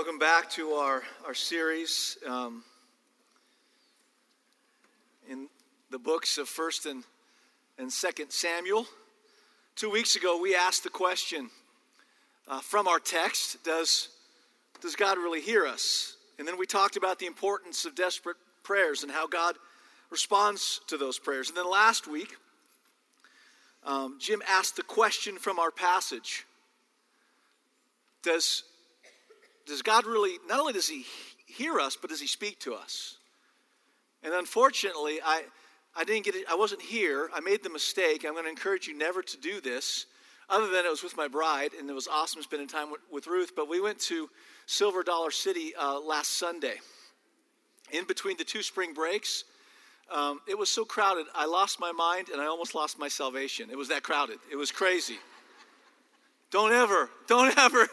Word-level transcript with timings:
Welcome 0.00 0.18
back 0.18 0.48
to 0.52 0.70
our, 0.70 1.02
our 1.26 1.34
series 1.34 2.16
um, 2.26 2.64
in 5.28 5.46
the 5.90 5.98
books 5.98 6.38
of 6.38 6.48
1st 6.48 6.90
and, 6.90 7.04
and 7.76 7.90
2nd 7.90 8.32
Samuel. 8.32 8.86
Two 9.76 9.90
weeks 9.90 10.16
ago, 10.16 10.40
we 10.40 10.56
asked 10.56 10.84
the 10.84 10.88
question 10.88 11.50
uh, 12.48 12.60
from 12.60 12.88
our 12.88 12.98
text 12.98 13.62
does, 13.62 14.08
does 14.80 14.96
God 14.96 15.18
really 15.18 15.42
hear 15.42 15.66
us? 15.66 16.16
And 16.38 16.48
then 16.48 16.56
we 16.56 16.64
talked 16.64 16.96
about 16.96 17.18
the 17.18 17.26
importance 17.26 17.84
of 17.84 17.94
desperate 17.94 18.38
prayers 18.62 19.02
and 19.02 19.12
how 19.12 19.26
God 19.26 19.56
responds 20.08 20.80
to 20.86 20.96
those 20.96 21.18
prayers. 21.18 21.50
And 21.50 21.58
then 21.58 21.68
last 21.68 22.08
week, 22.08 22.36
um, 23.84 24.16
Jim 24.18 24.40
asked 24.48 24.76
the 24.76 24.82
question 24.82 25.36
from 25.36 25.58
our 25.58 25.70
passage 25.70 26.46
Does 28.22 28.62
does 29.66 29.82
God 29.82 30.06
really, 30.06 30.38
not 30.48 30.60
only 30.60 30.72
does 30.72 30.88
He 30.88 31.04
hear 31.46 31.78
us, 31.78 31.96
but 32.00 32.10
does 32.10 32.20
He 32.20 32.26
speak 32.26 32.60
to 32.60 32.74
us? 32.74 33.16
And 34.22 34.34
unfortunately, 34.34 35.20
I, 35.24 35.44
I 35.96 36.04
didn't 36.04 36.24
get 36.24 36.34
it, 36.34 36.44
I 36.50 36.54
wasn't 36.54 36.82
here. 36.82 37.30
I 37.34 37.40
made 37.40 37.62
the 37.62 37.70
mistake. 37.70 38.24
I'm 38.24 38.32
going 38.32 38.44
to 38.44 38.50
encourage 38.50 38.86
you 38.86 38.96
never 38.96 39.22
to 39.22 39.36
do 39.38 39.60
this, 39.60 40.06
other 40.48 40.68
than 40.68 40.84
it 40.84 40.90
was 40.90 41.02
with 41.02 41.16
my 41.16 41.28
bride, 41.28 41.70
and 41.78 41.88
it 41.88 41.92
was 41.92 42.08
awesome 42.08 42.42
spending 42.42 42.68
time 42.68 42.90
with, 42.90 43.00
with 43.10 43.26
Ruth. 43.26 43.52
But 43.56 43.68
we 43.68 43.80
went 43.80 43.98
to 44.00 44.28
Silver 44.66 45.02
Dollar 45.02 45.30
City 45.30 45.72
uh, 45.80 46.00
last 46.00 46.32
Sunday. 46.32 46.76
In 47.92 48.04
between 48.06 48.36
the 48.36 48.44
two 48.44 48.62
spring 48.62 48.94
breaks, 48.94 49.44
um, 50.10 50.40
it 50.48 50.58
was 50.58 50.68
so 50.68 50.84
crowded, 50.84 51.26
I 51.34 51.46
lost 51.46 51.78
my 51.78 51.92
mind 51.92 52.30
and 52.30 52.40
I 52.40 52.46
almost 52.46 52.74
lost 52.74 52.98
my 52.98 53.08
salvation. 53.08 53.70
It 53.70 53.78
was 53.78 53.88
that 53.88 54.02
crowded. 54.02 54.38
It 54.50 54.56
was 54.56 54.72
crazy. 54.72 55.18
Don't 56.50 56.72
ever, 56.72 57.08
don't 57.28 57.56
ever 57.58 57.88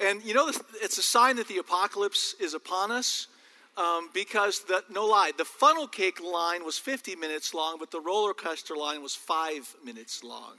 and 0.00 0.22
you 0.22 0.34
know, 0.34 0.50
it's 0.82 0.98
a 0.98 1.02
sign 1.02 1.36
that 1.36 1.48
the 1.48 1.58
apocalypse 1.58 2.34
is 2.40 2.54
upon 2.54 2.90
us 2.90 3.28
um, 3.76 4.10
because, 4.12 4.60
the, 4.60 4.82
no 4.90 5.06
lie, 5.06 5.32
the 5.36 5.44
funnel 5.44 5.86
cake 5.86 6.20
line 6.20 6.64
was 6.64 6.78
50 6.78 7.16
minutes 7.16 7.54
long, 7.54 7.76
but 7.78 7.90
the 7.90 8.00
roller 8.00 8.34
coaster 8.34 8.76
line 8.76 9.02
was 9.02 9.14
five 9.14 9.74
minutes 9.84 10.24
long. 10.24 10.56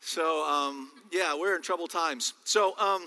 So, 0.00 0.46
um, 0.46 0.90
yeah, 1.10 1.34
we're 1.34 1.56
in 1.56 1.62
troubled 1.62 1.90
times. 1.90 2.34
So, 2.44 2.78
um, 2.78 3.06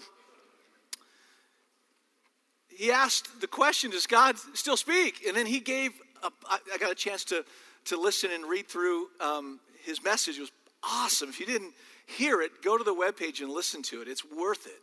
he 2.69 2.91
asked 2.91 3.41
the 3.41 3.47
question 3.47 3.91
Does 3.91 4.08
God 4.08 4.36
still 4.53 4.77
speak? 4.77 5.25
And 5.27 5.36
then 5.36 5.45
he 5.45 5.59
gave, 5.59 5.91
a, 6.23 6.31
I 6.52 6.77
got 6.80 6.91
a 6.91 6.95
chance 6.95 7.23
to, 7.25 7.45
to 7.86 7.99
listen 7.99 8.31
and 8.33 8.45
read 8.45 8.67
through 8.67 9.08
um, 9.19 9.59
his 9.83 10.03
message. 10.03 10.38
It 10.38 10.41
was 10.41 10.52
awesome. 10.83 11.30
If 11.30 11.39
you 11.39 11.45
didn't 11.45 11.73
hear 12.05 12.41
it, 12.41 12.64
go 12.64 12.77
to 12.77 12.83
the 12.83 12.93
webpage 12.93 13.41
and 13.41 13.49
listen 13.49 13.81
to 13.83 14.02
it. 14.02 14.08
It's 14.08 14.23
worth 14.25 14.67
it. 14.67 14.81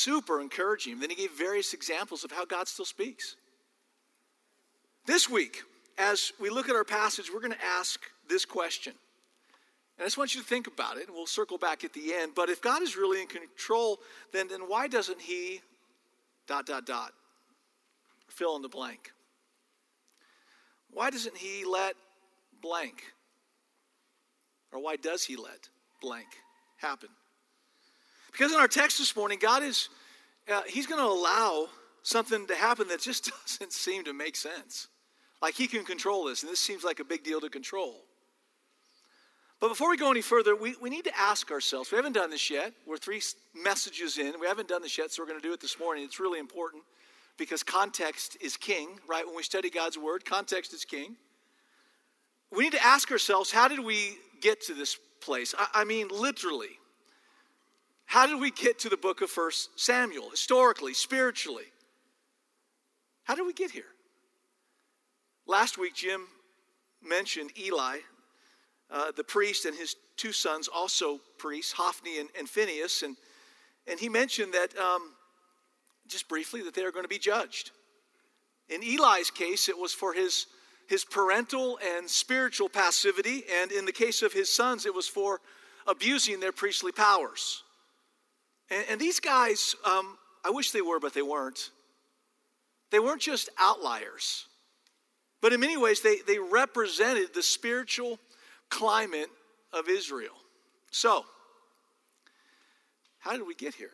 Super 0.00 0.40
encouraging. 0.40 0.98
Then 0.98 1.10
he 1.10 1.16
gave 1.16 1.32
various 1.32 1.74
examples 1.74 2.24
of 2.24 2.32
how 2.32 2.46
God 2.46 2.68
still 2.68 2.86
speaks. 2.86 3.36
This 5.04 5.28
week, 5.28 5.62
as 5.98 6.32
we 6.40 6.48
look 6.48 6.70
at 6.70 6.74
our 6.74 6.84
passage, 6.84 7.30
we're 7.30 7.40
going 7.40 7.52
to 7.52 7.64
ask 7.78 8.00
this 8.26 8.46
question. 8.46 8.94
And 9.98 10.04
I 10.04 10.06
just 10.06 10.16
want 10.16 10.34
you 10.34 10.40
to 10.40 10.46
think 10.46 10.66
about 10.66 10.96
it, 10.96 11.06
and 11.06 11.14
we'll 11.14 11.26
circle 11.26 11.58
back 11.58 11.84
at 11.84 11.92
the 11.92 12.14
end. 12.14 12.32
But 12.34 12.48
if 12.48 12.62
God 12.62 12.80
is 12.80 12.96
really 12.96 13.20
in 13.20 13.26
control, 13.26 13.98
then, 14.32 14.48
then 14.48 14.62
why 14.62 14.88
doesn't 14.88 15.20
he 15.20 15.60
dot, 16.46 16.64
dot, 16.64 16.86
dot, 16.86 17.12
fill 18.28 18.56
in 18.56 18.62
the 18.62 18.70
blank? 18.70 19.12
Why 20.90 21.10
doesn't 21.10 21.36
he 21.36 21.66
let 21.66 21.94
blank? 22.62 23.02
Or 24.72 24.80
why 24.80 24.96
does 24.96 25.24
he 25.24 25.36
let 25.36 25.68
blank 26.00 26.28
happen? 26.78 27.10
Because 28.32 28.52
in 28.52 28.58
our 28.58 28.68
text 28.68 28.98
this 28.98 29.14
morning, 29.16 29.38
God 29.40 29.62
is, 29.62 29.88
uh, 30.52 30.62
He's 30.66 30.86
going 30.86 31.00
to 31.00 31.06
allow 31.06 31.68
something 32.02 32.46
to 32.46 32.54
happen 32.54 32.88
that 32.88 33.00
just 33.00 33.30
doesn't 33.46 33.72
seem 33.72 34.04
to 34.04 34.12
make 34.12 34.36
sense. 34.36 34.88
Like 35.42 35.54
He 35.54 35.66
can 35.66 35.84
control 35.84 36.24
this, 36.24 36.42
and 36.42 36.50
this 36.50 36.60
seems 36.60 36.84
like 36.84 37.00
a 37.00 37.04
big 37.04 37.24
deal 37.24 37.40
to 37.40 37.48
control. 37.48 37.96
But 39.60 39.68
before 39.68 39.90
we 39.90 39.98
go 39.98 40.10
any 40.10 40.22
further, 40.22 40.56
we, 40.56 40.74
we 40.80 40.88
need 40.88 41.04
to 41.04 41.18
ask 41.18 41.50
ourselves 41.50 41.92
we 41.92 41.96
haven't 41.96 42.14
done 42.14 42.30
this 42.30 42.48
yet. 42.48 42.72
We're 42.86 42.96
three 42.96 43.20
messages 43.54 44.16
in. 44.16 44.32
We 44.40 44.46
haven't 44.46 44.68
done 44.68 44.80
this 44.80 44.96
yet, 44.96 45.12
so 45.12 45.22
we're 45.22 45.28
going 45.28 45.40
to 45.40 45.46
do 45.46 45.52
it 45.52 45.60
this 45.60 45.78
morning. 45.78 46.04
It's 46.04 46.18
really 46.18 46.40
important 46.40 46.82
because 47.36 47.62
context 47.62 48.38
is 48.40 48.56
king, 48.56 48.98
right? 49.06 49.26
When 49.26 49.36
we 49.36 49.42
study 49.42 49.68
God's 49.68 49.98
word, 49.98 50.24
context 50.24 50.72
is 50.72 50.86
king. 50.86 51.16
We 52.50 52.64
need 52.64 52.72
to 52.72 52.84
ask 52.84 53.10
ourselves 53.12 53.50
how 53.50 53.68
did 53.68 53.80
we 53.80 54.16
get 54.40 54.62
to 54.62 54.74
this 54.74 54.96
place? 55.20 55.54
I, 55.58 55.68
I 55.74 55.84
mean, 55.84 56.08
literally. 56.08 56.79
How 58.10 58.26
did 58.26 58.40
we 58.40 58.50
get 58.50 58.80
to 58.80 58.88
the 58.88 58.96
book 58.96 59.20
of 59.20 59.30
First 59.30 59.78
Samuel, 59.78 60.30
historically, 60.30 60.94
spiritually? 60.94 61.66
How 63.22 63.36
did 63.36 63.46
we 63.46 63.52
get 63.52 63.70
here? 63.70 63.84
Last 65.46 65.78
week, 65.78 65.94
Jim 65.94 66.22
mentioned 67.00 67.52
Eli, 67.56 67.98
uh, 68.90 69.12
the 69.16 69.22
priest, 69.22 69.64
and 69.64 69.76
his 69.76 69.94
two 70.16 70.32
sons, 70.32 70.66
also 70.66 71.20
priests, 71.38 71.70
Hophni 71.70 72.18
and, 72.18 72.28
and 72.36 72.48
Phineas, 72.48 73.04
and, 73.04 73.16
and 73.86 74.00
he 74.00 74.08
mentioned 74.08 74.54
that, 74.54 74.76
um, 74.76 75.12
just 76.08 76.28
briefly, 76.28 76.62
that 76.62 76.74
they 76.74 76.82
are 76.82 76.90
going 76.90 77.04
to 77.04 77.08
be 77.08 77.16
judged. 77.16 77.70
In 78.68 78.82
Eli's 78.82 79.30
case, 79.30 79.68
it 79.68 79.78
was 79.78 79.92
for 79.92 80.12
his, 80.14 80.46
his 80.88 81.04
parental 81.04 81.78
and 81.96 82.10
spiritual 82.10 82.68
passivity, 82.68 83.44
and 83.62 83.70
in 83.70 83.84
the 83.84 83.92
case 83.92 84.22
of 84.22 84.32
his 84.32 84.52
sons, 84.52 84.84
it 84.84 84.94
was 84.96 85.06
for 85.06 85.38
abusing 85.86 86.40
their 86.40 86.50
priestly 86.50 86.90
powers. 86.90 87.62
And, 88.70 88.84
and 88.90 89.00
these 89.00 89.20
guys, 89.20 89.74
um, 89.84 90.16
I 90.44 90.50
wish 90.50 90.70
they 90.70 90.82
were, 90.82 91.00
but 91.00 91.14
they 91.14 91.22
weren't. 91.22 91.70
They 92.90 92.98
weren't 92.98 93.22
just 93.22 93.48
outliers, 93.58 94.46
but 95.40 95.52
in 95.52 95.60
many 95.60 95.76
ways, 95.76 96.00
they, 96.00 96.16
they 96.26 96.38
represented 96.38 97.32
the 97.34 97.42
spiritual 97.42 98.18
climate 98.68 99.28
of 99.72 99.88
Israel. 99.88 100.34
So, 100.90 101.24
how 103.20 103.32
did 103.32 103.46
we 103.46 103.54
get 103.54 103.74
here? 103.74 103.92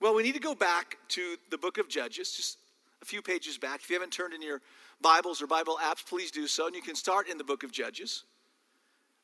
Well, 0.00 0.14
we 0.14 0.22
need 0.22 0.34
to 0.34 0.40
go 0.40 0.54
back 0.54 0.96
to 1.08 1.36
the 1.50 1.58
book 1.58 1.78
of 1.78 1.88
Judges, 1.88 2.32
just 2.32 2.58
a 3.02 3.04
few 3.04 3.22
pages 3.22 3.58
back. 3.58 3.80
If 3.80 3.90
you 3.90 3.96
haven't 3.96 4.12
turned 4.12 4.34
in 4.34 4.42
your 4.42 4.60
Bibles 5.00 5.42
or 5.42 5.46
Bible 5.46 5.78
apps, 5.82 6.06
please 6.06 6.30
do 6.30 6.46
so. 6.46 6.66
And 6.66 6.76
you 6.76 6.82
can 6.82 6.94
start 6.94 7.28
in 7.28 7.38
the 7.38 7.44
book 7.44 7.62
of 7.62 7.72
Judges. 7.72 8.24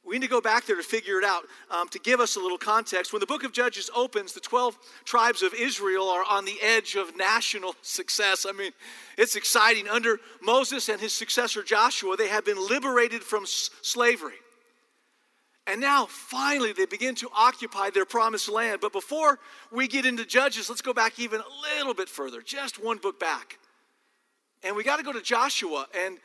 We 0.05 0.17
need 0.19 0.27
to 0.27 0.31
go 0.31 0.41
back 0.41 0.67
there 0.67 0.77
to 0.77 0.83
figure 0.83 1.19
it 1.19 1.25
out. 1.25 1.45
Um, 1.71 1.89
to 1.91 1.99
give 1.99 2.19
us 2.19 2.35
a 2.37 2.41
little 2.41 2.59
context, 2.59 3.13
when 3.13 3.21
the 3.21 3.27
book 3.27 3.45
of 3.45 3.53
Judges 3.53 3.89
opens, 3.95 4.33
the 4.33 4.41
12 4.41 4.77
tribes 5.05 5.43
of 5.43 5.55
Israel 5.55 6.09
are 6.09 6.25
on 6.29 6.45
the 6.45 6.61
edge 6.61 6.97
of 6.97 7.17
national 7.17 7.77
success. 7.83 8.45
I 8.49 8.53
mean, 8.53 8.73
it's 9.17 9.37
exciting. 9.37 9.89
Under 9.89 10.19
Moses 10.43 10.89
and 10.89 11.01
his 11.01 11.13
successor 11.13 11.63
Joshua, 11.63 12.17
they 12.17 12.29
have 12.29 12.45
been 12.45 12.59
liberated 12.69 13.23
from 13.23 13.45
s- 13.45 13.71
slavery. 13.83 14.35
And 15.69 15.81
now, 15.81 16.07
finally, 16.07 16.73
they 16.73 16.87
begin 16.87 17.15
to 17.17 17.29
occupy 17.33 17.91
their 17.91 18.05
promised 18.05 18.49
land. 18.49 18.81
But 18.81 18.93
before 18.93 19.39
we 19.71 19.87
get 19.87 20.05
into 20.05 20.25
Judges, 20.25 20.69
let's 20.69 20.83
go 20.83 20.93
back 20.93 21.21
even 21.21 21.41
a 21.41 21.77
little 21.79 21.95
bit 21.95 22.09
further, 22.09 22.43
just 22.43 22.83
one 22.83 22.99
book 22.99 23.21
back. 23.21 23.59
And 24.65 24.75
we 24.75 24.83
got 24.83 24.97
to 24.97 25.05
go 25.05 25.13
to 25.13 25.23
Joshua. 25.23 25.87
And 25.97 26.19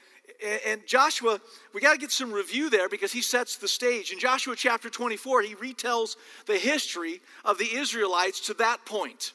and 0.66 0.86
Joshua, 0.86 1.40
we 1.74 1.82
got 1.82 1.94
to 1.94 2.00
get 2.00 2.12
some 2.12 2.32
review 2.32 2.70
there 2.70 2.90
because 2.90 3.12
he 3.12 3.22
sets 3.22 3.58
the 3.58 3.68
stage. 3.68 4.12
In 4.12 4.20
Joshua 4.20 4.56
chapter 4.56 4.90
24, 4.90 5.42
he 5.44 5.56
retells 5.56 6.16
the 6.46 6.58
history 6.58 7.22
of 7.44 7.58
the 7.58 7.76
Israelites 7.76 8.42
to 8.48 8.54
that 8.56 8.86
point. 8.86 9.34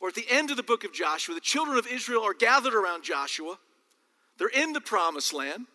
Or 0.00 0.08
at 0.08 0.14
the 0.14 0.26
end 0.28 0.50
of 0.50 0.56
the 0.56 0.62
book 0.62 0.84
of 0.84 0.92
Joshua, 0.92 1.34
the 1.34 1.40
children 1.40 1.78
of 1.78 1.86
Israel 1.86 2.22
are 2.22 2.34
gathered 2.34 2.74
around 2.74 3.04
Joshua. 3.04 3.58
They're 4.38 4.48
in 4.48 4.72
the 4.72 4.80
promised 4.80 5.32
land. 5.32 5.66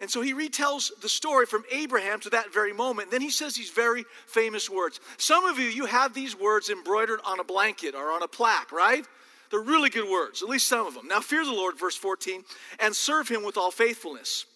And 0.00 0.10
so 0.10 0.20
he 0.20 0.34
retells 0.34 0.90
the 1.00 1.08
story 1.08 1.46
from 1.46 1.62
Abraham 1.70 2.18
to 2.20 2.30
that 2.30 2.52
very 2.52 2.72
moment. 2.72 3.06
And 3.06 3.12
then 3.12 3.20
he 3.20 3.30
says 3.30 3.54
these 3.54 3.70
very 3.70 4.04
famous 4.26 4.68
words. 4.68 4.98
Some 5.16 5.44
of 5.44 5.60
you, 5.60 5.66
you 5.66 5.86
have 5.86 6.12
these 6.12 6.36
words 6.36 6.70
embroidered 6.70 7.20
on 7.24 7.38
a 7.38 7.44
blanket 7.44 7.94
or 7.94 8.10
on 8.10 8.24
a 8.24 8.28
plaque, 8.28 8.72
right? 8.72 9.06
They're 9.52 9.60
really 9.60 9.90
good 9.90 10.08
words, 10.08 10.42
at 10.42 10.48
least 10.48 10.66
some 10.66 10.86
of 10.86 10.94
them. 10.94 11.06
Now, 11.06 11.20
fear 11.20 11.44
the 11.44 11.52
Lord, 11.52 11.78
verse 11.78 11.94
14, 11.94 12.42
and 12.80 12.96
serve 12.96 13.28
him 13.28 13.44
with 13.44 13.58
all 13.58 13.70
faithfulness. 13.70 14.46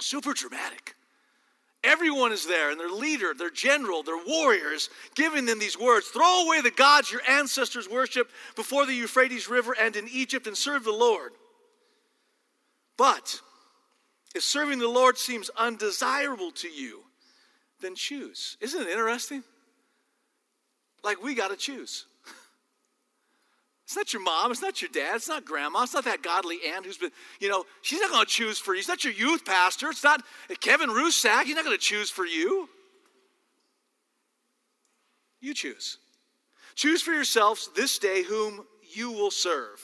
Super 0.00 0.32
dramatic. 0.32 0.96
Everyone 1.84 2.32
is 2.32 2.46
there, 2.46 2.70
and 2.70 2.80
their 2.80 2.88
leader, 2.88 3.34
their 3.34 3.50
general, 3.50 4.02
their 4.02 4.22
warriors, 4.26 4.88
giving 5.14 5.44
them 5.44 5.58
these 5.58 5.78
words 5.78 6.08
Throw 6.08 6.46
away 6.46 6.62
the 6.62 6.70
gods 6.70 7.12
your 7.12 7.20
ancestors 7.28 7.86
worshiped 7.86 8.32
before 8.56 8.86
the 8.86 8.94
Euphrates 8.94 9.46
River 9.50 9.76
and 9.78 9.94
in 9.94 10.08
Egypt, 10.08 10.46
and 10.46 10.56
serve 10.56 10.84
the 10.84 10.90
Lord. 10.90 11.32
But 12.96 13.42
if 14.34 14.42
serving 14.42 14.78
the 14.78 14.88
Lord 14.88 15.18
seems 15.18 15.50
undesirable 15.50 16.50
to 16.52 16.68
you, 16.68 17.00
then 17.82 17.94
choose. 17.94 18.56
Isn't 18.62 18.80
it 18.80 18.88
interesting? 18.88 19.44
Like 21.04 21.22
we 21.22 21.34
got 21.34 21.50
to 21.50 21.56
choose. 21.56 22.06
It's 23.90 23.96
not 23.96 24.12
your 24.12 24.22
mom. 24.22 24.52
It's 24.52 24.62
not 24.62 24.80
your 24.80 24.88
dad. 24.92 25.16
It's 25.16 25.26
not 25.26 25.44
grandma. 25.44 25.82
It's 25.82 25.94
not 25.94 26.04
that 26.04 26.22
godly 26.22 26.58
aunt 26.72 26.86
who's 26.86 26.96
been, 26.96 27.10
you 27.40 27.48
know, 27.48 27.64
she's 27.82 28.00
not 28.00 28.12
going 28.12 28.24
to 28.24 28.30
choose 28.30 28.56
for 28.56 28.72
you. 28.72 28.78
It's 28.78 28.86
not 28.86 29.02
your 29.02 29.12
youth 29.12 29.44
pastor. 29.44 29.88
It's 29.88 30.04
not 30.04 30.22
Kevin 30.60 30.90
Rusak. 30.90 31.42
He's 31.42 31.56
not 31.56 31.64
going 31.64 31.76
to 31.76 31.82
choose 31.82 32.08
for 32.08 32.24
you. 32.24 32.68
You 35.40 35.54
choose. 35.54 35.98
Choose 36.76 37.02
for 37.02 37.10
yourselves 37.10 37.68
this 37.74 37.98
day 37.98 38.22
whom 38.22 38.64
you 38.94 39.10
will 39.10 39.32
serve. 39.32 39.80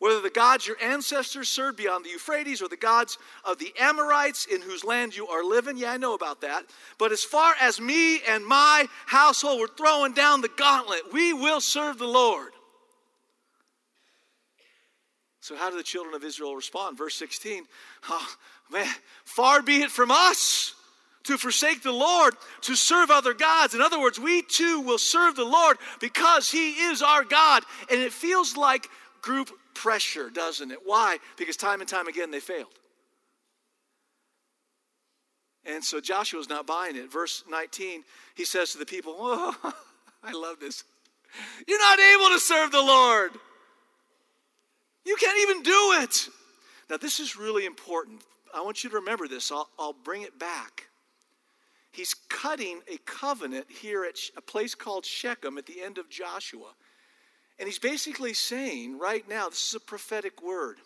Whether 0.00 0.20
the 0.20 0.28
gods 0.28 0.66
your 0.66 0.76
ancestors 0.82 1.48
served 1.48 1.78
beyond 1.78 2.04
the 2.04 2.10
Euphrates 2.10 2.60
or 2.60 2.66
the 2.66 2.76
gods 2.76 3.18
of 3.44 3.60
the 3.60 3.72
Amorites 3.78 4.46
in 4.46 4.60
whose 4.60 4.82
land 4.82 5.16
you 5.16 5.28
are 5.28 5.44
living, 5.44 5.76
yeah, 5.76 5.92
I 5.92 5.96
know 5.96 6.14
about 6.14 6.40
that. 6.40 6.64
But 6.98 7.12
as 7.12 7.22
far 7.22 7.54
as 7.60 7.80
me 7.80 8.20
and 8.28 8.44
my 8.44 8.88
household, 9.06 9.60
we're 9.60 9.68
throwing 9.68 10.12
down 10.12 10.40
the 10.40 10.50
gauntlet. 10.56 11.12
We 11.12 11.32
will 11.32 11.60
serve 11.60 11.98
the 11.98 12.08
Lord. 12.08 12.50
So, 15.46 15.54
how 15.54 15.70
do 15.70 15.76
the 15.76 15.84
children 15.84 16.12
of 16.16 16.24
Israel 16.24 16.56
respond? 16.56 16.98
Verse 16.98 17.14
16, 17.14 17.66
oh, 18.08 18.34
man, 18.68 18.92
far 19.24 19.62
be 19.62 19.76
it 19.82 19.92
from 19.92 20.10
us 20.10 20.74
to 21.22 21.38
forsake 21.38 21.84
the 21.84 21.92
Lord, 21.92 22.34
to 22.62 22.74
serve 22.74 23.12
other 23.12 23.32
gods. 23.32 23.72
In 23.72 23.80
other 23.80 24.00
words, 24.00 24.18
we 24.18 24.42
too 24.42 24.80
will 24.80 24.98
serve 24.98 25.36
the 25.36 25.44
Lord 25.44 25.76
because 26.00 26.50
He 26.50 26.72
is 26.72 27.00
our 27.00 27.22
God. 27.22 27.62
And 27.92 28.00
it 28.00 28.12
feels 28.12 28.56
like 28.56 28.88
group 29.22 29.52
pressure, 29.72 30.30
doesn't 30.30 30.72
it? 30.72 30.80
Why? 30.84 31.18
Because 31.36 31.56
time 31.56 31.80
and 31.80 31.88
time 31.88 32.08
again 32.08 32.32
they 32.32 32.40
failed. 32.40 32.74
And 35.64 35.84
so 35.84 36.00
Joshua's 36.00 36.48
not 36.48 36.66
buying 36.66 36.96
it. 36.96 37.12
Verse 37.12 37.44
19, 37.48 38.02
he 38.34 38.44
says 38.44 38.72
to 38.72 38.78
the 38.78 38.86
people, 38.86 39.14
Oh, 39.20 39.74
I 40.24 40.32
love 40.32 40.58
this. 40.58 40.82
You're 41.68 41.78
not 41.78 42.00
able 42.00 42.30
to 42.30 42.40
serve 42.40 42.72
the 42.72 42.82
Lord. 42.82 43.30
You 45.06 45.16
can't 45.16 45.38
even 45.40 45.62
do 45.62 45.92
it. 46.02 46.28
Now, 46.90 46.96
this 46.96 47.20
is 47.20 47.36
really 47.36 47.64
important. 47.64 48.22
I 48.52 48.60
want 48.60 48.82
you 48.82 48.90
to 48.90 48.96
remember 48.96 49.28
this. 49.28 49.52
I'll, 49.52 49.68
I'll 49.78 49.92
bring 49.92 50.22
it 50.22 50.38
back. 50.38 50.88
He's 51.92 52.14
cutting 52.28 52.80
a 52.92 52.98
covenant 53.06 53.66
here 53.70 54.04
at 54.04 54.18
a 54.36 54.42
place 54.42 54.74
called 54.74 55.06
Shechem 55.06 55.56
at 55.58 55.66
the 55.66 55.80
end 55.80 55.98
of 55.98 56.10
Joshua. 56.10 56.74
And 57.58 57.66
he's 57.66 57.78
basically 57.78 58.34
saying 58.34 58.98
right 58.98 59.26
now, 59.28 59.48
this 59.48 59.68
is 59.68 59.74
a 59.74 59.80
prophetic 59.80 60.42
word. 60.42 60.78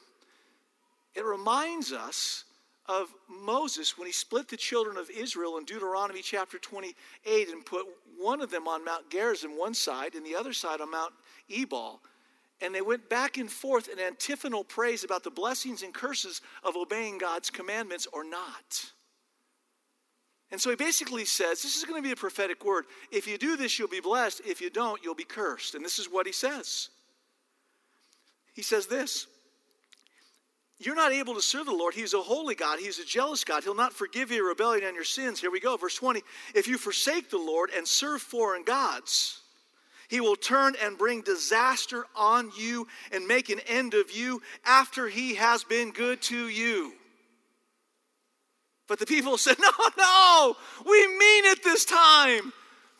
It 1.14 1.24
reminds 1.24 1.92
us 1.92 2.44
of 2.86 3.08
Moses 3.28 3.96
when 3.98 4.06
he 4.06 4.12
split 4.12 4.48
the 4.48 4.56
children 4.56 4.96
of 4.96 5.10
Israel 5.10 5.56
in 5.58 5.64
Deuteronomy 5.64 6.22
chapter 6.22 6.58
28 6.58 7.48
and 7.48 7.64
put 7.64 7.86
one 8.18 8.40
of 8.40 8.50
them 8.50 8.68
on 8.68 8.84
Mount 8.84 9.10
Gerizim 9.10 9.58
one 9.58 9.74
side 9.74 10.14
and 10.14 10.24
the 10.24 10.36
other 10.36 10.52
side 10.52 10.80
on 10.80 10.90
Mount 10.90 11.12
Ebal. 11.48 12.00
And 12.60 12.74
they 12.74 12.82
went 12.82 13.08
back 13.08 13.38
and 13.38 13.50
forth 13.50 13.88
in 13.88 13.98
antiphonal 13.98 14.64
praise 14.64 15.02
about 15.02 15.24
the 15.24 15.30
blessings 15.30 15.82
and 15.82 15.94
curses 15.94 16.42
of 16.62 16.76
obeying 16.76 17.18
God's 17.18 17.50
commandments 17.50 18.06
or 18.12 18.22
not. 18.22 18.92
And 20.50 20.60
so 20.60 20.70
he 20.70 20.76
basically 20.76 21.24
says, 21.24 21.62
This 21.62 21.76
is 21.76 21.84
going 21.84 22.02
to 22.02 22.06
be 22.06 22.12
a 22.12 22.16
prophetic 22.16 22.64
word. 22.64 22.86
If 23.10 23.26
you 23.26 23.38
do 23.38 23.56
this, 23.56 23.78
you'll 23.78 23.88
be 23.88 24.00
blessed. 24.00 24.42
If 24.44 24.60
you 24.60 24.68
don't, 24.68 25.02
you'll 25.02 25.14
be 25.14 25.24
cursed. 25.24 25.74
And 25.74 25.84
this 25.84 25.98
is 25.98 26.06
what 26.06 26.26
he 26.26 26.32
says. 26.32 26.90
He 28.52 28.62
says 28.62 28.86
this 28.86 29.26
You're 30.78 30.96
not 30.96 31.12
able 31.12 31.34
to 31.34 31.42
serve 31.42 31.66
the 31.66 31.72
Lord. 31.72 31.94
He's 31.94 32.14
a 32.14 32.20
holy 32.20 32.54
God, 32.54 32.80
He's 32.80 32.98
a 32.98 33.04
jealous 33.04 33.44
God. 33.44 33.62
He'll 33.62 33.74
not 33.74 33.92
forgive 33.92 34.30
your 34.30 34.48
rebellion 34.48 34.86
and 34.86 34.94
your 34.94 35.04
sins. 35.04 35.40
Here 35.40 35.50
we 35.50 35.60
go, 35.60 35.76
verse 35.76 35.94
20. 35.94 36.22
If 36.54 36.66
you 36.66 36.78
forsake 36.78 37.30
the 37.30 37.38
Lord 37.38 37.70
and 37.74 37.86
serve 37.86 38.20
foreign 38.20 38.64
gods, 38.64 39.39
he 40.10 40.20
will 40.20 40.34
turn 40.34 40.74
and 40.82 40.98
bring 40.98 41.22
disaster 41.22 42.04
on 42.16 42.50
you 42.58 42.88
and 43.12 43.28
make 43.28 43.48
an 43.48 43.60
end 43.68 43.94
of 43.94 44.10
you 44.10 44.42
after 44.66 45.06
he 45.06 45.36
has 45.36 45.62
been 45.62 45.92
good 45.92 46.20
to 46.22 46.48
you. 46.48 46.92
But 48.88 48.98
the 48.98 49.06
people 49.06 49.38
said, 49.38 49.56
No, 49.60 49.70
no, 49.96 50.56
we 50.84 51.06
mean 51.06 51.44
it 51.44 51.62
this 51.62 51.84
time. 51.84 52.52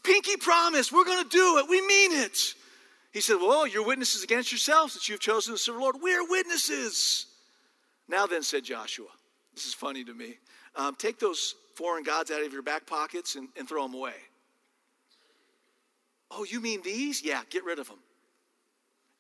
Pinky 0.04 0.36
promise, 0.36 0.92
we're 0.92 1.04
going 1.04 1.24
to 1.24 1.28
do 1.28 1.58
it. 1.58 1.68
We 1.68 1.84
mean 1.84 2.12
it. 2.12 2.54
He 3.12 3.20
said, 3.20 3.38
Well, 3.40 3.66
you're 3.66 3.84
witnesses 3.84 4.22
against 4.22 4.52
yourselves 4.52 4.94
that 4.94 5.08
you've 5.08 5.18
chosen 5.18 5.54
to 5.54 5.58
serve 5.58 5.74
the 5.74 5.80
Lord. 5.80 5.96
We're 6.00 6.26
witnesses. 6.28 7.26
Now 8.08 8.28
then, 8.28 8.44
said 8.44 8.62
Joshua, 8.62 9.08
this 9.52 9.66
is 9.66 9.74
funny 9.74 10.04
to 10.04 10.14
me. 10.14 10.38
Um, 10.76 10.94
take 10.94 11.18
those 11.18 11.56
foreign 11.74 12.04
gods 12.04 12.30
out 12.30 12.44
of 12.44 12.52
your 12.52 12.62
back 12.62 12.86
pockets 12.86 13.34
and, 13.34 13.48
and 13.56 13.68
throw 13.68 13.82
them 13.82 13.94
away. 13.94 14.14
Oh, 16.30 16.44
you 16.44 16.60
mean 16.60 16.82
these? 16.82 17.22
Yeah, 17.22 17.42
get 17.50 17.64
rid 17.64 17.78
of 17.78 17.88
them. 17.88 17.98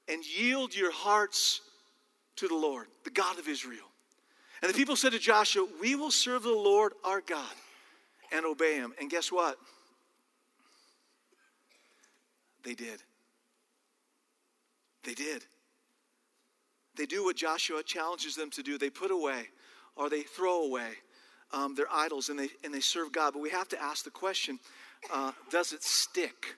And 0.08 0.24
yield 0.24 0.74
your 0.74 0.92
hearts 0.92 1.60
to 2.36 2.48
the 2.48 2.54
Lord, 2.54 2.86
the 3.04 3.10
God 3.10 3.38
of 3.38 3.48
Israel. 3.48 3.86
And 4.62 4.72
the 4.72 4.76
people 4.76 4.96
said 4.96 5.12
to 5.12 5.18
Joshua, 5.18 5.66
We 5.80 5.94
will 5.94 6.10
serve 6.10 6.42
the 6.42 6.50
Lord 6.50 6.92
our 7.04 7.20
God 7.20 7.52
and 8.32 8.44
obey 8.44 8.74
him. 8.74 8.92
And 9.00 9.10
guess 9.10 9.32
what? 9.32 9.56
They 12.62 12.74
did. 12.74 13.02
They 15.02 15.14
did. 15.14 15.44
They 16.96 17.06
do 17.06 17.24
what 17.24 17.36
Joshua 17.36 17.82
challenges 17.82 18.36
them 18.36 18.50
to 18.50 18.62
do. 18.62 18.76
They 18.76 18.90
put 18.90 19.10
away 19.10 19.48
or 19.96 20.10
they 20.10 20.22
throw 20.22 20.64
away 20.64 20.90
um, 21.52 21.74
their 21.74 21.86
idols 21.90 22.28
and 22.28 22.38
they, 22.38 22.48
and 22.64 22.74
they 22.74 22.80
serve 22.80 23.12
God. 23.12 23.32
But 23.32 23.40
we 23.40 23.50
have 23.50 23.68
to 23.68 23.82
ask 23.82 24.04
the 24.04 24.10
question 24.10 24.58
uh, 25.12 25.32
does 25.50 25.72
it 25.72 25.82
stick? 25.82 26.56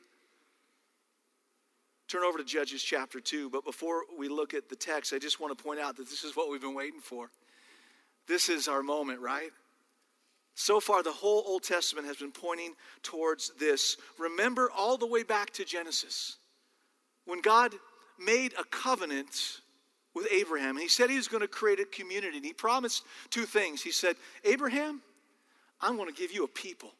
Turn 2.12 2.24
over 2.24 2.36
to 2.36 2.44
Judges 2.44 2.82
chapter 2.82 3.20
2. 3.20 3.48
But 3.48 3.64
before 3.64 4.02
we 4.18 4.28
look 4.28 4.52
at 4.52 4.68
the 4.68 4.76
text, 4.76 5.14
I 5.14 5.18
just 5.18 5.40
want 5.40 5.56
to 5.56 5.64
point 5.64 5.80
out 5.80 5.96
that 5.96 6.10
this 6.10 6.24
is 6.24 6.36
what 6.36 6.50
we've 6.50 6.60
been 6.60 6.74
waiting 6.74 7.00
for. 7.00 7.30
This 8.28 8.50
is 8.50 8.68
our 8.68 8.82
moment, 8.82 9.20
right? 9.20 9.48
So 10.54 10.78
far, 10.78 11.02
the 11.02 11.10
whole 11.10 11.42
Old 11.46 11.62
Testament 11.62 12.06
has 12.06 12.18
been 12.18 12.30
pointing 12.30 12.74
towards 13.02 13.50
this. 13.58 13.96
Remember 14.18 14.70
all 14.76 14.98
the 14.98 15.06
way 15.06 15.22
back 15.22 15.52
to 15.52 15.64
Genesis 15.64 16.36
when 17.24 17.40
God 17.40 17.72
made 18.18 18.52
a 18.58 18.64
covenant 18.64 19.62
with 20.14 20.28
Abraham. 20.30 20.76
And 20.76 20.80
he 20.80 20.88
said 20.88 21.08
he 21.08 21.16
was 21.16 21.28
going 21.28 21.40
to 21.40 21.48
create 21.48 21.80
a 21.80 21.86
community. 21.86 22.36
And 22.36 22.44
he 22.44 22.52
promised 22.52 23.04
two 23.30 23.46
things. 23.46 23.80
He 23.80 23.90
said, 23.90 24.16
Abraham, 24.44 25.00
I'm 25.80 25.96
going 25.96 26.12
to 26.12 26.14
give 26.14 26.30
you 26.30 26.44
a 26.44 26.48
people. 26.48 26.92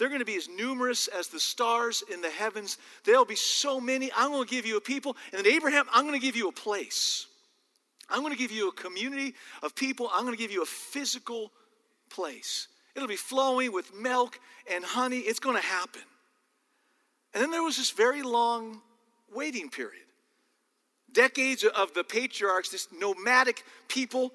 They're 0.00 0.08
going 0.08 0.20
to 0.20 0.24
be 0.24 0.36
as 0.36 0.48
numerous 0.48 1.08
as 1.08 1.28
the 1.28 1.38
stars 1.38 2.02
in 2.10 2.22
the 2.22 2.30
heavens. 2.30 2.78
There'll 3.04 3.26
be 3.26 3.36
so 3.36 3.78
many. 3.78 4.10
I'm 4.16 4.30
going 4.30 4.48
to 4.48 4.50
give 4.50 4.64
you 4.64 4.78
a 4.78 4.80
people. 4.80 5.14
And 5.30 5.44
then, 5.44 5.52
Abraham, 5.52 5.84
I'm 5.92 6.06
going 6.06 6.18
to 6.18 6.26
give 6.26 6.36
you 6.36 6.48
a 6.48 6.52
place. 6.52 7.26
I'm 8.08 8.20
going 8.20 8.32
to 8.32 8.38
give 8.38 8.50
you 8.50 8.70
a 8.70 8.72
community 8.72 9.34
of 9.62 9.74
people. 9.74 10.08
I'm 10.10 10.22
going 10.22 10.34
to 10.34 10.40
give 10.40 10.50
you 10.50 10.62
a 10.62 10.66
physical 10.66 11.52
place. 12.08 12.68
It'll 12.96 13.08
be 13.08 13.16
flowing 13.16 13.72
with 13.72 13.94
milk 13.94 14.40
and 14.72 14.82
honey. 14.82 15.18
It's 15.18 15.38
going 15.38 15.56
to 15.56 15.62
happen. 15.62 16.00
And 17.34 17.42
then 17.42 17.50
there 17.50 17.62
was 17.62 17.76
this 17.76 17.90
very 17.90 18.22
long 18.22 18.80
waiting 19.34 19.68
period. 19.68 20.06
Decades 21.12 21.62
of 21.62 21.92
the 21.92 22.04
patriarchs, 22.04 22.70
this 22.70 22.88
nomadic 22.98 23.64
people 23.86 24.32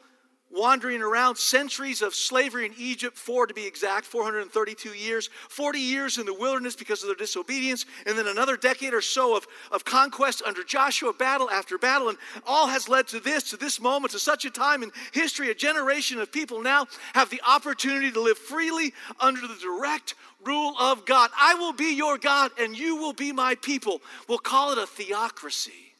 wandering 0.51 1.01
around, 1.01 1.37
centuries 1.37 2.01
of 2.01 2.15
slavery 2.15 2.65
in 2.65 2.73
Egypt, 2.77 3.17
four 3.17 3.47
to 3.47 3.53
be 3.53 3.65
exact, 3.65 4.05
432 4.05 4.89
years, 4.89 5.29
40 5.49 5.79
years 5.79 6.17
in 6.17 6.25
the 6.25 6.33
wilderness 6.33 6.75
because 6.75 7.01
of 7.01 7.07
their 7.07 7.15
disobedience, 7.15 7.85
and 8.05 8.17
then 8.17 8.27
another 8.27 8.55
decade 8.55 8.93
or 8.93 9.01
so 9.01 9.35
of, 9.35 9.47
of 9.71 9.83
conquest 9.83 10.41
under 10.45 10.63
Joshua, 10.63 11.13
battle 11.13 11.49
after 11.49 11.77
battle. 11.77 12.09
And 12.09 12.17
all 12.45 12.67
has 12.67 12.87
led 12.87 13.07
to 13.09 13.19
this, 13.19 13.49
to 13.49 13.57
this 13.57 13.81
moment, 13.81 14.13
to 14.13 14.19
such 14.19 14.45
a 14.45 14.49
time 14.49 14.83
in 14.83 14.91
history. 15.11 15.49
A 15.49 15.55
generation 15.55 16.19
of 16.19 16.31
people 16.31 16.61
now 16.61 16.87
have 17.13 17.29
the 17.29 17.41
opportunity 17.47 18.11
to 18.11 18.21
live 18.21 18.37
freely 18.37 18.93
under 19.19 19.41
the 19.41 19.57
direct 19.61 20.15
rule 20.45 20.75
of 20.79 21.05
God. 21.05 21.31
I 21.39 21.55
will 21.55 21.73
be 21.73 21.95
your 21.95 22.17
God, 22.17 22.51
and 22.59 22.77
you 22.77 22.95
will 22.95 23.13
be 23.13 23.31
my 23.31 23.55
people. 23.55 24.01
We'll 24.29 24.37
call 24.37 24.71
it 24.71 24.77
a 24.77 24.85
theocracy, 24.85 25.93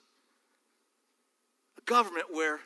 a 1.78 1.82
government 1.82 2.28
where 2.32 2.60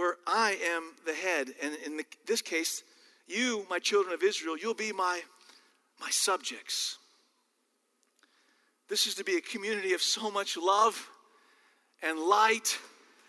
where 0.00 0.16
I 0.26 0.56
am 0.64 0.94
the 1.04 1.12
head. 1.12 1.48
And 1.62 1.76
in 1.84 1.98
the, 1.98 2.04
this 2.26 2.40
case, 2.40 2.82
you, 3.28 3.66
my 3.68 3.78
children 3.78 4.14
of 4.14 4.22
Israel, 4.22 4.56
you'll 4.56 4.72
be 4.72 4.92
my, 4.92 5.20
my 6.00 6.08
subjects. 6.08 6.96
This 8.88 9.06
is 9.06 9.14
to 9.16 9.24
be 9.24 9.36
a 9.36 9.42
community 9.42 9.92
of 9.92 10.00
so 10.00 10.30
much 10.30 10.56
love 10.56 11.10
and 12.02 12.18
light 12.18 12.78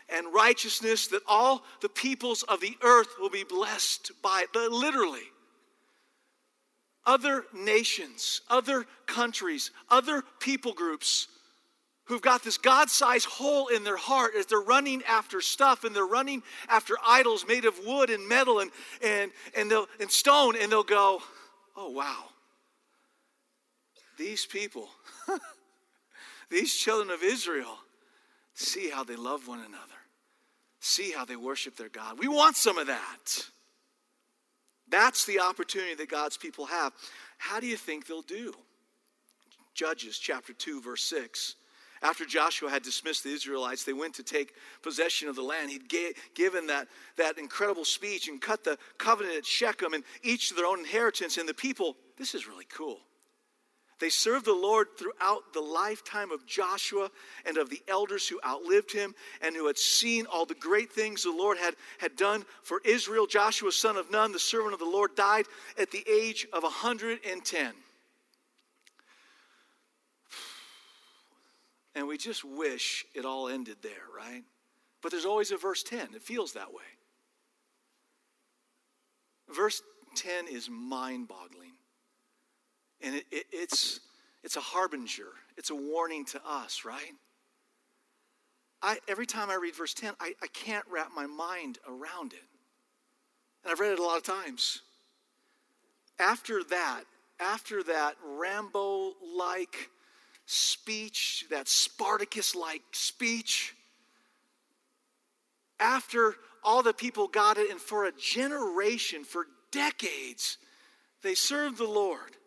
and 0.07 0.33
righteousness 0.33 1.07
that 1.07 1.21
all 1.27 1.61
the 1.81 1.89
peoples 1.89 2.43
of 2.43 2.61
the 2.61 2.77
earth 2.81 3.15
will 3.19 3.29
be 3.29 3.43
blessed 3.43 4.11
by 4.23 4.45
it. 4.55 4.71
Literally. 4.71 5.27
Other 7.05 7.43
nations, 7.53 8.41
other 8.49 8.85
countries, 9.07 9.71
other 9.89 10.23
people 10.39 10.71
groups 10.71 11.27
who've 12.11 12.21
got 12.21 12.43
this 12.43 12.57
God 12.57 12.89
sized 12.89 13.25
hole 13.25 13.67
in 13.67 13.85
their 13.85 13.95
heart 13.95 14.33
as 14.37 14.45
they're 14.45 14.59
running 14.59 15.01
after 15.07 15.39
stuff 15.39 15.85
and 15.85 15.95
they're 15.95 16.05
running 16.05 16.43
after 16.67 16.97
idols 17.07 17.45
made 17.47 17.63
of 17.63 17.79
wood 17.85 18.09
and 18.09 18.27
metal 18.27 18.59
and, 18.59 18.69
and, 19.01 19.31
and, 19.55 19.71
they'll, 19.71 19.87
and 19.97 20.11
stone, 20.11 20.55
and 20.61 20.69
they'll 20.69 20.83
go, 20.83 21.21
oh, 21.77 21.89
wow. 21.89 22.25
These 24.17 24.45
people, 24.45 24.89
these 26.49 26.75
children 26.75 27.11
of 27.11 27.23
Israel, 27.23 27.77
see 28.55 28.89
how 28.89 29.05
they 29.05 29.15
love 29.15 29.47
one 29.47 29.59
another, 29.59 30.01
see 30.81 31.13
how 31.13 31.23
they 31.23 31.37
worship 31.37 31.77
their 31.77 31.87
God. 31.87 32.19
We 32.19 32.27
want 32.27 32.57
some 32.57 32.77
of 32.77 32.87
that. 32.87 33.45
That's 34.89 35.23
the 35.23 35.39
opportunity 35.39 35.95
that 35.95 36.09
God's 36.09 36.35
people 36.35 36.65
have. 36.65 36.91
How 37.37 37.61
do 37.61 37.67
you 37.67 37.77
think 37.77 38.05
they'll 38.05 38.21
do? 38.21 38.53
Judges 39.73 40.17
chapter 40.17 40.51
2, 40.51 40.81
verse 40.81 41.05
6. 41.05 41.55
After 42.01 42.25
Joshua 42.25 42.69
had 42.69 42.81
dismissed 42.81 43.23
the 43.23 43.31
Israelites, 43.31 43.83
they 43.83 43.93
went 43.93 44.15
to 44.15 44.23
take 44.23 44.55
possession 44.81 45.29
of 45.29 45.35
the 45.35 45.43
land. 45.43 45.69
He'd 45.69 45.93
given 46.33 46.67
that, 46.67 46.87
that 47.17 47.37
incredible 47.37 47.85
speech 47.85 48.27
and 48.27 48.41
cut 48.41 48.63
the 48.63 48.79
covenant 48.97 49.37
at 49.37 49.45
Shechem 49.45 49.93
and 49.93 50.03
each 50.23 50.49
to 50.49 50.55
their 50.55 50.65
own 50.65 50.79
inheritance. 50.79 51.37
And 51.37 51.47
the 51.47 51.53
people, 51.53 51.95
this 52.17 52.33
is 52.33 52.47
really 52.47 52.65
cool. 52.65 53.01
They 53.99 54.09
served 54.09 54.45
the 54.45 54.53
Lord 54.53 54.87
throughout 54.97 55.53
the 55.53 55.61
lifetime 55.61 56.31
of 56.31 56.47
Joshua 56.47 57.11
and 57.45 57.57
of 57.57 57.69
the 57.69 57.83
elders 57.87 58.27
who 58.27 58.39
outlived 58.43 58.91
him 58.91 59.13
and 59.43 59.55
who 59.55 59.67
had 59.67 59.77
seen 59.77 60.25
all 60.25 60.47
the 60.47 60.55
great 60.55 60.91
things 60.91 61.21
the 61.21 61.29
Lord 61.29 61.59
had, 61.59 61.75
had 61.99 62.15
done 62.15 62.43
for 62.63 62.81
Israel. 62.83 63.27
Joshua, 63.27 63.71
son 63.71 63.97
of 63.97 64.09
Nun, 64.09 64.31
the 64.31 64.39
servant 64.39 64.73
of 64.73 64.79
the 64.79 64.85
Lord, 64.85 65.15
died 65.15 65.45
at 65.77 65.91
the 65.91 66.03
age 66.09 66.47
of 66.51 66.63
110. 66.63 67.73
And 72.01 72.07
we 72.07 72.17
just 72.17 72.43
wish 72.43 73.05
it 73.13 73.25
all 73.25 73.47
ended 73.47 73.77
there, 73.83 73.91
right? 74.17 74.41
But 75.03 75.11
there's 75.11 75.27
always 75.27 75.51
a 75.51 75.55
verse 75.55 75.83
10. 75.83 76.15
It 76.15 76.23
feels 76.23 76.53
that 76.53 76.73
way. 76.73 76.81
Verse 79.53 79.83
10 80.15 80.47
is 80.47 80.67
mind 80.67 81.27
boggling. 81.27 81.73
And 83.01 83.17
it, 83.17 83.25
it, 83.29 83.45
it's, 83.51 83.99
it's 84.43 84.55
a 84.55 84.61
harbinger, 84.61 85.27
it's 85.57 85.69
a 85.69 85.75
warning 85.75 86.25
to 86.25 86.41
us, 86.43 86.85
right? 86.85 87.13
I, 88.81 88.97
every 89.07 89.27
time 89.27 89.51
I 89.51 89.59
read 89.61 89.75
verse 89.75 89.93
10, 89.93 90.13
I, 90.19 90.33
I 90.41 90.47
can't 90.47 90.85
wrap 90.89 91.11
my 91.15 91.27
mind 91.27 91.77
around 91.87 92.33
it. 92.33 92.39
And 93.63 93.71
I've 93.71 93.79
read 93.79 93.91
it 93.91 93.99
a 93.99 94.03
lot 94.03 94.17
of 94.17 94.23
times. 94.23 94.81
After 96.17 96.63
that, 96.63 97.03
after 97.39 97.83
that 97.83 98.15
Rambo 98.25 99.13
like 99.37 99.91
speech, 100.51 101.45
that 101.49 101.67
Spartacus 101.67 102.55
like 102.55 102.81
speech, 102.91 103.75
after 105.79 106.35
all 106.63 106.83
the 106.83 106.93
people 106.93 107.27
got 107.27 107.57
it, 107.57 107.71
and 107.71 107.79
for 107.79 108.05
a 108.05 108.11
generation, 108.11 109.23
for 109.23 109.47
decades, 109.71 110.57
they 111.23 111.33
served 111.33 111.77
the 111.77 111.87
Lord. 111.87 112.37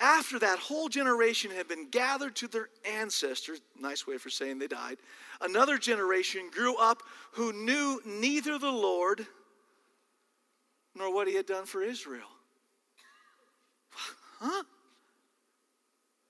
After 0.00 0.40
that 0.40 0.58
whole 0.58 0.88
generation 0.88 1.52
had 1.52 1.68
been 1.68 1.88
gathered 1.88 2.34
to 2.36 2.48
their 2.48 2.68
ancestors, 2.98 3.60
nice 3.80 4.06
way 4.06 4.18
for 4.18 4.28
saying 4.28 4.58
they 4.58 4.66
died, 4.66 4.98
another 5.40 5.78
generation 5.78 6.50
grew 6.52 6.76
up 6.76 7.02
who 7.32 7.52
knew 7.52 8.00
neither 8.04 8.58
the 8.58 8.72
Lord 8.72 9.26
nor 10.96 11.14
what 11.14 11.28
he 11.28 11.34
had 11.34 11.46
done 11.46 11.66
for 11.66 11.82
Israel. 11.82 12.28
Huh? 14.40 14.64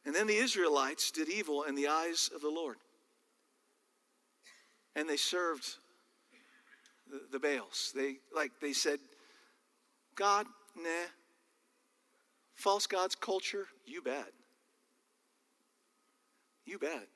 And 0.06 0.14
then 0.14 0.26
the 0.26 0.37
Israelites 0.37 1.11
did 1.11 1.28
evil 1.28 1.62
in 1.62 1.75
the 1.75 1.88
eyes 1.88 2.30
of 2.34 2.42
the 2.42 2.50
Lord. 2.50 2.76
And 4.94 5.08
they 5.08 5.16
served 5.16 5.76
the, 7.11 7.20
the 7.32 7.38
Baals. 7.38 7.92
They 7.94 8.16
like 8.34 8.52
they 8.61 8.73
said, 8.73 8.99
God, 10.14 10.46
nah. 10.76 11.08
False 12.54 12.87
gods 12.87 13.14
culture, 13.14 13.66
you 13.84 14.00
bet. 14.00 14.30
You 16.64 16.78
bet. 16.78 17.08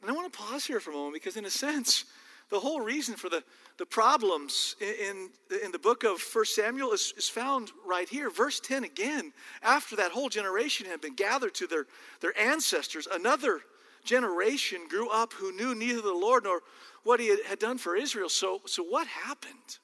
And 0.00 0.10
I 0.10 0.14
want 0.14 0.32
to 0.32 0.38
pause 0.38 0.64
here 0.64 0.80
for 0.80 0.90
a 0.90 0.94
moment 0.94 1.14
because, 1.14 1.36
in 1.36 1.44
a 1.44 1.50
sense, 1.50 2.04
the 2.50 2.60
whole 2.60 2.80
reason 2.80 3.16
for 3.16 3.28
the, 3.28 3.42
the 3.78 3.86
problems 3.86 4.74
in, 4.80 5.30
in, 5.64 5.70
the 5.70 5.78
book 5.78 6.02
of 6.02 6.20
1 6.20 6.44
Samuel 6.46 6.92
is, 6.92 7.14
is 7.16 7.28
found 7.28 7.70
right 7.86 8.08
here. 8.08 8.28
Verse 8.28 8.58
10 8.58 8.82
again, 8.82 9.32
after 9.62 9.94
that 9.96 10.10
whole 10.10 10.28
generation 10.28 10.86
had 10.86 11.00
been 11.00 11.14
gathered 11.14 11.54
to 11.54 11.68
their, 11.68 11.86
their 12.20 12.36
ancestors, 12.36 13.06
another 13.10 13.60
generation 14.04 14.80
grew 14.88 15.08
up 15.10 15.32
who 15.32 15.52
knew 15.52 15.76
neither 15.76 16.02
the 16.02 16.12
Lord 16.12 16.44
nor 16.44 16.60
what 17.04 17.20
he 17.20 17.28
had 17.46 17.60
done 17.60 17.78
for 17.78 17.94
Israel. 17.94 18.28
So, 18.28 18.62
so 18.66 18.82
what 18.82 19.06
happened? 19.06 19.78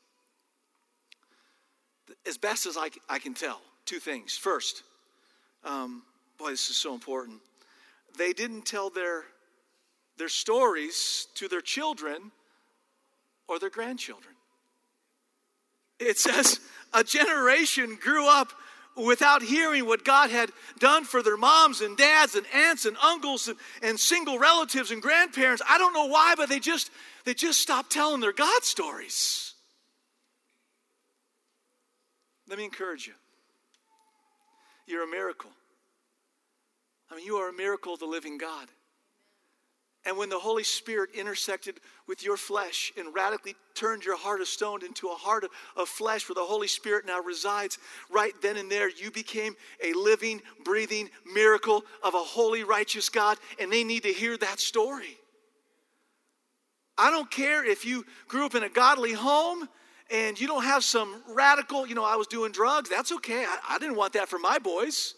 As 2.27 2.37
best 2.37 2.67
as 2.67 2.77
I, 2.77 2.91
I 3.09 3.21
can 3.21 3.33
tell, 3.33 3.61
two 3.85 4.01
things. 4.01 4.37
First, 4.37 4.83
um, 5.63 6.03
boy, 6.37 6.51
this 6.51 6.69
is 6.69 6.77
so 6.77 6.95
important. 6.95 7.41
They 8.19 8.33
didn't 8.33 8.67
tell 8.67 8.91
their, 8.91 9.23
their 10.19 10.29
stories 10.29 11.29
to 11.37 11.47
their 11.47 11.61
children 11.61 12.33
or 13.49 13.59
their 13.59 13.71
grandchildren. 13.71 14.35
It 15.99 16.19
says 16.19 16.61
a 16.93 17.05
generation 17.05 17.99
grew 18.01 18.29
up 18.29 18.53
without 18.97 19.43
hearing 19.43 19.87
what 19.87 20.05
God 20.05 20.31
had 20.31 20.51
done 20.79 21.05
for 21.05 21.23
their 21.23 21.37
moms 21.37 21.81
and 21.81 21.97
dads 21.97 22.35
and 22.35 22.47
aunts 22.55 22.85
and 22.85 22.97
uncles 23.03 23.49
and, 23.49 23.57
and 23.83 23.99
single 23.99 24.39
relatives 24.39 24.91
and 24.91 25.03
grandparents. 25.03 25.63
I 25.69 25.79
don't 25.79 25.93
know 25.93 26.07
why, 26.07 26.35
but 26.37 26.49
they 26.49 26.61
just 26.61 26.91
they 27.25 27.35
just 27.35 27.61
stopped 27.61 27.91
telling 27.91 28.21
their 28.21 28.33
God 28.33 28.63
stories. 28.63 29.55
Let 32.49 32.59
me 32.59 32.65
encourage 32.65 33.07
you. 33.07 33.15
You're 34.87 35.05
a 35.05 35.11
miracle. 35.11 35.51
I 37.11 37.17
mean, 37.17 37.25
you 37.25 37.37
are 37.37 37.49
a 37.49 37.53
miracle 37.53 37.95
of 37.95 38.01
the 38.01 38.07
living 38.07 38.39
God. 38.39 38.69
And 40.07 40.19
when 40.19 40.29
the 40.29 40.39
Holy 40.39 40.65
Spirit 40.65 41.11
intersected 41.15 41.81
with 42.07 42.23
your 42.23 42.37
flesh 42.37 42.93
and 42.99 43.15
radically 43.15 43.55
turned 43.75 44.05
your 44.05 44.19
heart 44.19 44.43
of 44.43 44.49
stone 44.49 44.85
into 44.85 45.09
a 45.09 45.15
heart 45.15 45.47
of 45.77 45.89
flesh 45.89 46.29
where 46.29 46.35
the 46.35 46.45
Holy 46.45 46.69
Spirit 46.69 47.07
now 47.07 47.21
resides, 47.21 47.79
right 48.11 48.35
then 48.43 48.59
and 48.59 48.71
there, 48.71 48.91
you 48.91 49.11
became 49.11 49.57
a 49.83 49.95
living, 49.95 50.43
breathing 50.63 51.09
miracle 51.33 51.85
of 52.03 52.15
a 52.15 52.19
holy, 52.19 52.65
righteous 52.65 53.09
God, 53.09 53.39
and 53.59 53.73
they 53.73 53.83
need 53.83 54.03
to 54.03 54.13
hear 54.13 54.37
that 54.37 54.61
story. 54.61 55.19
I 56.99 57.11
don't 57.11 57.31
care 57.31 57.65
if 57.65 57.85
you 57.87 58.05
grew 58.29 58.45
up 58.45 58.55
in 58.55 58.63
a 58.63 58.69
godly 58.69 59.13
home 59.13 59.69
and 60.11 60.39
you 60.39 60.47
don't 60.47 60.65
have 60.65 60.85
some 60.85 61.23
radical, 61.35 61.87
you 61.87 61.95
know, 61.95 62.05
I 62.05 62.17
was 62.17 62.27
doing 62.27 62.53
drugs. 62.53 62.91
That's 62.91 63.11
okay. 63.11 63.45
I, 63.45 63.59
I 63.71 63.79
didn't 63.79 63.97
want 63.97 64.13
that 64.13 64.29
for 64.29 64.39
my 64.39 64.59
boys 64.59 65.15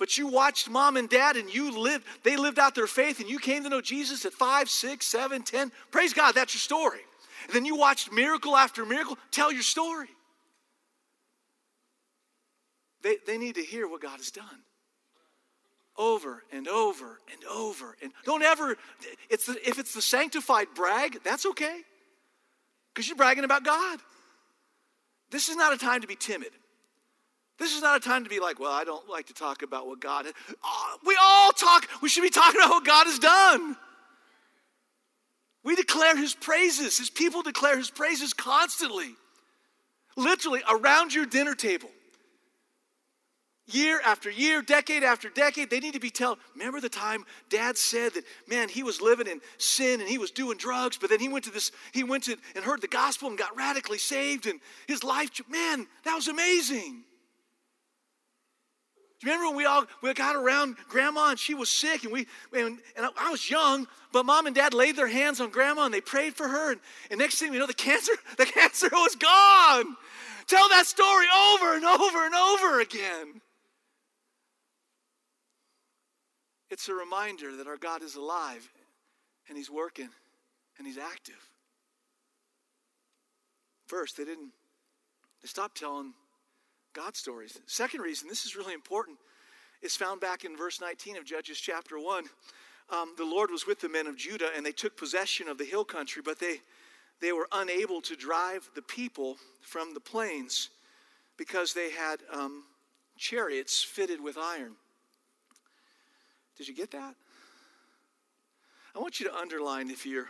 but 0.00 0.16
you 0.16 0.26
watched 0.26 0.70
mom 0.70 0.96
and 0.96 1.10
dad 1.10 1.36
and 1.36 1.54
you 1.54 1.78
lived, 1.78 2.06
they 2.24 2.38
lived 2.38 2.58
out 2.58 2.74
their 2.74 2.86
faith 2.86 3.20
and 3.20 3.28
you 3.28 3.38
came 3.38 3.62
to 3.62 3.68
know 3.68 3.82
Jesus 3.82 4.24
at 4.24 4.32
five, 4.32 4.70
six, 4.70 5.06
seven, 5.06 5.42
ten. 5.42 5.70
Praise 5.90 6.14
God, 6.14 6.34
that's 6.34 6.54
your 6.54 6.60
story. 6.60 7.00
And 7.44 7.54
then 7.54 7.66
you 7.66 7.76
watched 7.76 8.10
miracle 8.10 8.56
after 8.56 8.86
miracle. 8.86 9.18
Tell 9.30 9.52
your 9.52 9.62
story. 9.62 10.08
They, 13.02 13.16
they 13.26 13.36
need 13.36 13.56
to 13.56 13.62
hear 13.62 13.86
what 13.86 14.00
God 14.00 14.16
has 14.16 14.30
done 14.30 14.44
over 15.98 16.44
and 16.50 16.66
over 16.66 17.18
and 17.30 17.44
over. 17.44 17.94
And 18.02 18.10
don't 18.24 18.42
ever, 18.42 18.78
it's 19.28 19.44
the, 19.46 19.68
if 19.68 19.78
it's 19.78 19.92
the 19.92 20.02
sanctified 20.02 20.68
brag, 20.74 21.18
that's 21.22 21.44
okay. 21.44 21.80
Because 22.94 23.06
you're 23.06 23.18
bragging 23.18 23.44
about 23.44 23.64
God. 23.64 24.00
This 25.30 25.50
is 25.50 25.56
not 25.56 25.74
a 25.74 25.78
time 25.78 26.00
to 26.00 26.06
be 26.06 26.16
timid. 26.16 26.50
This 27.60 27.76
is 27.76 27.82
not 27.82 27.94
a 27.94 28.00
time 28.00 28.24
to 28.24 28.30
be 28.30 28.40
like, 28.40 28.58
well, 28.58 28.72
I 28.72 28.84
don't 28.84 29.06
like 29.06 29.26
to 29.26 29.34
talk 29.34 29.62
about 29.62 29.86
what 29.86 30.00
God. 30.00 30.26
Uh, 30.26 30.96
we 31.04 31.14
all 31.22 31.52
talk. 31.52 31.86
We 32.00 32.08
should 32.08 32.22
be 32.22 32.30
talking 32.30 32.58
about 32.58 32.70
what 32.70 32.86
God 32.86 33.06
has 33.06 33.18
done. 33.18 33.76
We 35.62 35.76
declare 35.76 36.16
His 36.16 36.34
praises. 36.34 36.96
His 36.96 37.10
people 37.10 37.42
declare 37.42 37.76
His 37.76 37.90
praises 37.90 38.32
constantly, 38.32 39.14
literally 40.16 40.62
around 40.70 41.12
your 41.12 41.26
dinner 41.26 41.54
table. 41.54 41.90
Year 43.66 44.00
after 44.06 44.30
year, 44.30 44.62
decade 44.62 45.04
after 45.04 45.28
decade, 45.28 45.68
they 45.68 45.80
need 45.80 45.92
to 45.92 46.00
be 46.00 46.10
told. 46.10 46.38
Remember 46.54 46.80
the 46.80 46.88
time 46.88 47.26
Dad 47.50 47.76
said 47.76 48.14
that, 48.14 48.24
man, 48.48 48.70
he 48.70 48.82
was 48.82 49.02
living 49.02 49.26
in 49.26 49.42
sin 49.58 50.00
and 50.00 50.08
he 50.08 50.16
was 50.16 50.30
doing 50.30 50.56
drugs, 50.56 50.96
but 50.98 51.10
then 51.10 51.20
he 51.20 51.28
went 51.28 51.44
to 51.44 51.50
this, 51.50 51.72
he 51.92 52.04
went 52.04 52.24
to 52.24 52.36
and 52.56 52.64
heard 52.64 52.80
the 52.80 52.88
gospel 52.88 53.28
and 53.28 53.36
got 53.38 53.54
radically 53.54 53.98
saved, 53.98 54.46
and 54.46 54.60
his 54.88 55.04
life, 55.04 55.30
man, 55.48 55.86
that 56.04 56.16
was 56.16 56.26
amazing. 56.26 57.04
Do 59.20 59.26
you 59.26 59.34
remember 59.34 59.50
when 59.50 59.56
we 59.58 59.66
all 59.66 59.84
we 60.00 60.14
got 60.14 60.34
around 60.34 60.76
grandma 60.88 61.28
and 61.28 61.38
she 61.38 61.52
was 61.52 61.68
sick 61.68 62.04
and 62.04 62.12
we 62.12 62.26
and, 62.54 62.78
and 62.96 63.06
I 63.18 63.30
was 63.30 63.50
young, 63.50 63.86
but 64.12 64.24
mom 64.24 64.46
and 64.46 64.56
dad 64.56 64.72
laid 64.72 64.96
their 64.96 65.08
hands 65.08 65.42
on 65.42 65.50
grandma 65.50 65.84
and 65.84 65.92
they 65.92 66.00
prayed 66.00 66.34
for 66.34 66.48
her 66.48 66.72
and, 66.72 66.80
and 67.10 67.18
next 67.18 67.38
thing 67.38 67.50
we 67.50 67.58
know 67.58 67.66
the 67.66 67.74
cancer 67.74 68.12
the 68.38 68.46
cancer 68.46 68.88
was 68.90 69.16
gone. 69.16 69.96
Tell 70.46 70.68
that 70.70 70.86
story 70.86 71.26
over 71.52 71.76
and 71.76 71.84
over 71.84 72.24
and 72.24 72.34
over 72.34 72.80
again. 72.80 73.42
It's 76.70 76.88
a 76.88 76.94
reminder 76.94 77.56
that 77.56 77.66
our 77.66 77.76
God 77.76 78.02
is 78.02 78.16
alive 78.16 78.66
and 79.48 79.58
he's 79.58 79.70
working 79.70 80.08
and 80.78 80.86
he's 80.86 80.98
active. 80.98 81.50
First, 83.86 84.16
they 84.16 84.24
didn't 84.24 84.52
they 85.42 85.48
stopped 85.48 85.76
telling 85.76 86.14
God 86.92 87.16
stories. 87.16 87.60
Second 87.66 88.00
reason, 88.00 88.28
this 88.28 88.44
is 88.44 88.56
really 88.56 88.74
important, 88.74 89.18
is 89.82 89.96
found 89.96 90.20
back 90.20 90.44
in 90.44 90.56
verse 90.56 90.80
19 90.80 91.16
of 91.16 91.24
Judges 91.24 91.58
chapter 91.58 91.98
1. 91.98 92.24
Um, 92.90 93.14
the 93.16 93.24
Lord 93.24 93.50
was 93.50 93.66
with 93.66 93.80
the 93.80 93.88
men 93.88 94.06
of 94.06 94.16
Judah, 94.16 94.50
and 94.56 94.66
they 94.66 94.72
took 94.72 94.96
possession 94.96 95.48
of 95.48 95.58
the 95.58 95.64
hill 95.64 95.84
country, 95.84 96.22
but 96.24 96.40
they, 96.40 96.60
they 97.20 97.32
were 97.32 97.46
unable 97.52 98.00
to 98.02 98.16
drive 98.16 98.68
the 98.74 98.82
people 98.82 99.36
from 99.60 99.94
the 99.94 100.00
plains 100.00 100.70
because 101.36 101.72
they 101.72 101.90
had 101.90 102.20
um, 102.32 102.64
chariots 103.16 103.82
fitted 103.82 104.20
with 104.20 104.36
iron. 104.36 104.72
Did 106.58 106.66
you 106.66 106.74
get 106.74 106.90
that? 106.90 107.14
I 108.94 108.98
want 108.98 109.20
you 109.20 109.28
to 109.28 109.36
underline 109.36 109.90
if 109.90 110.04
you're 110.04 110.28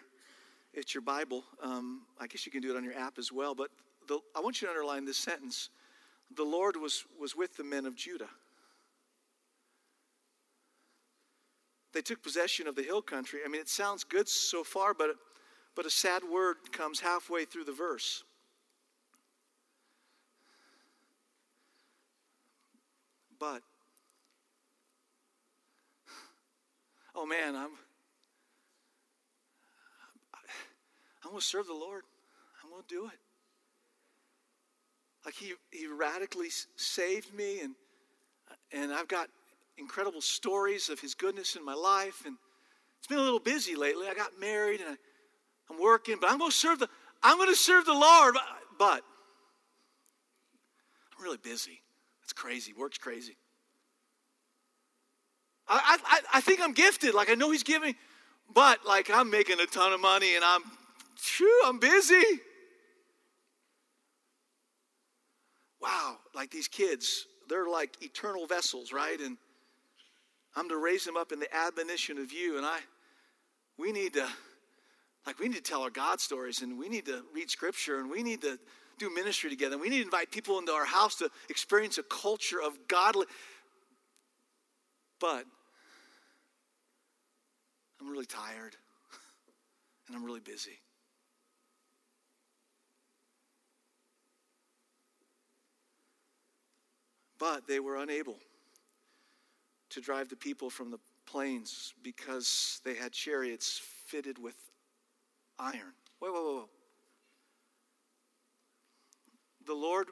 it's 0.72 0.94
your 0.94 1.02
Bible. 1.02 1.42
Um, 1.60 2.02
I 2.20 2.28
guess 2.28 2.46
you 2.46 2.52
can 2.52 2.62
do 2.62 2.70
it 2.70 2.76
on 2.76 2.84
your 2.84 2.96
app 2.96 3.18
as 3.18 3.32
well. 3.32 3.56
But 3.56 3.70
the, 4.06 4.20
I 4.36 4.40
want 4.40 4.62
you 4.62 4.68
to 4.68 4.72
underline 4.72 5.04
this 5.04 5.16
sentence: 5.16 5.70
"The 6.34 6.44
Lord 6.44 6.76
was 6.76 7.04
was 7.18 7.34
with 7.36 7.56
the 7.56 7.64
men 7.64 7.86
of 7.86 7.94
Judah." 7.94 8.30
They 11.92 12.02
took 12.02 12.22
possession 12.22 12.68
of 12.68 12.76
the 12.76 12.82
hill 12.82 13.02
country. 13.02 13.40
I 13.44 13.48
mean, 13.48 13.60
it 13.60 13.68
sounds 13.68 14.04
good 14.04 14.28
so 14.28 14.62
far, 14.62 14.94
but 14.94 15.16
but 15.74 15.86
a 15.86 15.90
sad 15.90 16.22
word 16.24 16.56
comes 16.72 17.00
halfway 17.00 17.44
through 17.44 17.64
the 17.64 17.72
verse. 17.72 18.22
But 23.38 23.62
oh 27.14 27.26
man, 27.26 27.56
I'm 27.56 27.70
I'm 31.22 31.30
going 31.30 31.40
to 31.40 31.46
serve 31.46 31.66
the 31.66 31.74
Lord. 31.74 32.04
I'm 32.62 32.70
going 32.70 32.82
to 32.82 32.88
do 32.88 33.06
it. 33.06 33.18
Like 35.24 35.34
he, 35.34 35.54
he 35.70 35.86
radically 35.86 36.48
saved 36.76 37.34
me, 37.34 37.60
and, 37.60 37.74
and 38.72 38.92
I've 38.92 39.08
got 39.08 39.28
incredible 39.78 40.20
stories 40.20 40.88
of 40.88 41.00
his 41.00 41.14
goodness 41.14 41.56
in 41.56 41.64
my 41.64 41.74
life. 41.74 42.22
And 42.26 42.36
it's 42.98 43.06
been 43.06 43.18
a 43.18 43.22
little 43.22 43.40
busy 43.40 43.74
lately. 43.74 44.06
I 44.08 44.14
got 44.14 44.38
married 44.38 44.80
and 44.80 44.90
I, 44.90 44.96
I'm 45.70 45.80
working, 45.80 46.16
but 46.20 46.30
I'm 46.30 46.38
going 46.38 46.50
to 46.50 46.56
serve 46.56 46.78
the 46.78 46.88
I'm 47.22 47.36
going 47.36 47.50
to 47.50 47.56
serve 47.56 47.84
the 47.84 47.92
Lord. 47.92 48.34
But, 48.34 48.42
but 48.78 49.02
I'm 51.16 51.24
really 51.24 51.38
busy. 51.38 51.80
It's 52.22 52.32
crazy. 52.32 52.72
Work's 52.72 52.98
crazy. 52.98 53.36
I, 55.68 55.98
I, 56.04 56.20
I 56.34 56.40
think 56.40 56.60
I'm 56.60 56.72
gifted. 56.72 57.14
Like 57.14 57.30
I 57.30 57.34
know 57.34 57.50
he's 57.50 57.62
giving, 57.62 57.94
but 58.52 58.86
like 58.86 59.10
I'm 59.10 59.30
making 59.30 59.60
a 59.60 59.66
ton 59.66 59.92
of 59.92 60.00
money 60.00 60.34
and 60.34 60.44
I'm 60.44 60.62
Phew, 61.16 61.62
I'm 61.66 61.78
busy. 61.78 62.40
Wow, 65.80 66.18
like 66.34 66.50
these 66.50 66.68
kids, 66.68 67.26
they're 67.48 67.68
like 67.68 68.02
eternal 68.02 68.46
vessels, 68.46 68.92
right? 68.92 69.18
And 69.18 69.36
I'm 70.54 70.68
to 70.68 70.76
raise 70.76 71.04
them 71.04 71.16
up 71.16 71.32
in 71.32 71.40
the 71.40 71.54
admonition 71.54 72.18
of 72.18 72.32
you. 72.32 72.56
And 72.56 72.66
I, 72.66 72.78
we 73.78 73.92
need 73.92 74.14
to, 74.14 74.26
like, 75.26 75.38
we 75.38 75.48
need 75.48 75.56
to 75.56 75.62
tell 75.62 75.82
our 75.82 75.90
God 75.90 76.20
stories 76.20 76.62
and 76.62 76.78
we 76.78 76.88
need 76.88 77.06
to 77.06 77.22
read 77.34 77.50
scripture 77.50 77.98
and 77.98 78.10
we 78.10 78.22
need 78.22 78.42
to 78.42 78.58
do 78.98 79.12
ministry 79.14 79.48
together. 79.48 79.74
And 79.74 79.82
we 79.82 79.88
need 79.88 79.98
to 79.98 80.04
invite 80.04 80.30
people 80.30 80.58
into 80.58 80.72
our 80.72 80.84
house 80.84 81.16
to 81.16 81.30
experience 81.48 81.98
a 81.98 82.02
culture 82.02 82.60
of 82.60 82.76
godly. 82.88 83.26
But 85.18 85.44
I'm 88.00 88.10
really 88.10 88.26
tired 88.26 88.76
and 90.08 90.16
I'm 90.16 90.24
really 90.24 90.40
busy. 90.40 90.78
But 97.40 97.66
they 97.66 97.80
were 97.80 97.96
unable 97.96 98.36
to 99.88 100.00
drive 100.00 100.28
the 100.28 100.36
people 100.36 100.68
from 100.70 100.90
the 100.90 100.98
plains 101.26 101.94
because 102.02 102.80
they 102.84 102.94
had 102.94 103.12
chariots 103.12 103.80
fitted 104.06 104.38
with 104.38 104.56
iron. 105.58 105.94
Whoa, 106.18 106.30
whoa, 106.30 106.42
whoa. 106.42 106.68
The 109.66 109.74
Lord 109.74 110.08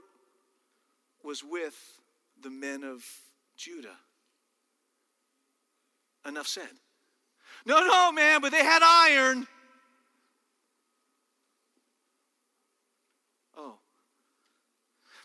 was 1.22 1.44
with 1.44 2.00
the 2.42 2.50
men 2.50 2.82
of 2.82 3.04
Judah. 3.56 3.96
Enough 6.26 6.46
said. 6.46 6.70
No, 7.66 7.80
no, 7.80 8.10
man, 8.12 8.40
but 8.40 8.52
they 8.52 8.64
had 8.64 8.82
iron. 8.82 9.46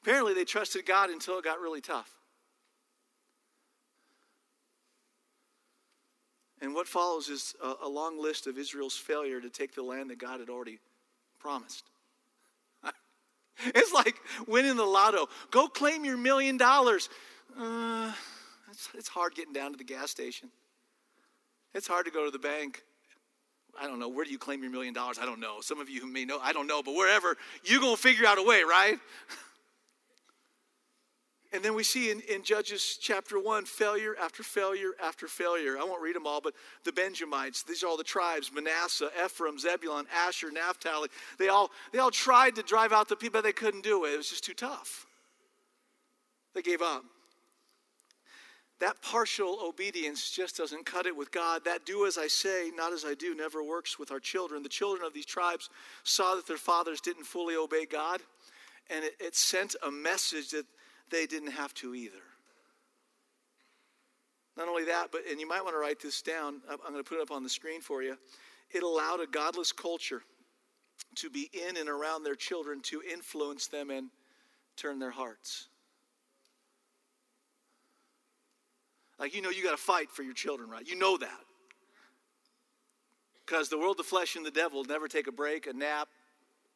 Apparently, 0.04 0.34
they 0.34 0.44
trusted 0.44 0.86
God 0.86 1.10
until 1.10 1.38
it 1.38 1.46
got 1.46 1.62
really 1.62 1.80
tough. 1.80 2.12
And 6.62 6.76
what 6.76 6.88
follows 6.88 7.30
is 7.30 7.56
a, 7.64 7.86
a, 7.86 7.90
long 7.90 8.22
list 8.22 8.46
of 8.46 8.58
Israel's 8.58 8.96
failure 8.96 9.40
to 9.40 9.50
take 9.50 9.76
the 9.76 9.82
land 9.82 10.10
that 10.10 10.18
God 10.18 10.42
had 10.42 10.50
already 10.50 10.80
promised. 11.40 11.86
it's 13.66 13.94
like 13.94 14.16
winning 14.46 14.76
the 14.76 14.86
lotto. 14.86 15.28
Go 15.52 15.68
claim 15.68 16.04
your 16.04 16.18
million 16.18 16.58
dollars. 16.58 17.10
Uh, 17.58 18.12
it's, 18.70 18.90
it's 18.96 19.08
hard 19.08 19.36
getting 19.36 19.54
down 19.54 19.72
to 19.72 19.78
the 19.78 19.84
gas 19.86 20.12
station. 20.12 20.50
It's 21.74 21.88
hard 21.88 22.06
to 22.06 22.12
go 22.12 22.26
to 22.26 22.32
the 22.32 22.40
bank. 22.40 22.82
I 23.82 23.88
don't 23.88 24.00
know. 24.00 24.10
Where 24.10 24.26
do 24.26 24.32
you 24.32 24.38
claim 24.38 24.62
your 24.62 24.72
million 24.72 24.94
dollars? 24.94 25.18
I 25.18 25.26
don't 25.26 25.40
know. 25.40 25.62
Some 25.62 25.80
of 25.80 25.90
you 25.90 26.02
who 26.02 26.08
may 26.08 26.26
know. 26.26 26.40
I 26.42 26.52
don't 26.52 26.68
know. 26.68 26.84
But 26.84 26.96
wherever, 26.96 27.38
you're 27.64 27.82
going 27.82 27.96
to 27.96 28.02
figure 28.02 28.26
out 28.26 28.38
a 28.38 28.44
way, 28.44 28.64
right? 28.64 29.00
And 31.54 31.64
then 31.64 31.76
we 31.76 31.84
see 31.84 32.10
in, 32.10 32.20
in 32.22 32.44
Judges 32.44 32.98
chapter 33.00 33.40
1 33.40 33.66
failure 33.66 34.16
after 34.20 34.42
failure 34.42 34.94
after 35.02 35.28
failure. 35.28 35.78
I 35.78 35.84
won't 35.84 36.02
read 36.02 36.16
them 36.16 36.26
all, 36.26 36.42
but 36.42 36.56
the 36.84 36.92
Benjamites, 36.92 37.62
these 37.62 37.84
are 37.84 37.88
all 37.88 37.96
the 37.96 38.04
tribes 38.04 38.52
Manasseh, 38.52 39.12
Ephraim, 39.24 39.60
Zebulun, 39.60 40.08
Asher, 40.12 40.52
Naphtali. 40.52 41.10
They 41.38 41.50
all, 41.50 41.70
they 41.92 42.00
all 42.00 42.10
tried 42.10 42.56
to 42.56 42.64
drive 42.64 42.92
out 42.92 43.08
the 43.08 43.16
people, 43.16 43.40
but 43.40 43.44
they 43.44 43.54
couldn't 43.54 43.84
do 43.84 44.06
it. 44.06 44.14
It 44.14 44.18
was 44.18 44.30
just 44.30 44.44
too 44.44 44.56
tough. 44.56 45.06
They 46.56 46.64
gave 46.64 46.82
up. 46.82 47.04
That 48.80 49.00
partial 49.04 49.60
obedience 49.64 50.32
just 50.32 50.58
doesn't 50.58 50.88
cut 50.88 51.06
it 51.06 51.16
with 51.16 51.32
God. 51.32 51.66
That 51.66 51.86
do 51.86 52.08
as 52.08 52.18
I 52.18 52.28
say, 52.28 52.72
not 52.76 52.94
as 52.94 53.06
I 53.06 53.14
do, 53.14 53.36
never 53.36 53.64
works 53.64 54.00
with 54.00 54.12
our 54.12 54.20
children. 54.20 54.64
The 54.64 54.70
children 54.70 55.06
of 55.06 55.14
these 55.14 55.28
tribes 55.28 55.70
saw 56.04 56.36
that 56.36 56.48
their 56.48 56.58
fathers 56.58 57.00
didn't 57.00 57.26
fully 57.26 57.56
obey 57.56 57.86
God, 57.86 58.22
and 58.90 59.06
it, 59.06 59.14
it 59.20 59.36
sent 59.36 59.76
a 59.86 59.92
message 59.92 60.50
that 60.50 60.66
they 61.12 61.26
didn't 61.26 61.52
have 61.52 61.74
to 61.76 61.96
either. 61.96 62.16
Not 64.56 64.68
only 64.68 64.86
that, 64.86 65.12
but, 65.12 65.22
and 65.30 65.40
you 65.40 65.48
might 65.48 65.64
want 65.64 65.76
to 65.76 65.80
write 65.80 66.00
this 66.00 66.22
down, 66.22 66.62
I'm 66.70 66.92
going 66.92 67.04
to 67.04 67.08
put 67.08 67.18
it 67.18 67.22
up 67.22 67.32
on 67.32 67.44
the 67.44 67.50
screen 67.50 67.82
for 67.82 68.04
you. 68.04 68.18
It 68.72 68.84
allowed 68.84 69.20
a 69.20 69.28
godless 69.28 69.72
culture 69.72 70.22
to 71.16 71.30
be 71.30 71.50
in 71.68 71.78
and 71.78 71.90
around 71.90 72.24
their 72.24 72.36
children 72.36 72.82
to 72.82 73.02
influence 73.12 73.68
them 73.68 73.90
and 73.90 74.10
turn 74.76 75.00
their 75.00 75.12
hearts. 75.12 75.68
Like, 79.20 79.36
you 79.36 79.42
know, 79.42 79.50
you 79.50 79.64
got 79.64 79.72
to 79.72 79.84
fight 79.84 80.12
for 80.12 80.24
your 80.24 80.34
children, 80.34 80.70
right? 80.70 80.88
You 80.88 80.98
know 80.98 81.18
that. 81.18 81.40
Because 83.46 83.70
the 83.70 83.78
world, 83.78 83.98
the 83.98 84.04
flesh, 84.04 84.36
and 84.36 84.46
the 84.46 84.52
devil 84.52 84.84
never 84.84 85.08
take 85.08 85.28
a 85.28 85.32
break, 85.32 85.68
a 85.68 85.74
nap, 85.74 86.08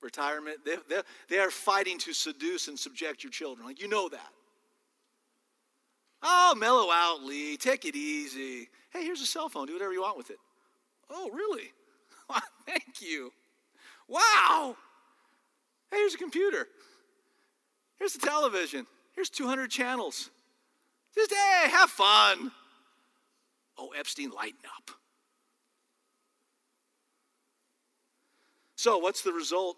retirement. 0.01 0.57
They, 0.65 0.75
they, 0.89 1.01
they 1.29 1.39
are 1.39 1.51
fighting 1.51 1.97
to 1.99 2.13
seduce 2.13 2.67
and 2.67 2.77
subject 2.77 3.23
your 3.23 3.31
children. 3.31 3.65
Like, 3.65 3.81
you 3.81 3.87
know 3.87 4.09
that. 4.09 4.29
Oh, 6.23 6.55
mellow 6.57 6.89
out, 6.91 7.23
Lee. 7.23 7.57
Take 7.57 7.85
it 7.85 7.95
easy. 7.95 8.69
Hey, 8.89 9.03
here's 9.03 9.21
a 9.21 9.25
cell 9.25 9.49
phone. 9.49 9.67
Do 9.67 9.73
whatever 9.73 9.93
you 9.93 10.01
want 10.01 10.17
with 10.17 10.29
it. 10.29 10.37
Oh, 11.09 11.29
really? 11.31 11.71
Thank 12.65 13.01
you. 13.01 13.31
Wow. 14.07 14.75
Hey, 15.91 15.97
here's 15.97 16.15
a 16.15 16.17
computer. 16.17 16.67
Here's 17.97 18.13
the 18.13 18.25
television. 18.25 18.85
Here's 19.13 19.29
200 19.29 19.69
channels. 19.69 20.29
Just, 21.15 21.31
hey, 21.31 21.69
have 21.69 21.89
fun. 21.89 22.51
Oh, 23.77 23.89
Epstein, 23.97 24.31
lighten 24.31 24.59
up. 24.75 24.91
So, 28.75 28.99
what's 28.99 29.23
the 29.23 29.33
result 29.33 29.77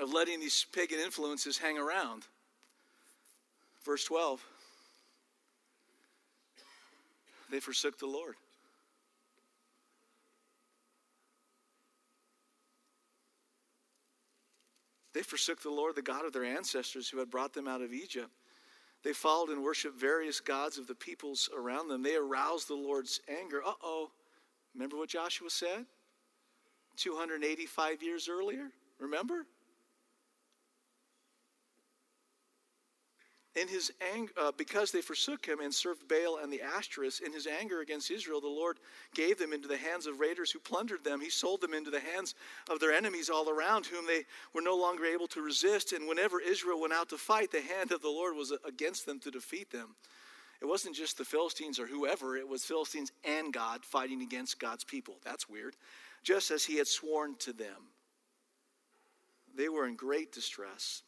of 0.00 0.12
letting 0.12 0.40
these 0.40 0.66
pagan 0.72 0.98
influences 0.98 1.58
hang 1.58 1.78
around. 1.78 2.26
Verse 3.84 4.04
12 4.04 4.44
they 7.50 7.60
forsook 7.60 7.98
the 7.98 8.06
Lord. 8.06 8.36
They 15.12 15.22
forsook 15.22 15.60
the 15.60 15.70
Lord, 15.70 15.96
the 15.96 16.02
God 16.02 16.24
of 16.24 16.32
their 16.32 16.44
ancestors 16.44 17.08
who 17.08 17.18
had 17.18 17.30
brought 17.30 17.52
them 17.52 17.66
out 17.66 17.82
of 17.82 17.92
Egypt. 17.92 18.30
They 19.02 19.12
followed 19.12 19.48
and 19.48 19.64
worshiped 19.64 19.98
various 19.98 20.40
gods 20.40 20.78
of 20.78 20.86
the 20.86 20.94
peoples 20.94 21.50
around 21.56 21.88
them. 21.88 22.02
They 22.02 22.14
aroused 22.14 22.68
the 22.68 22.74
Lord's 22.74 23.20
anger. 23.28 23.60
Uh 23.66 23.72
oh. 23.82 24.10
Remember 24.74 24.96
what 24.96 25.08
Joshua 25.08 25.50
said? 25.50 25.86
285 26.96 28.02
years 28.02 28.28
earlier? 28.28 28.70
Remember? 29.00 29.46
In 33.56 33.66
his 33.66 33.92
anger, 34.14 34.32
uh, 34.36 34.52
because 34.56 34.92
they 34.92 35.00
forsook 35.00 35.44
him 35.44 35.60
and 35.60 35.74
served 35.74 36.06
Baal 36.06 36.38
and 36.40 36.52
the 36.52 36.60
Ashtoreths, 36.60 37.20
in 37.20 37.32
his 37.32 37.46
anger 37.46 37.80
against 37.80 38.10
Israel, 38.10 38.40
the 38.40 38.46
Lord 38.46 38.78
gave 39.14 39.38
them 39.38 39.52
into 39.52 39.66
the 39.66 39.76
hands 39.76 40.06
of 40.06 40.20
raiders 40.20 40.52
who 40.52 40.60
plundered 40.60 41.02
them. 41.02 41.20
He 41.20 41.30
sold 41.30 41.60
them 41.60 41.74
into 41.74 41.90
the 41.90 42.00
hands 42.00 42.34
of 42.70 42.78
their 42.78 42.92
enemies 42.92 43.28
all 43.28 43.50
around, 43.50 43.86
whom 43.86 44.06
they 44.06 44.24
were 44.54 44.62
no 44.62 44.76
longer 44.76 45.04
able 45.04 45.26
to 45.28 45.42
resist. 45.42 45.92
And 45.92 46.06
whenever 46.06 46.40
Israel 46.40 46.80
went 46.80 46.92
out 46.92 47.08
to 47.08 47.18
fight, 47.18 47.50
the 47.50 47.60
hand 47.60 47.90
of 47.90 48.02
the 48.02 48.08
Lord 48.08 48.36
was 48.36 48.52
against 48.64 49.04
them 49.04 49.18
to 49.20 49.30
defeat 49.32 49.70
them. 49.70 49.96
It 50.60 50.66
wasn't 50.66 50.94
just 50.94 51.18
the 51.18 51.24
Philistines 51.24 51.80
or 51.80 51.86
whoever, 51.86 52.36
it 52.36 52.46
was 52.46 52.64
Philistines 52.64 53.10
and 53.24 53.52
God 53.52 53.84
fighting 53.84 54.22
against 54.22 54.60
God's 54.60 54.84
people. 54.84 55.16
That's 55.24 55.48
weird. 55.48 55.74
Just 56.22 56.50
as 56.50 56.64
he 56.64 56.76
had 56.76 56.86
sworn 56.86 57.34
to 57.40 57.52
them. 57.52 57.88
They 59.56 59.68
were 59.68 59.86
in 59.86 59.96
great 59.96 60.32
distress. 60.32 61.02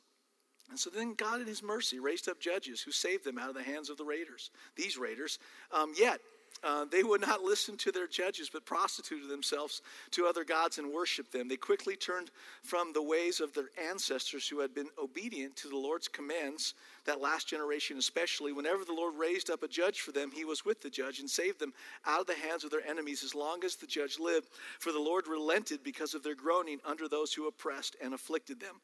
And 0.72 0.80
so 0.80 0.88
then 0.88 1.12
God, 1.12 1.42
in 1.42 1.46
His 1.46 1.62
mercy, 1.62 1.98
raised 1.98 2.30
up 2.30 2.40
judges 2.40 2.80
who 2.80 2.92
saved 2.92 3.24
them 3.24 3.37
out 3.37 3.50
of 3.50 3.54
the 3.54 3.62
hands 3.62 3.90
of 3.90 3.98
the 3.98 4.06
raiders, 4.06 4.50
these 4.74 4.96
raiders. 4.96 5.38
Um, 5.70 5.92
yet, 5.94 6.18
uh, 6.64 6.87
they 6.87 7.02
would 7.02 7.20
not 7.20 7.42
listen 7.44 7.76
to 7.76 7.92
their 7.92 8.06
judges, 8.06 8.48
but 8.48 8.64
prostituted 8.64 9.28
themselves 9.28 9.82
to 10.12 10.24
other 10.24 10.44
gods 10.44 10.78
and 10.78 10.90
worshiped 10.90 11.30
them. 11.30 11.46
They 11.46 11.58
quickly 11.58 11.94
turned 11.94 12.30
from 12.62 12.94
the 12.94 13.02
ways 13.02 13.40
of 13.40 13.52
their 13.52 13.68
ancestors 13.87 14.48
who 14.48 14.61
had 14.61 14.74
been 14.74 14.88
obedient 14.98 15.56
to 15.56 15.68
the 15.68 15.76
Lord's 15.76 16.08
commands, 16.08 16.72
that 17.04 17.20
last 17.20 17.48
generation 17.48 17.98
especially. 17.98 18.54
Whenever 18.54 18.87
the 18.87 18.94
Lord 18.94 19.12
raised 19.18 19.50
up 19.50 19.62
a 19.62 19.68
judge 19.68 20.00
for 20.00 20.12
them, 20.12 20.30
he 20.32 20.46
was 20.46 20.64
with 20.64 20.80
the 20.80 20.88
judge 20.88 21.18
and 21.18 21.28
saved 21.28 21.61
them 21.61 21.74
out 22.06 22.22
of 22.22 22.26
the 22.28 22.48
hands 22.48 22.64
of 22.64 22.70
their 22.70 22.88
enemies 22.88 23.22
as 23.22 23.35
long 23.35 23.62
as 23.62 23.76
the 23.76 23.87
judge 23.87 24.18
lived. 24.18 24.48
For 24.78 24.90
the 24.90 24.98
Lord 24.98 25.28
relented 25.28 25.85
because 25.85 26.14
of 26.14 26.22
their 26.22 26.35
groaning 26.35 26.80
under 26.82 27.08
those 27.08 27.35
who 27.35 27.46
oppressed 27.46 27.94
and 28.02 28.14
afflicted 28.14 28.58
them. 28.58 28.76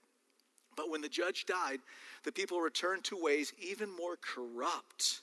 But 0.78 0.90
when 0.90 1.00
the 1.00 1.08
judge 1.08 1.44
died, 1.44 1.80
the 2.22 2.30
people 2.30 2.60
returned 2.60 3.02
to 3.04 3.20
ways 3.20 3.52
even 3.58 3.90
more 3.94 4.16
corrupt 4.16 5.22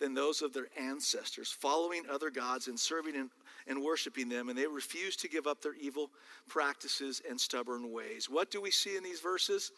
than 0.00 0.12
those 0.12 0.42
of 0.42 0.52
their 0.52 0.66
ancestors, 0.76 1.52
following 1.52 2.02
other 2.10 2.30
gods 2.30 2.66
and 2.66 2.78
serving 2.78 3.14
and, 3.14 3.30
and 3.68 3.80
worshiping 3.80 4.28
them, 4.28 4.48
and 4.48 4.58
they 4.58 4.66
refused 4.66 5.20
to 5.20 5.28
give 5.28 5.46
up 5.46 5.62
their 5.62 5.76
evil 5.80 6.10
practices 6.48 7.22
and 7.30 7.40
stubborn 7.40 7.92
ways. 7.92 8.28
What 8.28 8.50
do 8.50 8.60
we 8.60 8.72
see 8.72 8.96
in 8.96 9.04
these 9.04 9.20
verses? 9.20 9.70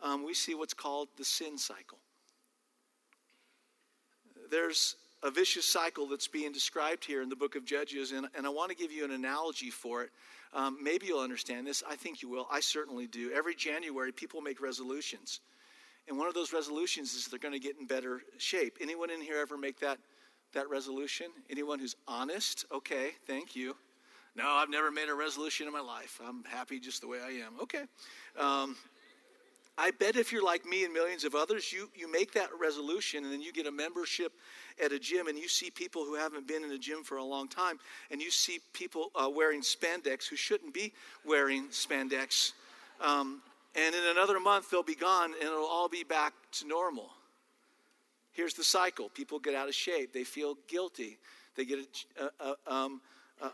Um, 0.00 0.24
we 0.24 0.32
see 0.32 0.54
what's 0.54 0.74
called 0.74 1.08
the 1.16 1.24
sin 1.24 1.58
cycle. 1.58 1.98
There's 4.48 4.94
a 5.22 5.30
vicious 5.30 5.66
cycle 5.66 6.06
that's 6.06 6.28
being 6.28 6.52
described 6.52 7.04
here 7.04 7.22
in 7.22 7.28
the 7.28 7.36
book 7.36 7.56
of 7.56 7.64
Judges, 7.64 8.12
and, 8.12 8.26
and 8.34 8.46
I 8.46 8.50
want 8.50 8.70
to 8.70 8.76
give 8.76 8.90
you 8.90 9.04
an 9.04 9.12
analogy 9.12 9.70
for 9.70 10.02
it 10.02 10.10
um, 10.54 10.78
maybe 10.82 11.06
you'll 11.06 11.20
understand 11.20 11.66
this. 11.66 11.82
I 11.88 11.96
think 11.96 12.22
you 12.22 12.28
will. 12.28 12.46
I 12.50 12.60
certainly 12.60 13.06
do. 13.06 13.32
Every 13.32 13.54
January, 13.54 14.12
people 14.12 14.40
make 14.40 14.60
resolutions. 14.60 15.40
And 16.08 16.18
one 16.18 16.28
of 16.28 16.34
those 16.34 16.52
resolutions 16.52 17.14
is 17.14 17.26
they're 17.26 17.38
going 17.38 17.54
to 17.54 17.60
get 17.60 17.78
in 17.78 17.86
better 17.86 18.20
shape. 18.36 18.78
Anyone 18.80 19.10
in 19.10 19.20
here 19.20 19.38
ever 19.38 19.56
make 19.56 19.80
that, 19.80 19.98
that 20.52 20.68
resolution? 20.68 21.28
Anyone 21.48 21.78
who's 21.78 21.96
honest? 22.06 22.66
Okay, 22.72 23.12
thank 23.26 23.56
you. 23.56 23.76
No, 24.34 24.46
I've 24.46 24.70
never 24.70 24.90
made 24.90 25.08
a 25.08 25.14
resolution 25.14 25.66
in 25.66 25.72
my 25.72 25.80
life. 25.80 26.20
I'm 26.26 26.44
happy 26.44 26.80
just 26.80 27.00
the 27.00 27.08
way 27.08 27.18
I 27.24 27.30
am. 27.46 27.54
Okay. 27.62 27.84
Um, 28.38 28.76
I 29.78 29.90
bet 29.90 30.16
if 30.16 30.32
you're 30.32 30.44
like 30.44 30.66
me 30.66 30.84
and 30.84 30.92
millions 30.92 31.24
of 31.24 31.34
others, 31.34 31.72
you, 31.72 31.88
you 31.94 32.10
make 32.10 32.32
that 32.34 32.50
resolution 32.60 33.24
and 33.24 33.32
then 33.32 33.40
you 33.40 33.52
get 33.52 33.66
a 33.66 33.72
membership 33.72 34.32
at 34.82 34.92
a 34.92 34.98
gym 34.98 35.28
and 35.28 35.38
you 35.38 35.48
see 35.48 35.70
people 35.70 36.04
who 36.04 36.14
haven't 36.14 36.46
been 36.46 36.62
in 36.62 36.70
a 36.72 36.78
gym 36.78 37.02
for 37.02 37.16
a 37.16 37.24
long 37.24 37.48
time 37.48 37.78
and 38.10 38.20
you 38.20 38.30
see 38.30 38.60
people 38.74 39.10
uh, 39.14 39.30
wearing 39.34 39.62
spandex 39.62 40.28
who 40.28 40.36
shouldn't 40.36 40.74
be 40.74 40.92
wearing 41.24 41.68
spandex. 41.68 42.52
Um, 43.00 43.40
and 43.74 43.94
in 43.94 44.02
another 44.10 44.38
month, 44.38 44.70
they'll 44.70 44.82
be 44.82 44.94
gone 44.94 45.32
and 45.32 45.42
it'll 45.42 45.64
all 45.64 45.88
be 45.88 46.04
back 46.04 46.34
to 46.52 46.68
normal. 46.68 47.08
Here's 48.32 48.54
the 48.54 48.64
cycle 48.64 49.08
people 49.08 49.38
get 49.38 49.54
out 49.54 49.68
of 49.68 49.74
shape, 49.74 50.12
they 50.12 50.24
feel 50.24 50.56
guilty, 50.68 51.18
they 51.56 51.64
get 51.64 51.78
a, 52.18 52.44
a, 52.44 52.74
um, 52.74 53.00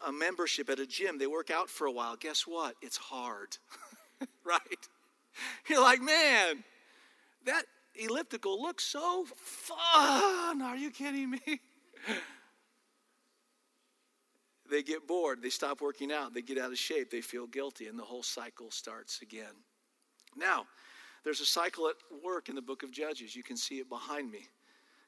a 0.06 0.12
membership 0.12 0.68
at 0.68 0.80
a 0.80 0.86
gym, 0.86 1.18
they 1.18 1.26
work 1.26 1.50
out 1.50 1.70
for 1.70 1.86
a 1.86 1.92
while. 1.92 2.16
Guess 2.16 2.42
what? 2.42 2.74
It's 2.82 2.96
hard, 2.96 3.56
right? 4.44 4.88
You're 5.68 5.82
like, 5.82 6.00
man, 6.00 6.64
that 7.46 7.64
elliptical 7.94 8.60
looks 8.60 8.84
so 8.84 9.26
fun. 9.36 10.62
Are 10.62 10.76
you 10.76 10.90
kidding 10.90 11.30
me? 11.30 11.40
they 14.70 14.82
get 14.82 15.06
bored. 15.06 15.42
They 15.42 15.50
stop 15.50 15.80
working 15.80 16.12
out. 16.12 16.34
They 16.34 16.42
get 16.42 16.58
out 16.58 16.70
of 16.70 16.78
shape. 16.78 17.10
They 17.10 17.20
feel 17.20 17.46
guilty, 17.46 17.86
and 17.86 17.98
the 17.98 18.04
whole 18.04 18.22
cycle 18.22 18.70
starts 18.70 19.22
again. 19.22 19.54
Now, 20.36 20.66
there's 21.24 21.40
a 21.40 21.46
cycle 21.46 21.88
at 21.88 21.96
work 22.24 22.48
in 22.48 22.54
the 22.54 22.62
book 22.62 22.82
of 22.82 22.92
Judges. 22.92 23.34
You 23.34 23.42
can 23.42 23.56
see 23.56 23.78
it 23.78 23.88
behind 23.88 24.30
me. 24.30 24.46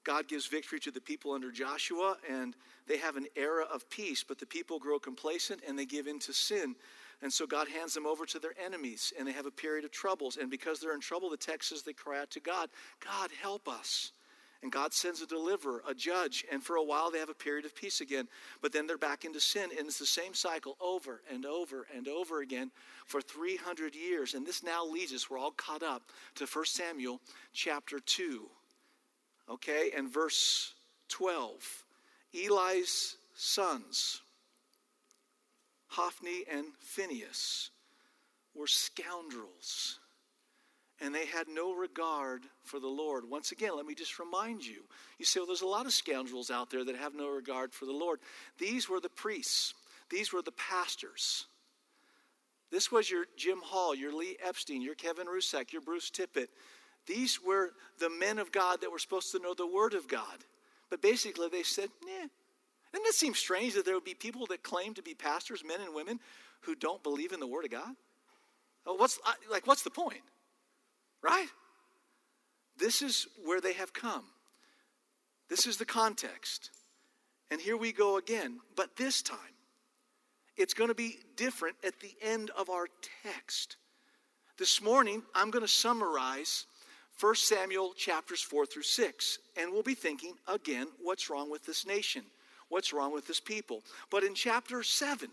God 0.02 0.28
gives 0.28 0.46
victory 0.46 0.80
to 0.80 0.90
the 0.90 1.00
people 1.00 1.32
under 1.32 1.52
Joshua, 1.52 2.16
and 2.28 2.56
they 2.86 2.96
have 2.96 3.16
an 3.16 3.26
era 3.36 3.64
of 3.72 3.88
peace, 3.90 4.24
but 4.26 4.38
the 4.38 4.46
people 4.46 4.78
grow 4.78 4.98
complacent 4.98 5.60
and 5.66 5.78
they 5.78 5.84
give 5.84 6.06
in 6.06 6.18
to 6.20 6.32
sin. 6.32 6.74
And 7.22 7.32
so 7.32 7.46
God 7.46 7.68
hands 7.68 7.94
them 7.94 8.06
over 8.06 8.24
to 8.26 8.38
their 8.38 8.54
enemies, 8.64 9.12
and 9.18 9.28
they 9.28 9.32
have 9.32 9.46
a 9.46 9.50
period 9.50 9.84
of 9.84 9.90
troubles. 9.90 10.38
And 10.38 10.50
because 10.50 10.80
they're 10.80 10.94
in 10.94 11.00
trouble, 11.00 11.28
the 11.28 11.36
text 11.36 11.68
says 11.68 11.82
they 11.82 11.92
cry 11.92 12.20
out 12.20 12.30
to 12.30 12.40
God, 12.40 12.70
God, 13.04 13.30
help 13.42 13.68
us. 13.68 14.12
And 14.62 14.70
God 14.70 14.92
sends 14.92 15.22
a 15.22 15.26
deliverer, 15.26 15.82
a 15.88 15.94
judge, 15.94 16.44
and 16.52 16.62
for 16.62 16.76
a 16.76 16.82
while 16.82 17.10
they 17.10 17.18
have 17.18 17.30
a 17.30 17.34
period 17.34 17.64
of 17.64 17.74
peace 17.74 18.02
again. 18.02 18.28
But 18.60 18.72
then 18.72 18.86
they're 18.86 18.98
back 18.98 19.24
into 19.24 19.40
sin, 19.40 19.70
and 19.76 19.86
it's 19.86 19.98
the 19.98 20.06
same 20.06 20.34
cycle 20.34 20.76
over 20.80 21.22
and 21.32 21.46
over 21.46 21.86
and 21.94 22.08
over 22.08 22.42
again 22.42 22.70
for 23.06 23.22
300 23.22 23.94
years. 23.94 24.34
And 24.34 24.46
this 24.46 24.62
now 24.62 24.84
leads 24.84 25.14
us, 25.14 25.30
we're 25.30 25.38
all 25.38 25.52
caught 25.52 25.82
up 25.82 26.02
to 26.36 26.46
1 26.46 26.64
Samuel 26.66 27.20
chapter 27.54 28.00
2. 28.00 28.46
Okay, 29.48 29.92
and 29.96 30.08
verse 30.08 30.74
12. 31.08 31.84
Eli's 32.34 33.16
sons 33.34 34.20
Hophni 35.90 36.44
and 36.50 36.66
Phineas 36.80 37.70
were 38.54 38.66
scoundrels 38.66 40.00
and 41.00 41.14
they 41.14 41.26
had 41.26 41.48
no 41.48 41.72
regard 41.74 42.42
for 42.62 42.78
the 42.78 42.88
Lord. 42.88 43.28
Once 43.28 43.52
again, 43.52 43.74
let 43.74 43.86
me 43.86 43.94
just 43.94 44.18
remind 44.18 44.64
you. 44.64 44.82
You 45.18 45.24
say, 45.24 45.40
well, 45.40 45.46
there's 45.46 45.62
a 45.62 45.66
lot 45.66 45.86
of 45.86 45.92
scoundrels 45.92 46.50
out 46.50 46.70
there 46.70 46.84
that 46.84 46.96
have 46.96 47.14
no 47.14 47.28
regard 47.28 47.72
for 47.72 47.86
the 47.86 47.92
Lord. 47.92 48.20
These 48.58 48.88
were 48.88 49.00
the 49.00 49.08
priests, 49.08 49.74
these 50.10 50.32
were 50.32 50.42
the 50.42 50.52
pastors. 50.52 51.46
This 52.70 52.92
was 52.92 53.10
your 53.10 53.24
Jim 53.36 53.58
Hall, 53.64 53.96
your 53.96 54.12
Lee 54.12 54.36
Epstein, 54.46 54.80
your 54.80 54.94
Kevin 54.94 55.26
Rusak, 55.26 55.72
your 55.72 55.82
Bruce 55.82 56.08
Tippett. 56.08 56.46
These 57.04 57.42
were 57.42 57.70
the 57.98 58.10
men 58.10 58.38
of 58.38 58.52
God 58.52 58.80
that 58.80 58.92
were 58.92 59.00
supposed 59.00 59.32
to 59.32 59.40
know 59.40 59.54
the 59.54 59.66
Word 59.66 59.94
of 59.94 60.06
God. 60.06 60.44
But 60.88 61.02
basically, 61.02 61.48
they 61.48 61.64
said, 61.64 61.90
"Yeah." 62.06 62.26
Doesn't 62.92 63.06
it 63.06 63.14
seem 63.14 63.34
strange 63.34 63.74
that 63.74 63.84
there 63.84 63.94
would 63.94 64.04
be 64.04 64.14
people 64.14 64.46
that 64.46 64.62
claim 64.62 64.94
to 64.94 65.02
be 65.02 65.14
pastors, 65.14 65.62
men 65.64 65.80
and 65.80 65.94
women, 65.94 66.18
who 66.62 66.74
don't 66.74 67.02
believe 67.02 67.32
in 67.32 67.40
the 67.40 67.46
Word 67.46 67.64
of 67.64 67.70
God? 67.70 67.94
Oh, 68.86 68.94
what's 68.94 69.18
like? 69.50 69.66
What's 69.66 69.82
the 69.82 69.90
point, 69.90 70.22
right? 71.22 71.46
This 72.78 73.02
is 73.02 73.26
where 73.44 73.60
they 73.60 73.74
have 73.74 73.92
come. 73.92 74.24
This 75.48 75.66
is 75.66 75.76
the 75.76 75.84
context, 75.84 76.70
and 77.50 77.60
here 77.60 77.76
we 77.76 77.92
go 77.92 78.16
again. 78.16 78.58
But 78.76 78.96
this 78.96 79.22
time, 79.22 79.38
it's 80.56 80.74
going 80.74 80.88
to 80.88 80.94
be 80.94 81.18
different 81.36 81.76
at 81.84 82.00
the 82.00 82.14
end 82.22 82.50
of 82.56 82.70
our 82.70 82.86
text. 83.22 83.76
This 84.58 84.82
morning, 84.82 85.22
I'm 85.34 85.50
going 85.50 85.64
to 85.64 85.68
summarize 85.68 86.66
1 87.20 87.34
Samuel 87.34 87.92
chapters 87.94 88.40
4 88.42 88.66
through 88.66 88.82
6, 88.82 89.38
and 89.56 89.72
we'll 89.72 89.82
be 89.82 89.94
thinking 89.94 90.34
again, 90.48 90.86
what's 91.02 91.30
wrong 91.30 91.50
with 91.50 91.64
this 91.66 91.86
nation? 91.86 92.24
What's 92.70 92.94
wrong 92.94 93.12
with 93.12 93.26
this 93.26 93.40
people. 93.40 93.82
But 94.10 94.24
in 94.24 94.34
chapter 94.34 94.82
7, 94.82 95.28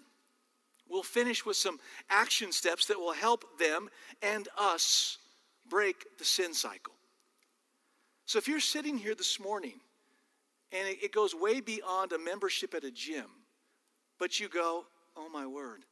we'll 0.89 1.03
finish 1.03 1.45
with 1.45 1.55
some 1.55 1.79
action 2.09 2.51
steps 2.51 2.87
that 2.87 2.99
will 2.99 3.13
help 3.13 3.45
them 3.57 3.89
and 4.21 4.49
us 4.57 5.19
break 5.69 6.17
the 6.17 6.25
sin 6.25 6.53
cycle. 6.53 6.93
So 8.25 8.37
if 8.37 8.47
you're 8.47 8.59
sitting 8.59 8.97
here 8.97 9.15
this 9.15 9.39
morning 9.39 9.79
and 10.73 10.87
it 10.87 11.13
goes 11.13 11.33
way 11.33 11.61
beyond 11.61 12.11
a 12.11 12.19
membership 12.19 12.73
at 12.73 12.83
a 12.83 12.91
gym, 12.91 13.27
but 14.19 14.39
you 14.39 14.49
go, 14.49 14.85
oh 15.15 15.29
my 15.29 15.47
word, 15.47 15.83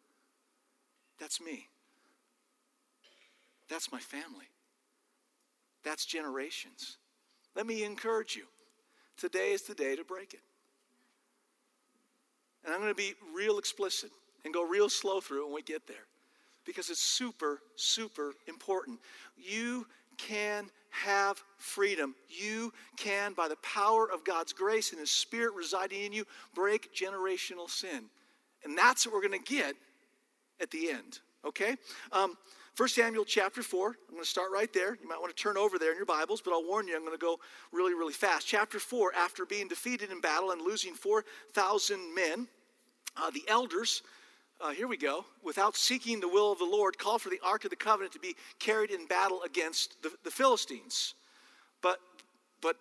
that's 1.20 1.40
me. 1.40 1.70
That's 3.70 3.92
my 3.92 4.00
family. 4.00 4.50
That's 5.84 6.06
generations. 6.06 6.98
Let 7.56 7.66
me 7.66 7.84
encourage 7.84 8.36
you. 8.36 8.46
Today 9.18 9.52
is 9.52 9.62
the 9.62 9.76
day 9.76 9.96
to 9.96 10.04
break 10.04 10.34
it. 10.34 10.42
And 12.66 12.74
I'm 12.74 12.82
going 12.82 12.92
to 12.92 12.96
be 12.96 13.14
real 13.34 13.60
explicit 13.60 14.10
and 14.44 14.54
go 14.54 14.68
real 14.68 14.90
slow 14.90 15.22
through 15.22 15.44
it 15.44 15.46
when 15.46 15.56
we 15.56 15.62
get 15.62 15.88
there 15.88 16.08
because 16.66 16.90
it's 16.90 17.02
super, 17.02 17.62
super 17.76 18.34
important. 18.48 19.00
You 19.38 19.86
can 20.18 20.70
have 20.90 21.44
freedom. 21.58 22.16
You 22.30 22.74
can, 22.98 23.34
by 23.34 23.48
the 23.48 23.58
power 23.58 24.10
of 24.12 24.24
God's 24.24 24.54
grace 24.54 24.92
and 24.92 25.00
His 25.00 25.12
Spirit 25.12 25.54
residing 25.56 26.06
in 26.06 26.14
you, 26.14 26.26
break 26.54 26.94
generational 26.96 27.70
sin. 27.70 28.06
And 28.64 28.78
that's 28.78 29.06
what 29.06 29.14
we're 29.14 29.28
going 29.28 29.44
to 29.44 29.54
get 29.54 29.76
at 30.60 30.72
the 30.72 30.90
end, 30.90 31.20
okay? 31.46 31.76
Um, 32.12 32.36
1 32.78 32.90
Samuel 32.90 33.24
chapter 33.24 33.64
4. 33.64 33.88
I'm 33.88 33.96
going 34.12 34.24
to 34.24 34.30
start 34.30 34.52
right 34.52 34.72
there. 34.74 34.98
You 35.02 35.08
might 35.08 35.22
want 35.22 35.36
to 35.36 35.42
turn 35.42 35.56
over 35.56 35.80
there 35.80 35.92
in 35.92 35.98
your 35.98 36.06
Bibles, 36.06 36.42
but 36.42 36.52
I'll 36.52 36.68
warn 36.68 36.90
you, 36.90 36.96
I'm 36.96 37.06
going 37.06 37.14
to 37.14 37.18
go 37.18 37.40
really, 37.72 37.94
really 37.94 38.12
fast. 38.12 38.48
Chapter 38.48 38.80
4, 38.80 39.14
after 39.16 39.46
being 39.46 39.70
defeated 39.70 40.12
in 40.12 40.20
battle 40.20 40.52
and 40.52 40.62
losing 40.62 40.94
4,000 40.94 42.14
men, 42.14 42.48
uh, 43.16 43.32
the 43.32 43.44
elders, 43.48 44.04
uh, 44.60 44.72
here 44.72 44.90
we 44.90 44.98
go, 44.98 45.24
without 45.42 45.78
seeking 45.78 46.20
the 46.20 46.28
will 46.28 46.52
of 46.52 46.60
the 46.60 46.66
Lord, 46.66 46.98
called 46.98 47.22
for 47.22 47.30
the 47.30 47.40
Ark 47.42 47.64
of 47.64 47.70
the 47.70 47.78
Covenant 47.78 48.12
to 48.12 48.20
be 48.20 48.36
carried 48.60 48.92
in 48.92 49.06
battle 49.06 49.42
against 49.44 50.04
the, 50.04 50.12
the 50.26 50.32
Philistines. 50.32 51.14
But, 51.82 52.00
but 52.62 52.76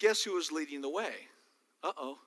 guess 0.00 0.22
who 0.22 0.34
was 0.34 0.50
leading 0.50 0.80
the 0.80 0.90
way? 0.90 1.12
Uh 1.84 1.92
oh. 1.96 2.18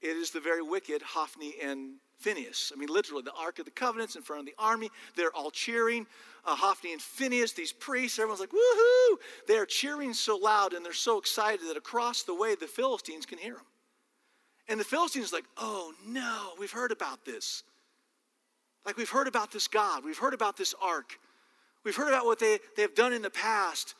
It 0.00 0.16
is 0.16 0.30
the 0.30 0.40
very 0.40 0.62
wicked 0.62 1.02
Hophni 1.02 1.54
and 1.60 1.94
Phineas. 2.22 2.72
I 2.74 2.78
mean, 2.78 2.88
literally, 2.88 3.22
the 3.22 3.32
Ark 3.32 3.58
of 3.58 3.64
the 3.64 3.70
Covenant's 3.70 4.16
in 4.16 4.22
front 4.22 4.40
of 4.40 4.46
the 4.46 4.54
army. 4.58 4.90
They're 5.16 5.34
all 5.34 5.50
cheering. 5.50 6.06
Uh, 6.44 6.56
Hophni 6.56 6.92
and 6.92 7.00
Phineas, 7.00 7.52
these 7.52 7.72
priests, 7.72 8.18
everyone's 8.18 8.40
like, 8.40 8.50
woohoo! 8.50 9.16
They're 9.46 9.66
cheering 9.66 10.12
so 10.12 10.36
loud 10.36 10.72
and 10.72 10.84
they're 10.84 10.92
so 10.92 11.18
excited 11.18 11.68
that 11.68 11.76
across 11.76 12.24
the 12.24 12.34
way 12.34 12.54
the 12.54 12.66
Philistines 12.66 13.26
can 13.26 13.38
hear 13.38 13.54
them. 13.54 13.64
And 14.68 14.80
the 14.80 14.84
Philistines 14.84 15.32
like, 15.32 15.44
oh 15.56 15.92
no, 16.06 16.50
we've 16.58 16.70
heard 16.70 16.92
about 16.92 17.24
this. 17.24 17.62
Like 18.84 18.96
we've 18.96 19.10
heard 19.10 19.28
about 19.28 19.52
this 19.52 19.68
God. 19.68 20.04
We've 20.04 20.18
heard 20.18 20.34
about 20.34 20.56
this 20.56 20.74
ark. 20.82 21.18
We've 21.84 21.94
heard 21.94 22.08
about 22.08 22.26
what 22.26 22.38
they, 22.38 22.58
they 22.76 22.82
have 22.82 22.94
done 22.94 23.12
in 23.12 23.22
the 23.22 23.30
past. 23.30 23.94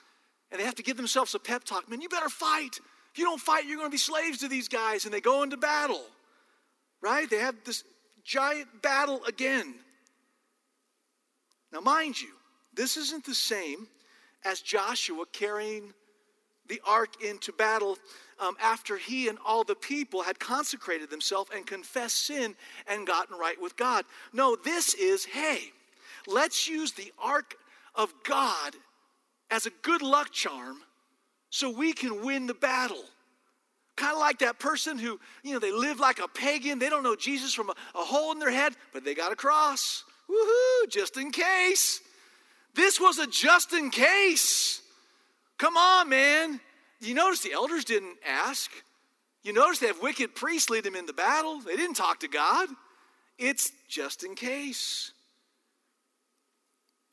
And 0.50 0.60
they 0.60 0.64
have 0.64 0.74
to 0.76 0.82
give 0.82 0.96
themselves 0.96 1.34
a 1.34 1.38
pep 1.38 1.64
talk. 1.64 1.88
Man, 1.88 2.00
you 2.00 2.08
better 2.08 2.28
fight. 2.28 2.78
If 3.12 3.18
you 3.18 3.24
don't 3.24 3.40
fight, 3.40 3.66
you're 3.66 3.76
going 3.76 3.88
to 3.88 3.94
be 3.94 3.98
slaves 3.98 4.38
to 4.38 4.48
these 4.48 4.68
guys. 4.68 5.04
And 5.04 5.14
they 5.14 5.20
go 5.20 5.42
into 5.42 5.56
battle. 5.56 6.04
Right? 7.00 7.28
They 7.28 7.38
have 7.38 7.56
this 7.64 7.84
giant 8.24 8.82
battle 8.82 9.22
again. 9.26 9.74
Now, 11.72 11.80
mind 11.80 12.20
you, 12.20 12.30
this 12.74 12.96
isn't 12.96 13.24
the 13.24 13.34
same 13.34 13.88
as 14.44 14.60
Joshua 14.60 15.24
carrying 15.32 15.92
the 16.68 16.80
ark 16.86 17.22
into 17.22 17.52
battle 17.52 17.98
um, 18.38 18.56
after 18.60 18.96
he 18.96 19.28
and 19.28 19.38
all 19.44 19.64
the 19.64 19.74
people 19.74 20.22
had 20.22 20.38
consecrated 20.38 21.10
themselves 21.10 21.50
and 21.54 21.66
confessed 21.66 22.26
sin 22.26 22.54
and 22.88 23.06
gotten 23.06 23.38
right 23.38 23.60
with 23.60 23.76
God. 23.76 24.04
No, 24.32 24.56
this 24.56 24.94
is 24.94 25.24
hey, 25.24 25.72
let's 26.26 26.68
use 26.68 26.92
the 26.92 27.12
ark 27.18 27.56
of 27.94 28.12
God 28.24 28.74
as 29.50 29.66
a 29.66 29.70
good 29.82 30.02
luck 30.02 30.32
charm 30.32 30.78
so 31.50 31.70
we 31.70 31.92
can 31.92 32.24
win 32.24 32.46
the 32.46 32.54
battle. 32.54 33.04
Kind 33.96 34.14
of 34.14 34.20
like 34.20 34.38
that 34.38 34.58
person 34.58 34.98
who, 34.98 35.20
you 35.42 35.52
know, 35.52 35.58
they 35.58 35.72
live 35.72 36.00
like 36.00 36.18
a 36.18 36.28
pagan. 36.28 36.78
They 36.78 36.88
don't 36.88 37.02
know 37.02 37.16
Jesus 37.16 37.52
from 37.52 37.70
a, 37.70 37.74
a 37.94 37.98
hole 37.98 38.32
in 38.32 38.38
their 38.38 38.50
head, 38.50 38.72
but 38.92 39.04
they 39.04 39.14
got 39.14 39.32
a 39.32 39.36
cross. 39.36 40.04
Woohoo, 40.30 40.88
just 40.88 41.16
in 41.16 41.30
case. 41.30 42.00
This 42.74 42.98
was 42.98 43.18
a 43.18 43.26
just 43.26 43.72
in 43.74 43.90
case. 43.90 44.80
Come 45.58 45.76
on, 45.76 46.08
man. 46.08 46.58
You 47.00 47.14
notice 47.14 47.40
the 47.40 47.52
elders 47.52 47.84
didn't 47.84 48.16
ask. 48.26 48.70
You 49.42 49.52
notice 49.52 49.78
they 49.78 49.88
have 49.88 50.00
wicked 50.00 50.34
priests 50.34 50.70
lead 50.70 50.84
them 50.84 50.94
in 50.94 51.04
the 51.04 51.12
battle. 51.12 51.60
They 51.60 51.76
didn't 51.76 51.96
talk 51.96 52.20
to 52.20 52.28
God. 52.28 52.68
It's 53.38 53.72
just 53.88 54.24
in 54.24 54.34
case. 54.34 55.12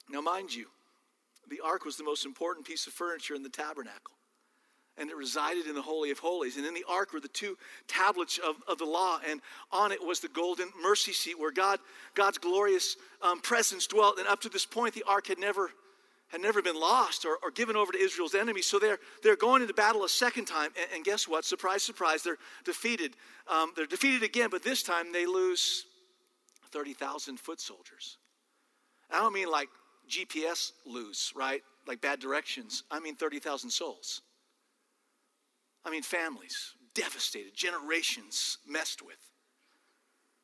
Now, 0.09 0.21
mind 0.21 0.53
you, 0.53 0.67
the 1.49 1.59
ark 1.59 1.83
was 1.83 1.97
the 1.97 2.03
most 2.03 2.25
important 2.25 2.65
piece 2.65 2.87
of 2.87 2.93
furniture 2.93 3.35
in 3.35 3.43
the 3.43 3.49
tabernacle 3.49 4.13
and 4.99 5.09
it 5.09 5.15
resided 5.15 5.65
in 5.65 5.75
the 5.75 5.81
Holy 5.81 6.11
of 6.11 6.19
Holies. 6.19 6.57
And 6.57 6.65
in 6.65 6.73
the 6.73 6.85
ark 6.87 7.13
were 7.13 7.19
the 7.19 7.27
two 7.27 7.57
tablets 7.87 8.37
of, 8.37 8.55
of 8.67 8.77
the 8.77 8.85
law, 8.85 9.19
and 9.27 9.41
on 9.71 9.91
it 9.91 10.03
was 10.03 10.19
the 10.19 10.27
golden 10.27 10.69
mercy 10.81 11.13
seat 11.13 11.39
where 11.39 11.51
God, 11.51 11.79
God's 12.15 12.37
glorious 12.37 12.97
um, 13.21 13.39
presence 13.39 13.87
dwelt. 13.87 14.19
And 14.19 14.27
up 14.27 14.41
to 14.41 14.49
this 14.49 14.65
point, 14.65 14.93
the 14.93 15.03
ark 15.07 15.27
had 15.27 15.39
never, 15.39 15.71
had 16.27 16.41
never 16.41 16.61
been 16.61 16.79
lost 16.79 17.25
or, 17.25 17.37
or 17.41 17.51
given 17.51 17.75
over 17.75 17.91
to 17.91 17.99
Israel's 17.99 18.35
enemies. 18.35 18.65
So 18.65 18.77
they're, 18.79 18.99
they're 19.23 19.35
going 19.35 19.61
into 19.61 19.73
battle 19.73 20.03
a 20.03 20.09
second 20.09 20.45
time. 20.45 20.71
And, 20.79 20.87
and 20.95 21.05
guess 21.05 21.27
what? 21.27 21.45
Surprise, 21.45 21.83
surprise, 21.83 22.23
they're 22.23 22.37
defeated. 22.65 23.15
Um, 23.47 23.71
they're 23.75 23.85
defeated 23.85 24.23
again, 24.23 24.49
but 24.51 24.63
this 24.63 24.83
time 24.83 25.13
they 25.13 25.25
lose 25.25 25.85
30,000 26.71 27.39
foot 27.39 27.59
soldiers. 27.59 28.17
I 29.11 29.19
don't 29.19 29.33
mean 29.33 29.49
like 29.49 29.69
GPS 30.09 30.71
lose, 30.85 31.31
right? 31.35 31.61
Like 31.87 32.01
bad 32.01 32.19
directions. 32.19 32.83
I 32.91 32.99
mean 32.99 33.15
30,000 33.15 33.69
souls. 33.69 34.21
I 35.89 35.91
mean, 35.91 36.03
families 36.03 36.75
devastated, 36.93 37.55
generations 37.55 38.59
messed 38.67 39.01
with. 39.01 39.17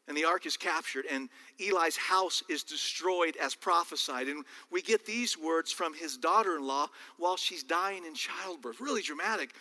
And 0.07 0.17
the 0.17 0.25
ark 0.25 0.47
is 0.47 0.57
captured, 0.57 1.05
and 1.11 1.29
Eli's 1.59 1.97
house 1.97 2.41
is 2.49 2.63
destroyed 2.63 3.37
as 3.37 3.53
prophesied. 3.53 4.27
And 4.27 4.43
we 4.71 4.81
get 4.81 5.05
these 5.05 5.37
words 5.37 5.71
from 5.71 5.93
his 5.93 6.17
daughter 6.17 6.55
in 6.57 6.65
law 6.65 6.87
while 7.17 7.37
she's 7.37 7.63
dying 7.63 8.05
in 8.05 8.15
childbirth. 8.15 8.79
Really 8.79 9.03
dramatic. 9.03 9.51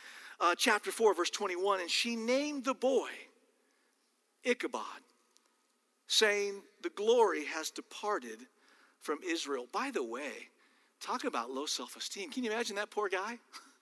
Uh, 0.41 0.55
chapter 0.57 0.91
4, 0.91 1.15
verse 1.15 1.31
21 1.31 1.81
And 1.81 1.91
she 1.91 2.17
named 2.17 2.65
the 2.65 2.75
boy 2.75 3.11
Ichabod, 4.43 5.03
saying, 6.07 6.63
The 6.83 6.91
glory 6.91 7.45
has 7.47 7.71
departed 7.71 8.41
from 9.01 9.19
Israel. 9.27 9.67
By 9.71 9.91
the 9.91 10.05
way, 10.05 10.49
talk 11.01 11.25
about 11.25 11.51
low 11.51 11.67
self 11.67 11.97
esteem. 11.97 12.31
Can 12.31 12.43
you 12.43 12.51
imagine 12.51 12.77
that 12.77 12.91
poor 12.91 13.11
guy? 13.11 13.39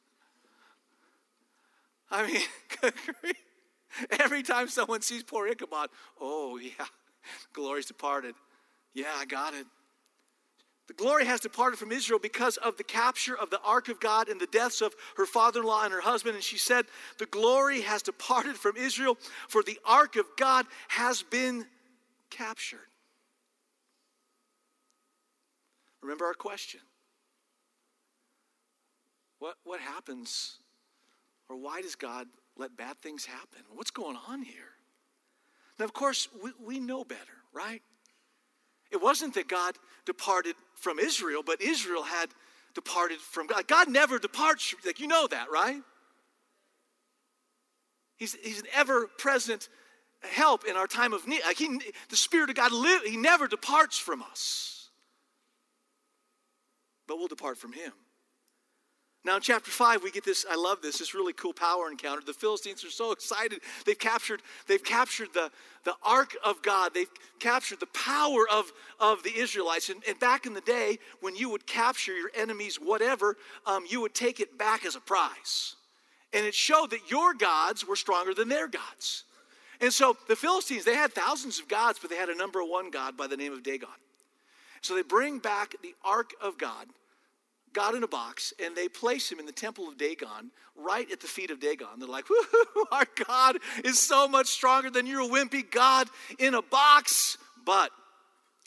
I 2.12 2.26
mean, 2.26 2.92
every 4.20 4.42
time 4.42 4.68
someone 4.68 5.00
sees 5.00 5.22
poor 5.22 5.48
Ichabod, 5.48 5.88
oh, 6.20 6.58
yeah, 6.58 6.84
glory's 7.54 7.86
departed. 7.86 8.34
Yeah, 8.94 9.12
I 9.16 9.24
got 9.24 9.54
it. 9.54 9.66
The 10.88 10.94
glory 10.94 11.24
has 11.24 11.40
departed 11.40 11.78
from 11.78 11.90
Israel 11.90 12.18
because 12.18 12.58
of 12.58 12.76
the 12.76 12.84
capture 12.84 13.36
of 13.36 13.48
the 13.48 13.60
ark 13.62 13.88
of 13.88 13.98
God 13.98 14.28
and 14.28 14.38
the 14.38 14.46
deaths 14.48 14.82
of 14.82 14.94
her 15.16 15.24
father 15.24 15.60
in 15.60 15.66
law 15.66 15.84
and 15.84 15.92
her 15.92 16.02
husband. 16.02 16.34
And 16.34 16.44
she 16.44 16.58
said, 16.58 16.84
The 17.18 17.26
glory 17.26 17.80
has 17.80 18.02
departed 18.02 18.56
from 18.56 18.76
Israel, 18.76 19.16
for 19.48 19.62
the 19.62 19.78
ark 19.86 20.16
of 20.16 20.26
God 20.36 20.66
has 20.88 21.22
been 21.22 21.66
captured. 22.28 22.80
Remember 26.02 26.26
our 26.26 26.34
question 26.34 26.80
what, 29.38 29.56
what 29.64 29.80
happens 29.80 30.58
or 31.52 31.56
why 31.56 31.82
does 31.82 31.96
God 31.96 32.26
let 32.56 32.76
bad 32.78 32.98
things 33.02 33.26
happen? 33.26 33.60
What's 33.74 33.90
going 33.90 34.16
on 34.26 34.42
here? 34.42 34.72
Now, 35.78 35.84
of 35.84 35.92
course, 35.92 36.28
we, 36.42 36.50
we 36.64 36.80
know 36.80 37.04
better, 37.04 37.20
right? 37.52 37.82
It 38.90 39.02
wasn't 39.02 39.34
that 39.34 39.48
God 39.48 39.76
departed 40.06 40.54
from 40.74 40.98
Israel, 40.98 41.42
but 41.44 41.60
Israel 41.60 42.04
had 42.04 42.30
departed 42.74 43.18
from 43.18 43.48
God. 43.48 43.68
God 43.68 43.90
never 43.90 44.18
departs, 44.18 44.74
like 44.86 44.98
you 44.98 45.06
know 45.06 45.26
that, 45.26 45.50
right? 45.52 45.82
He's, 48.16 48.34
he's 48.42 48.60
an 48.60 48.66
ever 48.74 49.08
present 49.18 49.68
help 50.22 50.64
in 50.64 50.76
our 50.76 50.86
time 50.86 51.12
of 51.12 51.26
need. 51.26 51.42
Like 51.44 51.58
he, 51.58 51.80
the 52.08 52.16
Spirit 52.16 52.48
of 52.48 52.56
God, 52.56 52.72
live, 52.72 53.02
He 53.02 53.18
never 53.18 53.46
departs 53.46 53.98
from 53.98 54.22
us. 54.22 54.88
But 57.06 57.18
we'll 57.18 57.28
depart 57.28 57.58
from 57.58 57.72
Him. 57.74 57.92
Now, 59.24 59.36
in 59.36 59.42
chapter 59.42 59.70
5, 59.70 60.02
we 60.02 60.10
get 60.10 60.24
this, 60.24 60.44
I 60.50 60.56
love 60.56 60.82
this, 60.82 60.98
this 60.98 61.14
really 61.14 61.32
cool 61.32 61.52
power 61.52 61.88
encounter. 61.88 62.22
The 62.26 62.32
Philistines 62.32 62.84
are 62.84 62.90
so 62.90 63.12
excited. 63.12 63.60
They've 63.86 63.98
captured, 63.98 64.42
they've 64.66 64.82
captured 64.82 65.28
the, 65.32 65.52
the 65.84 65.94
ark 66.02 66.34
of 66.44 66.60
God. 66.62 66.92
They've 66.92 67.10
captured 67.38 67.78
the 67.78 67.86
power 67.86 68.46
of, 68.50 68.72
of 68.98 69.22
the 69.22 69.32
Israelites. 69.36 69.90
And, 69.90 70.02
and 70.08 70.18
back 70.18 70.44
in 70.44 70.54
the 70.54 70.60
day, 70.60 70.98
when 71.20 71.36
you 71.36 71.50
would 71.50 71.68
capture 71.68 72.16
your 72.16 72.32
enemies, 72.36 72.80
whatever, 72.82 73.36
um, 73.64 73.84
you 73.88 74.00
would 74.00 74.14
take 74.14 74.40
it 74.40 74.58
back 74.58 74.84
as 74.84 74.96
a 74.96 75.00
prize. 75.00 75.76
And 76.32 76.44
it 76.44 76.54
showed 76.54 76.90
that 76.90 77.08
your 77.08 77.32
gods 77.32 77.86
were 77.86 77.96
stronger 77.96 78.34
than 78.34 78.48
their 78.48 78.66
gods. 78.66 79.22
And 79.80 79.92
so 79.92 80.16
the 80.26 80.36
Philistines, 80.36 80.84
they 80.84 80.96
had 80.96 81.12
thousands 81.12 81.60
of 81.60 81.68
gods, 81.68 82.00
but 82.00 82.10
they 82.10 82.16
had 82.16 82.28
a 82.28 82.36
number 82.36 82.64
one 82.64 82.90
God 82.90 83.16
by 83.16 83.28
the 83.28 83.36
name 83.36 83.52
of 83.52 83.62
Dagon. 83.62 83.88
So 84.80 84.96
they 84.96 85.02
bring 85.02 85.38
back 85.38 85.76
the 85.80 85.94
ark 86.04 86.32
of 86.40 86.58
God 86.58 86.86
God 87.72 87.94
in 87.94 88.02
a 88.02 88.08
box 88.08 88.52
and 88.62 88.76
they 88.76 88.88
place 88.88 89.30
him 89.30 89.38
in 89.38 89.46
the 89.46 89.52
temple 89.52 89.88
of 89.88 89.96
Dagon, 89.96 90.50
right 90.76 91.10
at 91.10 91.20
the 91.20 91.26
feet 91.26 91.50
of 91.50 91.60
Dagon. 91.60 91.98
They're 91.98 92.08
like, 92.08 92.26
our 92.92 93.06
God 93.26 93.58
is 93.84 93.98
so 93.98 94.28
much 94.28 94.46
stronger 94.46 94.90
than 94.90 95.06
your 95.06 95.28
wimpy 95.28 95.68
God 95.68 96.08
in 96.38 96.54
a 96.54 96.62
box. 96.62 97.38
But, 97.64 97.90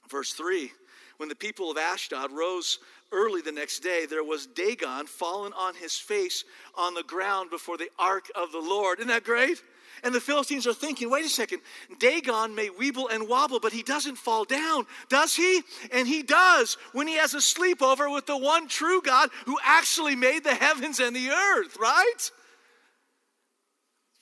verse 0.10 0.34
3 0.34 0.72
when 1.18 1.30
the 1.30 1.36
people 1.36 1.72
of 1.72 1.78
Ashdod 1.78 2.32
rose 2.32 2.80
early 3.12 3.42
the 3.42 3.52
next 3.52 3.80
day, 3.80 4.06
there 4.06 4.24
was 4.24 4.48
Dagon 4.48 5.06
fallen 5.06 5.54
on 5.54 5.76
his 5.76 5.96
face 5.96 6.44
on 6.76 6.94
the 6.94 7.04
ground 7.04 7.50
before 7.50 7.78
the 7.78 7.90
ark 7.98 8.26
of 8.36 8.52
the 8.52 8.60
Lord. 8.60 9.00
Isn't 9.00 9.08
that 9.08 9.24
great? 9.24 9.62
And 10.04 10.14
the 10.14 10.22
Philistines 10.22 10.68
are 10.68 10.74
thinking, 10.74 11.10
wait 11.10 11.26
a 11.26 11.30
second, 11.30 11.62
Dagon 12.00 12.54
may 12.56 12.70
weeble 12.70 13.12
and 13.12 13.28
wobble, 13.28 13.60
but 13.60 13.74
he 13.74 13.84
doesn't 13.84 14.18
fall 14.18 14.46
down, 14.46 14.86
does 15.10 15.36
he? 15.36 15.62
And 15.92 16.08
he 16.08 16.24
does 16.24 16.78
when 16.94 17.08
he 17.08 17.16
has 17.16 17.34
a 17.34 17.38
sleepover 17.38 18.14
with 18.14 18.26
the 18.26 18.38
one 18.38 18.68
true 18.68 19.02
God 19.02 19.30
who 19.46 19.58
actually 19.64 20.16
made 20.16 20.44
the 20.44 20.54
heavens 20.54 21.00
and 21.00 21.16
the 21.16 21.30
earth, 21.30 21.78
right? 21.80 22.32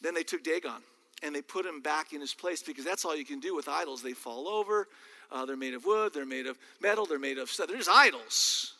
Then 0.01 0.13
they 0.13 0.23
took 0.23 0.43
Dagon 0.43 0.81
and 1.23 1.33
they 1.33 1.41
put 1.41 1.65
him 1.65 1.81
back 1.81 2.13
in 2.13 2.21
his 2.21 2.33
place 2.33 2.61
because 2.61 2.85
that's 2.85 3.05
all 3.05 3.15
you 3.15 3.25
can 3.25 3.39
do 3.39 3.55
with 3.55 3.67
idols. 3.67 4.03
They 4.03 4.13
fall 4.13 4.47
over, 4.47 4.87
uh, 5.31 5.45
they're 5.45 5.55
made 5.55 5.73
of 5.73 5.85
wood, 5.85 6.13
they're 6.13 6.25
made 6.25 6.47
of 6.47 6.57
metal, 6.81 7.05
they're 7.05 7.19
made 7.19 7.37
of 7.37 7.49
stuff. 7.49 7.67
They're 7.67 7.77
just 7.77 7.89
idols, 7.89 8.73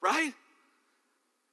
right? 0.00 0.32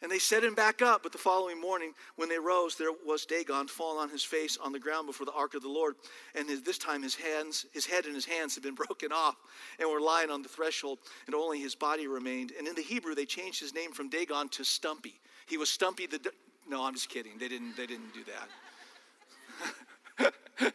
And 0.01 0.11
they 0.11 0.19
set 0.19 0.43
him 0.43 0.55
back 0.55 0.81
up. 0.81 1.03
But 1.03 1.11
the 1.11 1.17
following 1.17 1.59
morning, 1.59 1.93
when 2.15 2.29
they 2.29 2.39
rose, 2.39 2.75
there 2.75 2.91
was 3.05 3.25
Dagon 3.25 3.67
fallen 3.67 4.01
on 4.01 4.09
his 4.09 4.23
face 4.23 4.57
on 4.61 4.71
the 4.71 4.79
ground 4.79 5.07
before 5.07 5.25
the 5.25 5.33
ark 5.33 5.53
of 5.53 5.61
the 5.61 5.69
Lord. 5.69 5.95
And 6.35 6.49
his, 6.49 6.61
this 6.63 6.77
time 6.77 7.03
his 7.03 7.15
hands, 7.15 7.65
his 7.71 7.85
head 7.85 8.05
and 8.05 8.15
his 8.15 8.25
hands 8.25 8.55
had 8.55 8.63
been 8.63 8.75
broken 8.87 9.11
off 9.11 9.35
and 9.79 9.89
were 9.89 10.01
lying 10.01 10.29
on 10.29 10.41
the 10.41 10.49
threshold, 10.49 10.99
and 11.25 11.35
only 11.35 11.59
his 11.59 11.75
body 11.75 12.07
remained. 12.07 12.51
And 12.57 12.67
in 12.67 12.75
the 12.75 12.81
Hebrew, 12.81 13.15
they 13.15 13.25
changed 13.25 13.59
his 13.59 13.73
name 13.73 13.91
from 13.91 14.09
Dagon 14.09 14.49
to 14.49 14.63
Stumpy. 14.63 15.19
He 15.47 15.57
was 15.57 15.69
Stumpy 15.69 16.07
the. 16.07 16.19
No, 16.67 16.83
I'm 16.83 16.93
just 16.93 17.09
kidding. 17.09 17.37
They 17.39 17.47
didn't. 17.47 17.75
They 17.75 17.85
didn't 17.85 18.13
do 18.13 18.21
that. 20.19 20.33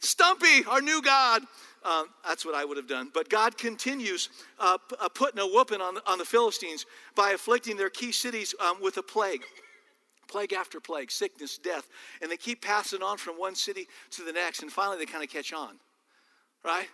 Stumpy, 0.00 0.64
our 0.66 0.80
new 0.80 1.02
God. 1.02 1.42
Um, 1.84 2.06
that's 2.26 2.44
what 2.44 2.54
I 2.54 2.64
would 2.64 2.76
have 2.76 2.88
done. 2.88 3.10
But 3.12 3.28
God 3.28 3.56
continues 3.56 4.28
uh, 4.58 4.76
p- 4.78 4.96
uh, 5.00 5.08
putting 5.08 5.40
a 5.40 5.46
whooping 5.46 5.80
on 5.80 5.98
on 6.06 6.18
the 6.18 6.24
Philistines 6.24 6.84
by 7.14 7.30
afflicting 7.30 7.76
their 7.76 7.90
key 7.90 8.12
cities 8.12 8.54
um, 8.60 8.76
with 8.82 8.96
a 8.98 9.02
plague. 9.02 9.42
Plague 10.28 10.52
after 10.52 10.78
plague, 10.78 11.10
sickness, 11.10 11.58
death. 11.58 11.88
And 12.22 12.30
they 12.30 12.36
keep 12.36 12.62
passing 12.62 13.02
on 13.02 13.18
from 13.18 13.34
one 13.34 13.54
city 13.54 13.88
to 14.10 14.22
the 14.22 14.32
next. 14.32 14.62
And 14.62 14.70
finally, 14.70 14.98
they 14.98 15.06
kind 15.06 15.24
of 15.24 15.30
catch 15.30 15.52
on. 15.52 15.76
Right? 16.64 16.88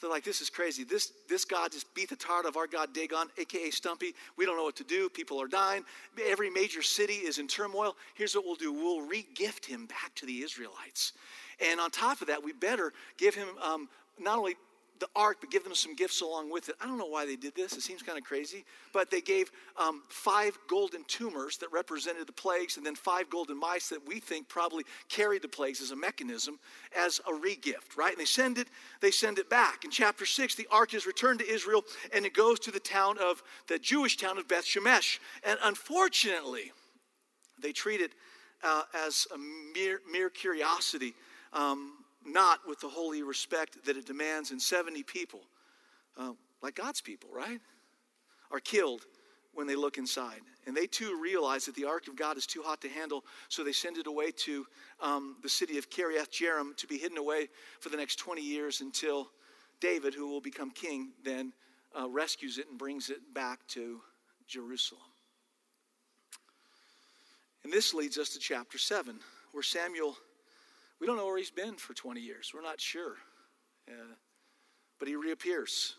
They're 0.00 0.08
like, 0.08 0.24
this 0.24 0.40
is 0.40 0.48
crazy. 0.48 0.82
This, 0.82 1.12
this 1.28 1.44
God 1.44 1.72
just 1.72 1.92
beat 1.94 2.08
the 2.08 2.16
tar 2.16 2.38
out 2.38 2.46
of 2.46 2.56
our 2.56 2.66
God 2.66 2.94
Dagon, 2.94 3.26
aka 3.36 3.70
Stumpy. 3.70 4.14
We 4.38 4.46
don't 4.46 4.56
know 4.56 4.64
what 4.64 4.76
to 4.76 4.84
do. 4.84 5.10
People 5.10 5.40
are 5.42 5.46
dying. 5.46 5.84
Every 6.26 6.48
major 6.48 6.80
city 6.80 7.14
is 7.14 7.38
in 7.38 7.46
turmoil. 7.46 7.96
Here's 8.14 8.34
what 8.34 8.46
we'll 8.46 8.54
do 8.54 8.72
we'll 8.72 9.02
re 9.02 9.26
gift 9.34 9.66
him 9.66 9.86
back 9.86 10.14
to 10.16 10.26
the 10.26 10.42
Israelites. 10.42 11.12
And 11.60 11.80
on 11.80 11.90
top 11.90 12.22
of 12.22 12.28
that, 12.28 12.42
we 12.42 12.52
better 12.52 12.94
give 13.18 13.34
him 13.34 13.48
um, 13.62 13.88
not 14.20 14.38
only 14.38 14.56
the 15.00 15.08
ark, 15.16 15.38
but 15.40 15.50
give 15.50 15.64
them 15.64 15.74
some 15.74 15.96
gifts 15.96 16.20
along 16.20 16.52
with 16.52 16.68
it. 16.68 16.74
I 16.78 16.86
don't 16.86 16.98
know 16.98 17.06
why 17.06 17.24
they 17.24 17.34
did 17.34 17.54
this. 17.54 17.72
It 17.72 17.80
seems 17.80 18.02
kind 18.02 18.18
of 18.18 18.24
crazy. 18.24 18.66
But 18.92 19.10
they 19.10 19.22
gave 19.22 19.50
um, 19.78 20.02
five 20.10 20.56
golden 20.68 21.04
tumors 21.04 21.56
that 21.56 21.72
represented 21.72 22.26
the 22.26 22.32
plagues, 22.32 22.76
and 22.76 22.84
then 22.84 22.94
five 22.94 23.30
golden 23.30 23.58
mice 23.58 23.88
that 23.88 24.06
we 24.06 24.20
think 24.20 24.46
probably 24.48 24.84
carried 25.08 25.40
the 25.40 25.48
plagues 25.48 25.80
as 25.80 25.90
a 25.90 25.96
mechanism, 25.96 26.58
as 26.94 27.18
a 27.26 27.32
regift, 27.32 27.96
right? 27.96 28.12
And 28.12 28.20
they 28.20 28.26
send 28.26 28.58
it, 28.58 28.68
they 29.00 29.10
send 29.10 29.38
it 29.38 29.48
back. 29.48 29.84
In 29.84 29.90
chapter 29.90 30.26
six, 30.26 30.54
the 30.54 30.68
ark 30.70 30.92
is 30.92 31.06
returned 31.06 31.38
to 31.40 31.48
Israel, 31.48 31.82
and 32.12 32.26
it 32.26 32.34
goes 32.34 32.60
to 32.60 32.70
the 32.70 32.80
town 32.80 33.16
of 33.18 33.42
the 33.68 33.78
Jewish 33.78 34.18
town 34.18 34.36
of 34.36 34.48
Beth 34.48 34.66
Shemesh. 34.66 35.18
And 35.42 35.58
unfortunately, 35.64 36.72
they 37.58 37.72
treat 37.72 38.02
it 38.02 38.12
uh, 38.62 38.82
as 38.94 39.26
a 39.34 39.38
mere, 39.38 40.00
mere 40.12 40.28
curiosity. 40.28 41.14
Um, 41.54 41.94
not 42.24 42.60
with 42.66 42.80
the 42.80 42.88
holy 42.88 43.22
respect 43.22 43.84
that 43.86 43.96
it 43.96 44.06
demands, 44.06 44.50
and 44.50 44.60
70 44.60 45.02
people, 45.04 45.40
uh, 46.18 46.32
like 46.62 46.74
God's 46.74 47.00
people, 47.00 47.30
right, 47.32 47.60
are 48.50 48.60
killed 48.60 49.02
when 49.54 49.66
they 49.66 49.76
look 49.76 49.98
inside. 49.98 50.40
And 50.66 50.76
they 50.76 50.86
too 50.86 51.18
realize 51.20 51.64
that 51.66 51.74
the 51.74 51.86
ark 51.86 52.06
of 52.08 52.16
God 52.16 52.36
is 52.36 52.46
too 52.46 52.62
hot 52.62 52.80
to 52.82 52.88
handle, 52.88 53.24
so 53.48 53.64
they 53.64 53.72
send 53.72 53.96
it 53.96 54.06
away 54.06 54.30
to 54.30 54.66
um, 55.00 55.36
the 55.42 55.48
city 55.48 55.78
of 55.78 55.90
Kiriath 55.90 56.30
Jearim 56.30 56.76
to 56.76 56.86
be 56.86 56.98
hidden 56.98 57.18
away 57.18 57.48
for 57.80 57.88
the 57.88 57.96
next 57.96 58.16
20 58.16 58.42
years 58.42 58.80
until 58.80 59.30
David, 59.80 60.14
who 60.14 60.28
will 60.28 60.40
become 60.40 60.70
king, 60.70 61.12
then 61.24 61.52
uh, 61.98 62.08
rescues 62.08 62.58
it 62.58 62.68
and 62.68 62.78
brings 62.78 63.10
it 63.10 63.34
back 63.34 63.66
to 63.68 64.00
Jerusalem. 64.46 65.02
And 67.64 67.72
this 67.72 67.94
leads 67.94 68.18
us 68.18 68.30
to 68.30 68.38
chapter 68.38 68.78
7, 68.78 69.18
where 69.52 69.62
Samuel 69.62 70.16
we 71.00 71.06
don't 71.06 71.16
know 71.16 71.26
where 71.26 71.38
he's 71.38 71.50
been 71.50 71.76
for 71.76 71.94
20 71.94 72.20
years. 72.20 72.52
We're 72.54 72.62
not 72.62 72.80
sure. 72.80 73.16
Uh, 73.88 74.14
but 74.98 75.08
he 75.08 75.16
reappears. 75.16 75.96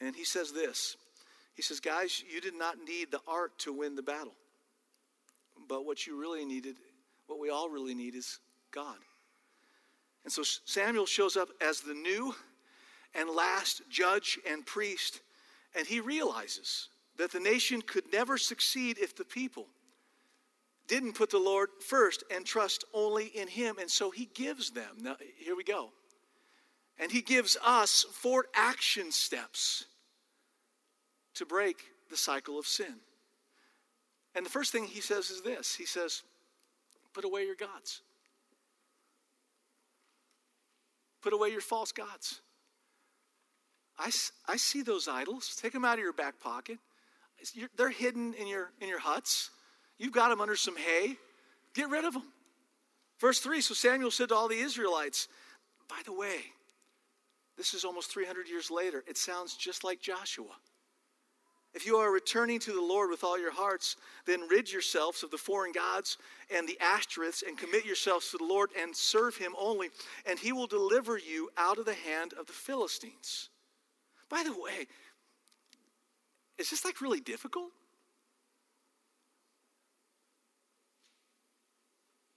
And 0.00 0.14
he 0.14 0.24
says 0.24 0.52
this 0.52 0.96
He 1.54 1.62
says, 1.62 1.80
Guys, 1.80 2.22
you 2.32 2.40
did 2.40 2.54
not 2.54 2.76
need 2.86 3.10
the 3.10 3.20
ark 3.26 3.56
to 3.58 3.72
win 3.72 3.94
the 3.94 4.02
battle. 4.02 4.34
But 5.68 5.86
what 5.86 6.06
you 6.06 6.18
really 6.18 6.44
needed, 6.44 6.76
what 7.26 7.38
we 7.38 7.50
all 7.50 7.68
really 7.68 7.94
need, 7.94 8.14
is 8.14 8.40
God. 8.72 8.96
And 10.24 10.32
so 10.32 10.42
Samuel 10.64 11.06
shows 11.06 11.36
up 11.36 11.48
as 11.60 11.80
the 11.80 11.94
new 11.94 12.34
and 13.14 13.30
last 13.30 13.82
judge 13.88 14.38
and 14.48 14.66
priest, 14.66 15.20
and 15.74 15.86
he 15.86 16.00
realizes 16.00 16.88
that 17.16 17.32
the 17.32 17.40
nation 17.40 17.82
could 17.82 18.04
never 18.12 18.36
succeed 18.36 18.98
if 18.98 19.16
the 19.16 19.24
people 19.24 19.66
didn't 20.88 21.12
put 21.12 21.30
the 21.30 21.38
Lord 21.38 21.68
first 21.86 22.24
and 22.34 22.44
trust 22.44 22.84
only 22.92 23.26
in 23.26 23.46
Him. 23.46 23.76
And 23.78 23.90
so 23.90 24.10
He 24.10 24.28
gives 24.34 24.70
them. 24.70 24.96
Now, 25.00 25.16
here 25.36 25.54
we 25.54 25.64
go. 25.64 25.90
And 26.98 27.12
He 27.12 27.20
gives 27.20 27.56
us 27.64 28.04
four 28.10 28.46
action 28.54 29.12
steps 29.12 29.84
to 31.34 31.46
break 31.46 31.76
the 32.10 32.16
cycle 32.16 32.58
of 32.58 32.66
sin. 32.66 32.96
And 34.34 34.44
the 34.44 34.50
first 34.50 34.72
thing 34.72 34.84
He 34.84 35.00
says 35.00 35.30
is 35.30 35.42
this 35.42 35.74
He 35.74 35.84
says, 35.84 36.22
Put 37.12 37.24
away 37.24 37.44
your 37.44 37.56
gods, 37.56 38.00
put 41.22 41.32
away 41.32 41.50
your 41.50 41.60
false 41.60 41.92
gods. 41.92 42.40
I, 43.98 44.10
I 44.46 44.56
see 44.56 44.82
those 44.82 45.08
idols. 45.08 45.58
Take 45.60 45.72
them 45.72 45.84
out 45.84 45.94
of 45.94 46.00
your 46.00 46.12
back 46.12 46.38
pocket. 46.38 46.78
They're 47.76 47.90
hidden 47.90 48.32
in 48.34 48.46
your, 48.46 48.70
in 48.80 48.88
your 48.88 49.00
huts. 49.00 49.50
You've 49.98 50.12
got 50.12 50.28
them 50.28 50.40
under 50.40 50.56
some 50.56 50.76
hay. 50.76 51.16
Get 51.74 51.90
rid 51.90 52.04
of 52.04 52.14
them. 52.14 52.24
Verse 53.20 53.40
3 53.40 53.60
So 53.60 53.74
Samuel 53.74 54.10
said 54.10 54.28
to 54.30 54.34
all 54.34 54.48
the 54.48 54.58
Israelites, 54.58 55.28
By 55.88 56.00
the 56.04 56.12
way, 56.12 56.38
this 57.56 57.74
is 57.74 57.84
almost 57.84 58.10
300 58.12 58.48
years 58.48 58.70
later. 58.70 59.02
It 59.08 59.16
sounds 59.16 59.56
just 59.56 59.82
like 59.82 60.00
Joshua. 60.00 60.54
If 61.74 61.86
you 61.86 61.96
are 61.96 62.10
returning 62.10 62.60
to 62.60 62.72
the 62.72 62.80
Lord 62.80 63.10
with 63.10 63.22
all 63.22 63.38
your 63.38 63.52
hearts, 63.52 63.96
then 64.26 64.48
rid 64.48 64.72
yourselves 64.72 65.22
of 65.22 65.30
the 65.30 65.36
foreign 65.36 65.72
gods 65.72 66.16
and 66.54 66.66
the 66.66 66.78
ashtoreths 66.80 67.42
and 67.46 67.58
commit 67.58 67.84
yourselves 67.84 68.30
to 68.30 68.38
the 68.38 68.44
Lord 68.44 68.70
and 68.80 68.96
serve 68.96 69.36
him 69.36 69.54
only, 69.58 69.90
and 70.24 70.38
he 70.38 70.52
will 70.52 70.66
deliver 70.66 71.18
you 71.18 71.50
out 71.58 71.78
of 71.78 71.84
the 71.84 71.94
hand 71.94 72.32
of 72.38 72.46
the 72.46 72.52
Philistines. 72.52 73.50
By 74.30 74.42
the 74.44 74.52
way, 74.52 74.86
is 76.56 76.70
this 76.70 76.84
like 76.84 77.00
really 77.00 77.20
difficult? 77.20 77.70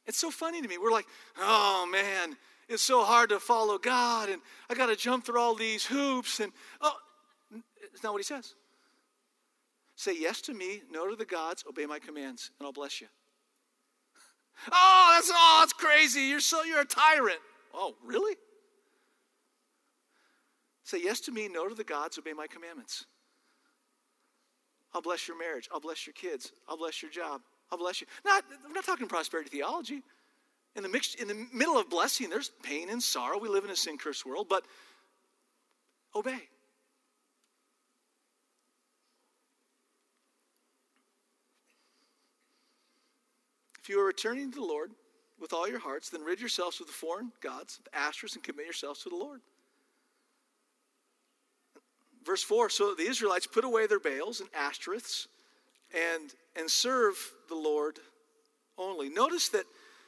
It's 0.06 0.18
so 0.18 0.32
funny 0.32 0.62
to 0.62 0.68
me. 0.68 0.78
We're 0.78 0.92
like, 0.92 1.06
oh 1.38 1.88
man, 1.92 2.36
it's 2.68 2.82
so 2.84 3.04
hard 3.04 3.30
to 3.30 3.40
follow 3.40 3.78
God, 3.78 4.30
and 4.30 4.42
I 4.70 4.74
got 4.74 4.88
to 4.88 4.96
jump 4.96 5.26
through 5.26 5.40
all 5.40 5.56
these 5.56 5.86
hoops. 5.86 6.40
And 6.40 6.52
oh, 6.82 6.96
it's 7.94 8.04
not 8.04 8.14
what 8.14 8.20
he 8.20 8.24
says. 8.24 8.56
Say 9.96 10.16
yes 10.20 10.42
to 10.42 10.54
me, 10.54 10.82
no 10.92 11.08
to 11.10 11.16
the 11.16 11.26
gods, 11.26 11.64
obey 11.70 11.86
my 11.86 12.00
commands, 12.00 12.52
and 12.60 12.66
I'll 12.66 12.74
bless 12.74 13.02
you. 13.02 13.08
Oh, 14.72 15.12
that's 15.16 15.32
oh, 15.34 15.58
that's 15.62 15.74
crazy. 15.74 16.22
You're 16.22 16.40
so 16.40 16.64
you're 16.64 16.82
a 16.82 16.86
tyrant. 16.86 17.40
Oh, 17.74 17.96
really? 18.06 18.36
Say 20.84 21.00
yes 21.04 21.20
to 21.22 21.32
me, 21.32 21.48
no 21.48 21.68
to 21.68 21.74
the 21.74 21.84
gods, 21.84 22.20
obey 22.20 22.34
my 22.34 22.48
commandments. 22.48 23.06
I'll 24.94 25.02
bless 25.02 25.28
your 25.28 25.38
marriage. 25.38 25.70
I'll 25.74 25.80
bless 25.80 26.06
your 26.06 26.14
kids. 26.14 26.52
I'll 26.68 26.78
bless 26.78 27.02
your 27.02 27.12
job. 27.12 27.42
I'll 27.72 27.78
bless 27.78 28.02
you. 28.02 28.08
Not, 28.26 28.44
I'm 28.66 28.74
not 28.74 28.86
talking 28.86 29.08
prosperity 29.08 29.50
theology. 29.50 30.02
In 30.76 30.84
the, 30.84 30.90
mix, 30.90 31.16
in 31.16 31.28
the 31.28 31.48
middle 31.54 31.78
of 31.78 31.90
blessing, 31.90 32.30
there's 32.30 32.52
pain 32.64 32.90
and 32.90 33.02
sorrow. 33.02 33.38
We 33.38 33.50
live 33.50 33.66
in 33.66 33.72
a 33.72 33.76
sin 33.76 33.98
cursed 33.98 34.26
world, 34.26 34.48
but 34.50 34.64
obey. 36.16 36.48
If 43.82 43.90
you 43.90 44.00
are 44.00 44.06
returning 44.06 44.52
to 44.52 44.60
the 44.60 44.66
Lord 44.66 44.92
with 45.40 45.54
all 45.54 45.68
your 45.68 45.80
hearts, 45.80 46.10
then 46.10 46.24
rid 46.24 46.40
yourselves 46.40 46.80
of 46.80 46.88
the 46.88 46.94
foreign 46.94 47.32
gods, 47.42 47.80
the 47.84 47.98
Ashtoreths, 47.98 48.36
and 48.36 48.44
commit 48.44 48.66
yourselves 48.66 49.02
to 49.04 49.10
the 49.10 49.16
Lord. 49.16 49.42
Verse 52.24 52.44
4 52.44 52.70
So 52.70 52.94
the 52.94 53.08
Israelites 53.08 53.48
put 53.48 53.66
away 53.66 53.88
their 53.88 54.00
Baals 54.00 54.40
and 54.40 54.52
Ashtoreths 54.52 55.28
and, 55.94 56.34
and 56.56 56.70
serve 56.70 57.16
the 57.50 57.56
Lord 57.56 58.00
only. 58.78 59.10
Notice 59.10 59.50
that 59.50 59.66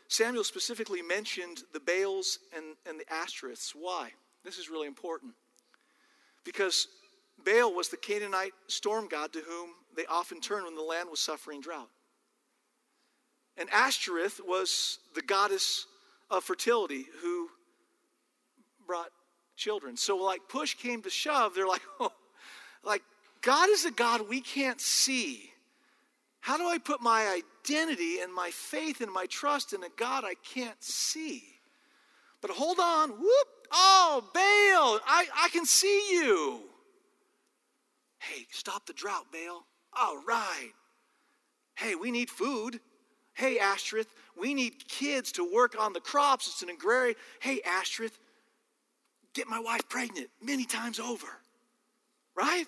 Samuel 0.07 0.43
specifically 0.43 1.01
mentioned 1.01 1.63
the 1.73 1.79
Baals 1.79 2.39
and, 2.55 2.75
and 2.87 2.99
the 2.99 3.05
Ashtoreths. 3.05 3.71
Why? 3.73 4.11
This 4.43 4.57
is 4.57 4.69
really 4.69 4.87
important. 4.87 5.33
Because 6.43 6.87
Baal 7.45 7.73
was 7.73 7.89
the 7.89 7.97
Canaanite 7.97 8.53
storm 8.67 9.07
god 9.07 9.33
to 9.33 9.39
whom 9.39 9.71
they 9.95 10.05
often 10.05 10.41
turned 10.41 10.65
when 10.65 10.75
the 10.75 10.81
land 10.81 11.09
was 11.09 11.19
suffering 11.19 11.61
drought. 11.61 11.89
And 13.57 13.69
Ashtoreth 13.71 14.41
was 14.45 14.99
the 15.15 15.21
goddess 15.21 15.85
of 16.29 16.43
fertility 16.43 17.05
who 17.21 17.49
brought 18.85 19.09
children. 19.55 19.95
So, 19.95 20.17
like, 20.17 20.41
push 20.49 20.73
came 20.73 21.01
to 21.03 21.09
shove, 21.09 21.53
they're 21.53 21.67
like, 21.67 21.83
oh, 21.99 22.11
like, 22.83 23.03
God 23.41 23.69
is 23.69 23.85
a 23.85 23.91
God 23.91 24.27
we 24.27 24.41
can't 24.41 24.81
see. 24.81 25.52
How 26.43 26.57
do 26.57 26.67
I 26.67 26.77
put 26.77 27.01
my 27.01 27.41
identity 27.41 28.19
and 28.19 28.33
my 28.33 28.51
faith 28.51 29.01
and 29.01 29.11
my 29.11 29.25
trust 29.27 29.73
in 29.73 29.83
a 29.83 29.89
God 29.97 30.23
I 30.25 30.35
can't 30.43 30.81
see? 30.83 31.43
But 32.41 32.51
hold 32.51 32.79
on, 32.79 33.11
whoop, 33.11 33.47
Oh, 33.75 34.23
Baal, 34.33 34.99
I, 35.07 35.25
I 35.35 35.49
can 35.49 35.65
see 35.65 36.11
you. 36.11 36.61
Hey, 38.19 38.45
stop 38.51 38.85
the 38.85 38.93
drought, 38.93 39.25
Baal. 39.31 39.65
All 39.99 40.21
right. 40.27 40.71
Hey, 41.75 41.95
we 41.95 42.11
need 42.11 42.29
food. 42.29 42.79
Hey, 43.33 43.57
Ashtoreth, 43.57 44.13
we 44.39 44.53
need 44.53 44.87
kids 44.87 45.31
to 45.33 45.51
work 45.51 45.75
on 45.79 45.91
the 45.91 45.99
crops. 45.99 46.47
It's 46.47 46.61
an 46.61 46.69
agrarian. 46.69 47.15
Hey, 47.39 47.61
Ashtoreth, 47.65 48.17
get 49.33 49.47
my 49.47 49.59
wife 49.59 49.89
pregnant 49.89 50.29
many 50.39 50.65
times 50.65 50.99
over. 50.99 51.27
Right? 52.35 52.65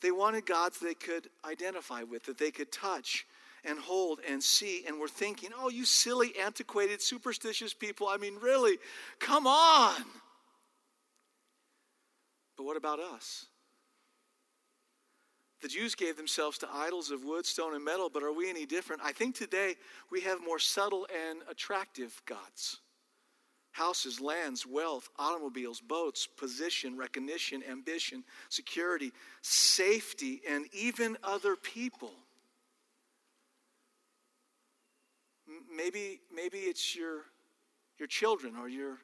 They 0.00 0.10
wanted 0.10 0.46
gods 0.46 0.78
they 0.78 0.94
could 0.94 1.28
identify 1.44 2.02
with, 2.02 2.24
that 2.24 2.38
they 2.38 2.50
could 2.50 2.72
touch 2.72 3.26
and 3.64 3.78
hold 3.78 4.20
and 4.28 4.42
see. 4.42 4.84
And 4.86 4.98
we're 4.98 5.08
thinking, 5.08 5.50
oh, 5.58 5.68
you 5.68 5.84
silly, 5.84 6.32
antiquated, 6.40 7.02
superstitious 7.02 7.74
people. 7.74 8.08
I 8.08 8.16
mean, 8.16 8.36
really, 8.40 8.78
come 9.18 9.46
on. 9.46 10.02
But 12.56 12.64
what 12.64 12.76
about 12.76 13.00
us? 13.00 13.46
The 15.60 15.68
Jews 15.68 15.94
gave 15.94 16.16
themselves 16.16 16.56
to 16.58 16.68
idols 16.72 17.10
of 17.10 17.22
wood, 17.22 17.44
stone, 17.44 17.74
and 17.74 17.84
metal, 17.84 18.08
but 18.08 18.22
are 18.22 18.32
we 18.32 18.48
any 18.48 18.64
different? 18.64 19.02
I 19.04 19.12
think 19.12 19.34
today 19.34 19.74
we 20.10 20.22
have 20.22 20.42
more 20.42 20.58
subtle 20.58 21.06
and 21.28 21.40
attractive 21.50 22.22
gods 22.24 22.78
houses, 23.72 24.20
lands, 24.20 24.66
wealth, 24.66 25.08
automobiles, 25.18 25.80
boats, 25.80 26.26
position, 26.26 26.96
recognition, 26.96 27.62
ambition, 27.68 28.24
security, 28.48 29.12
safety, 29.42 30.42
and 30.48 30.66
even 30.72 31.16
other 31.22 31.56
people. 31.56 32.12
Maybe, 35.74 36.20
maybe 36.34 36.58
it's 36.58 36.94
your, 36.94 37.22
your 37.98 38.08
children 38.08 38.56
or 38.56 38.68
your 38.68 38.98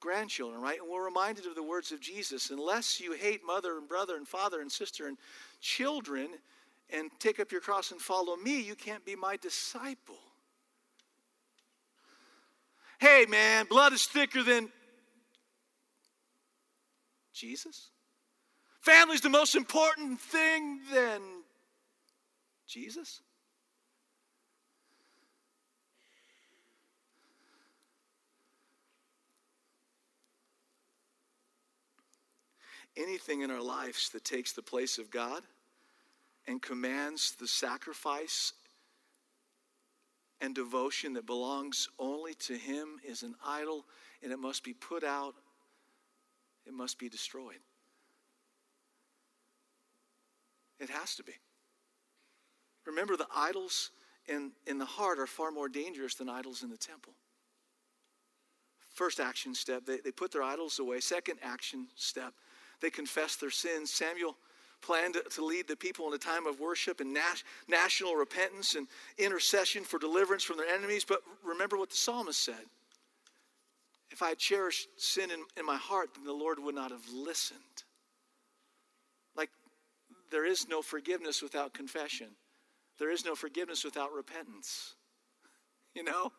grandchildren, 0.00 0.60
right? 0.60 0.80
And 0.80 0.90
we're 0.90 1.04
reminded 1.04 1.46
of 1.46 1.54
the 1.54 1.62
words 1.62 1.92
of 1.92 2.00
Jesus 2.00 2.50
unless 2.50 3.00
you 3.00 3.12
hate 3.12 3.40
mother 3.46 3.78
and 3.78 3.88
brother 3.88 4.16
and 4.16 4.26
father 4.26 4.60
and 4.60 4.70
sister 4.70 5.06
and 5.06 5.16
children 5.60 6.28
and 6.90 7.10
take 7.18 7.40
up 7.40 7.52
your 7.52 7.60
cross 7.60 7.92
and 7.92 8.00
follow 8.00 8.36
me, 8.36 8.60
you 8.60 8.74
can't 8.74 9.04
be 9.04 9.16
my 9.16 9.36
disciple. 9.36 10.18
Hey, 13.02 13.26
man, 13.28 13.66
blood 13.68 13.92
is 13.92 14.06
thicker 14.06 14.44
than 14.44 14.68
Jesus. 17.34 17.90
Family's 18.80 19.22
the 19.22 19.28
most 19.28 19.56
important 19.56 20.20
thing 20.20 20.78
than 20.92 21.20
Jesus. 22.68 23.22
anything 32.94 33.40
in 33.40 33.50
our 33.50 33.62
lives 33.62 34.10
that 34.10 34.22
takes 34.22 34.52
the 34.52 34.60
place 34.60 34.98
of 34.98 35.10
God 35.10 35.42
and 36.46 36.60
commands 36.60 37.34
the 37.40 37.48
sacrifice 37.48 38.52
and 40.42 40.54
devotion 40.54 41.12
that 41.14 41.24
belongs 41.24 41.88
only 41.98 42.34
to 42.34 42.54
Him 42.54 42.98
is 43.06 43.22
an 43.22 43.34
idol 43.46 43.86
and 44.22 44.32
it 44.32 44.38
must 44.38 44.64
be 44.64 44.74
put 44.74 45.04
out, 45.04 45.34
it 46.66 46.74
must 46.74 46.98
be 46.98 47.08
destroyed. 47.08 47.60
It 50.80 50.90
has 50.90 51.14
to 51.14 51.22
be. 51.22 51.32
Remember, 52.84 53.16
the 53.16 53.28
idols 53.34 53.90
in, 54.26 54.50
in 54.66 54.78
the 54.78 54.84
heart 54.84 55.20
are 55.20 55.28
far 55.28 55.52
more 55.52 55.68
dangerous 55.68 56.16
than 56.16 56.28
idols 56.28 56.64
in 56.64 56.70
the 56.70 56.76
temple. 56.76 57.12
First 58.92 59.20
action 59.20 59.54
step, 59.54 59.86
they, 59.86 59.98
they 59.98 60.10
put 60.10 60.32
their 60.32 60.42
idols 60.42 60.80
away. 60.80 60.98
Second 60.98 61.38
action 61.42 61.86
step, 61.94 62.34
they 62.80 62.90
confess 62.90 63.36
their 63.36 63.50
sins. 63.50 63.92
Samuel 63.92 64.36
planned 64.82 65.16
to 65.30 65.44
lead 65.44 65.68
the 65.68 65.76
people 65.76 66.06
in 66.08 66.14
a 66.14 66.18
time 66.18 66.46
of 66.46 66.60
worship 66.60 67.00
and 67.00 67.16
national 67.68 68.14
repentance 68.14 68.74
and 68.74 68.88
intercession 69.16 69.84
for 69.84 69.98
deliverance 69.98 70.42
from 70.42 70.58
their 70.58 70.68
enemies. 70.68 71.04
But 71.04 71.20
remember 71.44 71.78
what 71.78 71.90
the 71.90 71.96
psalmist 71.96 72.44
said 72.44 72.66
If 74.10 74.22
I 74.22 74.30
had 74.30 74.38
cherished 74.38 74.88
sin 74.96 75.30
in, 75.30 75.44
in 75.56 75.64
my 75.64 75.76
heart, 75.76 76.10
then 76.14 76.24
the 76.24 76.32
Lord 76.32 76.58
would 76.58 76.74
not 76.74 76.90
have 76.90 77.08
listened. 77.14 77.84
Like, 79.36 79.50
there 80.30 80.44
is 80.44 80.68
no 80.68 80.82
forgiveness 80.82 81.42
without 81.42 81.72
confession, 81.72 82.28
there 82.98 83.10
is 83.10 83.24
no 83.24 83.34
forgiveness 83.34 83.84
without 83.84 84.12
repentance. 84.12 84.94
You 85.94 86.04
know? 86.04 86.32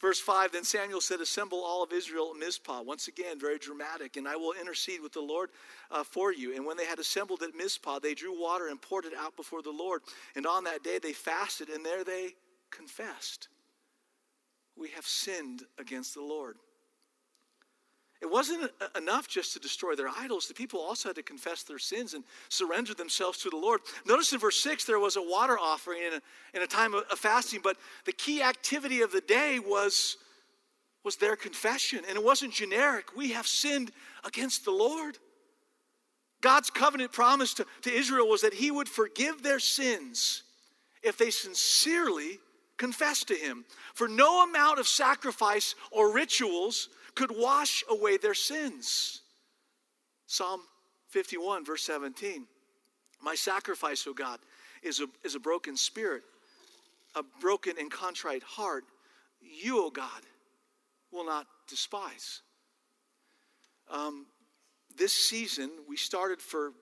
Verse 0.00 0.20
5 0.20 0.52
Then 0.52 0.64
Samuel 0.64 1.00
said, 1.00 1.20
Assemble 1.20 1.62
all 1.62 1.82
of 1.82 1.92
Israel 1.92 2.32
at 2.34 2.40
Mizpah. 2.40 2.82
Once 2.82 3.08
again, 3.08 3.38
very 3.38 3.58
dramatic. 3.58 4.16
And 4.16 4.26
I 4.26 4.36
will 4.36 4.52
intercede 4.52 5.00
with 5.00 5.12
the 5.12 5.20
Lord 5.20 5.50
uh, 5.90 6.04
for 6.04 6.32
you. 6.32 6.54
And 6.54 6.66
when 6.66 6.76
they 6.76 6.86
had 6.86 6.98
assembled 6.98 7.42
at 7.42 7.54
Mizpah, 7.54 8.00
they 8.00 8.14
drew 8.14 8.38
water 8.38 8.68
and 8.68 8.80
poured 8.80 9.04
it 9.04 9.14
out 9.16 9.36
before 9.36 9.62
the 9.62 9.70
Lord. 9.70 10.02
And 10.36 10.46
on 10.46 10.64
that 10.64 10.82
day 10.82 10.98
they 10.98 11.12
fasted, 11.12 11.68
and 11.68 11.84
there 11.84 12.04
they 12.04 12.34
confessed, 12.70 13.48
We 14.76 14.90
have 14.90 15.06
sinned 15.06 15.62
against 15.78 16.14
the 16.14 16.22
Lord. 16.22 16.56
It 18.24 18.30
wasn't 18.30 18.70
enough 18.96 19.28
just 19.28 19.52
to 19.52 19.58
destroy 19.58 19.94
their 19.94 20.08
idols. 20.08 20.48
The 20.48 20.54
people 20.54 20.80
also 20.80 21.10
had 21.10 21.16
to 21.16 21.22
confess 21.22 21.62
their 21.62 21.78
sins 21.78 22.14
and 22.14 22.24
surrender 22.48 22.94
themselves 22.94 23.36
to 23.40 23.50
the 23.50 23.58
Lord. 23.58 23.82
Notice 24.06 24.32
in 24.32 24.38
verse 24.38 24.58
6 24.60 24.86
there 24.86 24.98
was 24.98 25.16
a 25.16 25.22
water 25.22 25.58
offering 25.58 26.00
in 26.54 26.62
a, 26.62 26.64
a 26.64 26.66
time 26.66 26.94
of 26.94 27.04
fasting, 27.18 27.60
but 27.62 27.76
the 28.06 28.12
key 28.12 28.42
activity 28.42 29.02
of 29.02 29.12
the 29.12 29.20
day 29.20 29.58
was, 29.58 30.16
was 31.04 31.16
their 31.16 31.36
confession. 31.36 32.00
And 32.08 32.16
it 32.16 32.24
wasn't 32.24 32.54
generic. 32.54 33.14
We 33.14 33.32
have 33.32 33.46
sinned 33.46 33.92
against 34.24 34.64
the 34.64 34.70
Lord. 34.70 35.18
God's 36.40 36.70
covenant 36.70 37.12
promise 37.12 37.52
to, 37.54 37.66
to 37.82 37.92
Israel 37.92 38.26
was 38.26 38.40
that 38.40 38.54
He 38.54 38.70
would 38.70 38.88
forgive 38.88 39.42
their 39.42 39.60
sins 39.60 40.44
if 41.02 41.18
they 41.18 41.28
sincerely 41.28 42.38
confessed 42.78 43.28
to 43.28 43.34
Him. 43.34 43.66
For 43.92 44.08
no 44.08 44.44
amount 44.44 44.78
of 44.78 44.88
sacrifice 44.88 45.74
or 45.90 46.14
rituals 46.14 46.88
could 47.14 47.30
wash 47.36 47.84
away 47.90 48.16
their 48.16 48.34
sins. 48.34 49.22
Psalm 50.26 50.60
51, 51.08 51.64
verse 51.64 51.82
17. 51.82 52.46
My 53.22 53.34
sacrifice, 53.34 54.06
O 54.06 54.12
God, 54.12 54.38
is 54.82 55.00
a, 55.00 55.06
is 55.22 55.34
a 55.34 55.40
broken 55.40 55.76
spirit, 55.76 56.22
a 57.14 57.22
broken 57.40 57.74
and 57.78 57.90
contrite 57.90 58.42
heart. 58.42 58.84
You, 59.40 59.84
O 59.84 59.90
God, 59.90 60.22
will 61.12 61.24
not 61.24 61.46
despise. 61.68 62.42
Um, 63.90 64.26
this 64.96 65.12
season, 65.12 65.70
we 65.88 65.96
started 65.96 66.40
for 66.40 66.72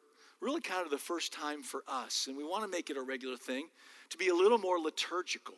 really 0.41 0.61
kind 0.61 0.85
of 0.85 0.91
the 0.91 0.99
first 0.99 1.33
time 1.33 1.63
for 1.63 1.83
us, 1.87 2.27
and 2.27 2.37
we 2.37 2.45
want 2.45 2.65
to 2.65 2.69
make 2.69 2.91
it 2.91 2.97
a 2.97 3.03
regular 3.03 3.37
thing 3.37 3.69
to 4.11 4.19
be 4.19 4.29
a 4.29 4.35
little 4.35 4.59
more 4.59 4.79
liturgical. 4.79 5.55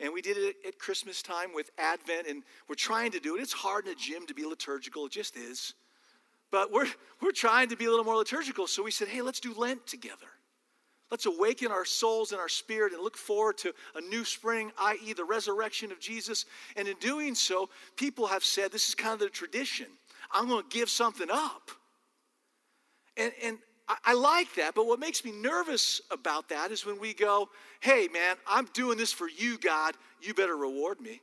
And 0.00 0.12
we 0.14 0.22
did 0.22 0.38
it 0.38 0.56
at 0.66 0.78
Christmas 0.78 1.22
time 1.22 1.54
with 1.54 1.70
Advent, 1.78 2.26
and 2.26 2.42
we're 2.68 2.74
trying 2.74 3.12
to 3.12 3.20
do 3.20 3.36
it. 3.36 3.40
It's 3.40 3.52
hard 3.52 3.86
in 3.86 3.92
a 3.92 3.94
gym 3.94 4.26
to 4.26 4.34
be 4.34 4.46
liturgical, 4.46 5.06
it 5.06 5.12
just 5.12 5.36
is. 5.36 5.74
But 6.50 6.72
we're, 6.72 6.88
we're 7.20 7.32
trying 7.32 7.68
to 7.68 7.76
be 7.76 7.84
a 7.84 7.90
little 7.90 8.04
more 8.04 8.16
liturgical. 8.16 8.66
So 8.66 8.82
we 8.82 8.90
said, 8.90 9.08
hey, 9.08 9.22
let's 9.22 9.40
do 9.40 9.54
Lent 9.54 9.86
together. 9.86 10.26
Let's 11.10 11.26
awaken 11.26 11.72
our 11.72 11.84
souls 11.84 12.32
and 12.32 12.40
our 12.40 12.48
spirit 12.48 12.92
and 12.92 13.02
look 13.02 13.16
forward 13.16 13.58
to 13.58 13.74
a 13.96 14.00
new 14.00 14.24
spring, 14.24 14.70
i.e., 14.78 15.12
the 15.12 15.24
resurrection 15.24 15.90
of 15.90 15.98
Jesus. 15.98 16.46
And 16.76 16.86
in 16.86 16.96
doing 17.00 17.34
so, 17.34 17.68
people 17.96 18.28
have 18.28 18.44
said 18.44 18.70
this 18.70 18.88
is 18.88 18.94
kind 18.94 19.14
of 19.14 19.18
the 19.18 19.28
tradition. 19.28 19.86
I'm 20.32 20.48
going 20.48 20.62
to 20.62 20.68
give 20.76 20.88
something 20.88 21.28
up. 21.30 21.70
And, 23.16 23.32
and 23.42 23.58
I, 24.04 24.14
like 24.14 24.54
that, 24.54 24.74
but 24.74 24.86
what 24.86 25.00
makes 25.00 25.24
me 25.24 25.32
nervous 25.32 26.00
about 26.10 26.48
that 26.50 26.70
is 26.70 26.84
when 26.84 27.00
we 27.00 27.14
go, 27.14 27.48
hey, 27.80 28.08
man, 28.12 28.36
I'm 28.46 28.66
doing 28.72 28.98
this 28.98 29.12
for 29.12 29.28
you, 29.28 29.58
God. 29.58 29.94
You 30.20 30.34
better 30.34 30.56
reward 30.56 31.00
me. 31.00 31.20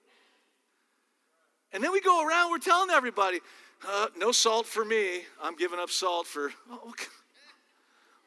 And 1.71 1.83
then 1.83 1.91
we 1.91 2.01
go 2.01 2.25
around, 2.25 2.51
we're 2.51 2.59
telling 2.59 2.89
everybody, 2.89 3.39
uh, 3.87 4.07
no 4.17 4.31
salt 4.31 4.65
for 4.65 4.83
me. 4.83 5.21
I'm 5.41 5.55
giving 5.55 5.79
up 5.79 5.89
salt 5.89 6.27
for, 6.27 6.51
oh, 6.71 6.93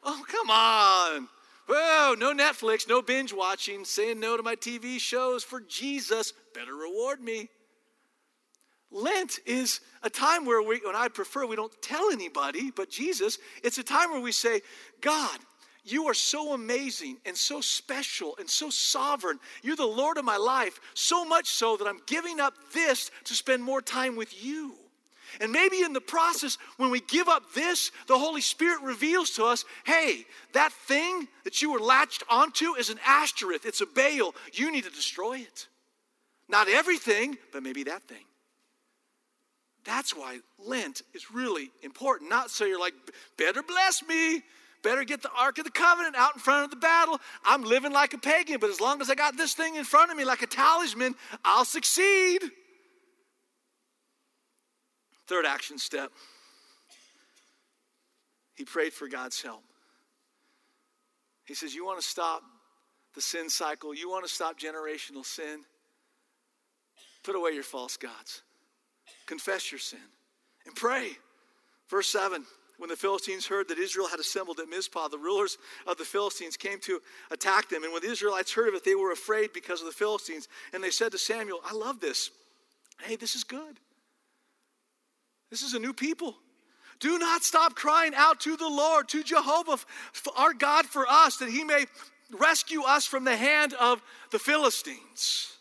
oh 0.03 0.23
come 0.27 0.49
on. 0.49 1.27
Whoa, 1.67 2.15
no 2.17 2.33
Netflix, 2.33 2.87
no 2.87 3.01
binge 3.01 3.33
watching, 3.33 3.85
saying 3.85 4.19
no 4.19 4.37
to 4.37 4.43
my 4.43 4.55
TV 4.55 4.99
shows 4.99 5.43
for 5.43 5.61
Jesus. 5.61 6.33
Better 6.53 6.75
reward 6.75 7.21
me. 7.21 7.49
Lent 8.91 9.39
is 9.45 9.79
a 10.03 10.09
time 10.09 10.45
where 10.45 10.61
we, 10.61 10.81
and 10.85 10.95
I 10.95 11.07
prefer 11.07 11.45
we 11.45 11.55
don't 11.55 11.81
tell 11.81 12.11
anybody 12.11 12.71
but 12.71 12.89
Jesus, 12.89 13.37
it's 13.63 13.77
a 13.77 13.83
time 13.83 14.11
where 14.11 14.21
we 14.21 14.31
say, 14.31 14.61
God, 14.99 15.39
you 15.83 16.07
are 16.07 16.13
so 16.13 16.53
amazing 16.53 17.17
and 17.25 17.35
so 17.35 17.61
special 17.61 18.35
and 18.37 18.49
so 18.49 18.69
sovereign. 18.69 19.39
You're 19.63 19.75
the 19.75 19.85
Lord 19.85 20.17
of 20.17 20.25
my 20.25 20.37
life, 20.37 20.79
so 20.93 21.25
much 21.25 21.47
so 21.47 21.77
that 21.77 21.87
I'm 21.87 22.01
giving 22.05 22.39
up 22.39 22.53
this 22.73 23.09
to 23.25 23.33
spend 23.33 23.63
more 23.63 23.81
time 23.81 24.15
with 24.15 24.43
you. 24.43 24.75
And 25.39 25.51
maybe 25.51 25.81
in 25.81 25.93
the 25.93 26.01
process, 26.01 26.57
when 26.77 26.91
we 26.91 26.99
give 26.99 27.29
up 27.29 27.53
this, 27.53 27.91
the 28.07 28.17
Holy 28.17 28.41
Spirit 28.41 28.81
reveals 28.81 29.31
to 29.31 29.45
us 29.45 29.63
hey, 29.85 30.25
that 30.53 30.73
thing 30.73 31.27
that 31.45 31.61
you 31.61 31.71
were 31.71 31.79
latched 31.79 32.23
onto 32.29 32.75
is 32.75 32.89
an 32.89 32.99
Ashtoreth, 33.05 33.65
it's 33.65 33.81
a 33.81 33.85
Baal. 33.85 34.35
You 34.53 34.71
need 34.71 34.83
to 34.83 34.89
destroy 34.89 35.37
it. 35.37 35.67
Not 36.49 36.67
everything, 36.67 37.37
but 37.53 37.63
maybe 37.63 37.83
that 37.83 38.03
thing. 38.03 38.25
That's 39.83 40.15
why 40.15 40.39
Lent 40.59 41.01
is 41.13 41.31
really 41.31 41.71
important. 41.81 42.29
Not 42.29 42.51
so 42.51 42.65
you're 42.65 42.79
like, 42.79 42.93
better 43.37 43.63
bless 43.63 44.03
me, 44.03 44.43
better 44.83 45.03
get 45.03 45.21
the 45.21 45.31
Ark 45.37 45.57
of 45.57 45.63
the 45.63 45.71
Covenant 45.71 46.15
out 46.15 46.35
in 46.35 46.39
front 46.39 46.65
of 46.65 46.69
the 46.69 46.75
battle. 46.75 47.19
I'm 47.43 47.63
living 47.63 47.91
like 47.91 48.13
a 48.13 48.17
pagan, 48.17 48.59
but 48.59 48.69
as 48.69 48.79
long 48.79 49.01
as 49.01 49.09
I 49.09 49.15
got 49.15 49.37
this 49.37 49.53
thing 49.53 49.75
in 49.75 49.83
front 49.83 50.11
of 50.11 50.17
me 50.17 50.25
like 50.25 50.41
a 50.41 50.47
talisman, 50.47 51.15
I'll 51.43 51.65
succeed. 51.65 52.41
Third 55.27 55.45
action 55.45 55.77
step 55.77 56.11
he 58.61 58.65
prayed 58.65 58.93
for 58.93 59.07
God's 59.07 59.41
help. 59.41 59.63
He 61.45 61.55
says, 61.55 61.73
You 61.73 61.83
want 61.83 61.99
to 61.99 62.05
stop 62.05 62.43
the 63.15 63.21
sin 63.21 63.49
cycle? 63.49 63.95
You 63.95 64.07
want 64.07 64.23
to 64.23 64.31
stop 64.31 64.59
generational 64.59 65.25
sin? 65.25 65.61
Put 67.23 67.35
away 67.35 67.51
your 67.51 67.63
false 67.63 67.97
gods. 67.97 68.43
Confess 69.25 69.71
your 69.71 69.79
sin 69.79 69.99
and 70.65 70.75
pray. 70.75 71.11
Verse 71.89 72.07
7 72.07 72.45
When 72.77 72.89
the 72.89 72.95
Philistines 72.95 73.45
heard 73.45 73.67
that 73.69 73.77
Israel 73.77 74.07
had 74.07 74.19
assembled 74.19 74.59
at 74.59 74.69
Mizpah, 74.69 75.09
the 75.09 75.17
rulers 75.17 75.57
of 75.87 75.97
the 75.97 76.05
Philistines 76.05 76.57
came 76.57 76.79
to 76.81 77.01
attack 77.31 77.69
them. 77.69 77.83
And 77.83 77.93
when 77.93 78.01
the 78.01 78.11
Israelites 78.11 78.53
heard 78.53 78.69
of 78.69 78.75
it, 78.75 78.83
they 78.83 78.95
were 78.95 79.11
afraid 79.11 79.53
because 79.53 79.81
of 79.81 79.87
the 79.87 79.93
Philistines. 79.93 80.47
And 80.73 80.83
they 80.83 80.91
said 80.91 81.11
to 81.11 81.17
Samuel, 81.17 81.59
I 81.65 81.73
love 81.73 81.99
this. 81.99 82.31
Hey, 83.01 83.15
this 83.15 83.35
is 83.35 83.43
good. 83.43 83.79
This 85.49 85.63
is 85.63 85.73
a 85.73 85.79
new 85.79 85.93
people. 85.93 86.35
Do 86.99 87.17
not 87.17 87.43
stop 87.43 87.75
crying 87.75 88.13
out 88.15 88.39
to 88.41 88.55
the 88.55 88.69
Lord, 88.69 89.09
to 89.09 89.23
Jehovah, 89.23 89.77
our 90.37 90.53
God, 90.53 90.85
for 90.85 91.05
us, 91.09 91.37
that 91.37 91.49
he 91.49 91.63
may 91.63 91.85
rescue 92.31 92.83
us 92.83 93.05
from 93.05 93.23
the 93.25 93.35
hand 93.35 93.73
of 93.73 94.01
the 94.31 94.39
Philistines. 94.39 95.57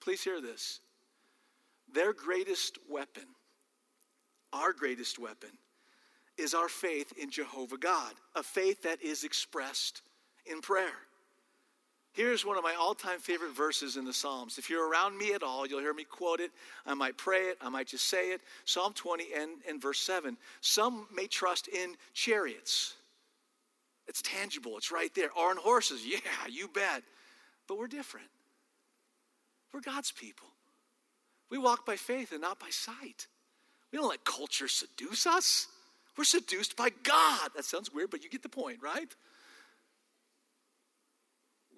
Please 0.00 0.22
hear 0.22 0.40
this. 0.40 0.80
Their 1.94 2.12
greatest 2.12 2.78
weapon, 2.88 3.24
our 4.52 4.72
greatest 4.72 5.18
weapon, 5.18 5.50
is 6.36 6.54
our 6.54 6.68
faith 6.68 7.12
in 7.18 7.30
Jehovah 7.30 7.78
God, 7.78 8.12
a 8.34 8.42
faith 8.42 8.82
that 8.82 9.02
is 9.02 9.24
expressed 9.24 10.02
in 10.46 10.60
prayer. 10.60 10.96
Here's 12.12 12.44
one 12.44 12.56
of 12.56 12.64
my 12.64 12.74
all 12.74 12.94
time 12.94 13.20
favorite 13.20 13.54
verses 13.54 13.96
in 13.96 14.04
the 14.04 14.12
Psalms. 14.12 14.58
If 14.58 14.68
you're 14.68 14.90
around 14.90 15.16
me 15.16 15.32
at 15.32 15.42
all, 15.42 15.66
you'll 15.66 15.80
hear 15.80 15.94
me 15.94 16.04
quote 16.04 16.40
it. 16.40 16.50
I 16.84 16.94
might 16.94 17.16
pray 17.16 17.42
it, 17.42 17.58
I 17.60 17.68
might 17.68 17.86
just 17.86 18.08
say 18.08 18.32
it. 18.32 18.40
Psalm 18.64 18.92
20 18.94 19.26
and, 19.36 19.50
and 19.68 19.80
verse 19.80 20.00
7. 20.00 20.36
Some 20.60 21.06
may 21.14 21.26
trust 21.26 21.68
in 21.68 21.94
chariots. 22.12 22.94
It's 24.08 24.22
tangible, 24.22 24.76
it's 24.76 24.90
right 24.90 25.14
there. 25.14 25.30
Or 25.36 25.52
in 25.52 25.56
horses. 25.56 26.04
Yeah, 26.10 26.18
you 26.48 26.68
bet. 26.68 27.04
But 27.68 27.78
we're 27.78 27.86
different. 27.86 28.26
We're 29.72 29.80
God's 29.80 30.10
people. 30.10 30.48
We 31.50 31.58
walk 31.58 31.84
by 31.84 31.96
faith 31.96 32.32
and 32.32 32.40
not 32.40 32.58
by 32.58 32.70
sight. 32.70 33.26
We 33.92 33.98
don't 33.98 34.08
let 34.08 34.24
culture 34.24 34.68
seduce 34.68 35.26
us. 35.26 35.66
We're 36.16 36.24
seduced 36.24 36.76
by 36.76 36.90
God. 37.02 37.50
That 37.56 37.64
sounds 37.64 37.92
weird, 37.92 38.10
but 38.10 38.22
you 38.22 38.30
get 38.30 38.42
the 38.42 38.48
point, 38.48 38.78
right? 38.82 39.12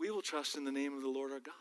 we 0.03 0.11
will 0.11 0.21
trust 0.21 0.57
in 0.57 0.65
the 0.65 0.73
name 0.73 0.95
of 0.95 1.03
the 1.03 1.09
Lord 1.09 1.31
our 1.31 1.39
God. 1.39 1.55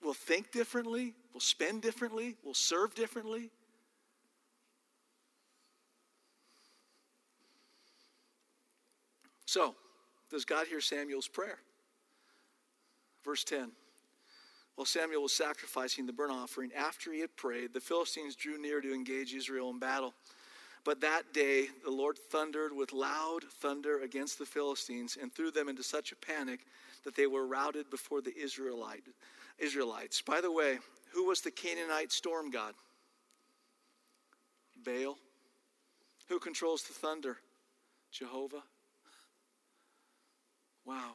We'll 0.00 0.14
think 0.14 0.52
differently, 0.52 1.14
we'll 1.32 1.40
spend 1.40 1.82
differently, 1.82 2.36
we'll 2.44 2.54
serve 2.54 2.94
differently. 2.94 3.50
So, 9.46 9.74
does 10.30 10.44
God 10.44 10.68
hear 10.68 10.80
Samuel's 10.80 11.26
prayer? 11.26 11.58
Verse 13.24 13.42
10. 13.42 13.72
While 14.76 14.86
Samuel 14.86 15.22
was 15.22 15.32
sacrificing 15.32 16.06
the 16.06 16.12
burnt 16.12 16.32
offering, 16.32 16.72
after 16.76 17.12
he 17.12 17.20
had 17.20 17.36
prayed, 17.36 17.72
the 17.72 17.80
Philistines 17.80 18.34
drew 18.34 18.60
near 18.60 18.80
to 18.80 18.92
engage 18.92 19.32
Israel 19.32 19.70
in 19.70 19.78
battle. 19.78 20.14
But 20.84 21.00
that 21.00 21.32
day 21.32 21.68
the 21.84 21.90
Lord 21.90 22.18
thundered 22.30 22.72
with 22.72 22.92
loud 22.92 23.44
thunder 23.44 24.02
against 24.02 24.38
the 24.38 24.44
Philistines 24.44 25.16
and 25.20 25.32
threw 25.32 25.50
them 25.50 25.68
into 25.68 25.82
such 25.82 26.12
a 26.12 26.16
panic 26.16 26.60
that 27.04 27.14
they 27.14 27.26
were 27.26 27.46
routed 27.46 27.88
before 27.88 28.20
the 28.20 28.36
Israelite, 28.36 29.04
Israelites. 29.58 30.20
By 30.20 30.40
the 30.40 30.52
way, 30.52 30.78
who 31.12 31.26
was 31.26 31.40
the 31.40 31.50
Canaanite 31.50 32.12
storm 32.12 32.50
god? 32.50 32.74
Baal. 34.84 35.16
Who 36.28 36.38
controls 36.38 36.82
the 36.82 36.94
thunder? 36.94 37.38
Jehovah. 38.10 38.62
Wow. 40.84 41.12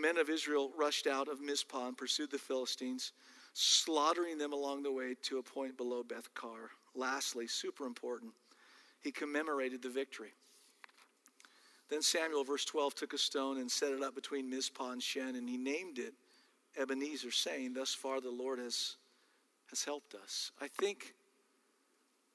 Men 0.00 0.16
of 0.16 0.30
Israel 0.30 0.70
rushed 0.78 1.06
out 1.06 1.28
of 1.28 1.40
Mizpah 1.40 1.88
and 1.88 1.96
pursued 1.96 2.30
the 2.30 2.38
Philistines, 2.38 3.12
slaughtering 3.52 4.38
them 4.38 4.52
along 4.52 4.82
the 4.82 4.92
way 4.92 5.14
to 5.22 5.38
a 5.38 5.42
point 5.42 5.76
below 5.76 6.02
Beth 6.02 6.32
Kar. 6.34 6.70
Lastly, 6.94 7.46
super 7.46 7.86
important, 7.86 8.32
he 9.02 9.12
commemorated 9.12 9.82
the 9.82 9.90
victory. 9.90 10.32
Then 11.90 12.02
Samuel, 12.02 12.44
verse 12.44 12.64
12, 12.64 12.94
took 12.94 13.12
a 13.12 13.18
stone 13.18 13.58
and 13.58 13.70
set 13.70 13.92
it 13.92 14.02
up 14.02 14.14
between 14.14 14.48
Mizpah 14.48 14.92
and 14.92 15.02
Shen, 15.02 15.34
and 15.34 15.48
he 15.48 15.56
named 15.56 15.98
it 15.98 16.14
Ebenezer, 16.78 17.32
saying, 17.32 17.74
Thus 17.74 17.92
far 17.92 18.20
the 18.20 18.30
Lord 18.30 18.58
has, 18.58 18.96
has 19.70 19.84
helped 19.84 20.14
us. 20.14 20.52
I 20.60 20.68
think 20.68 21.14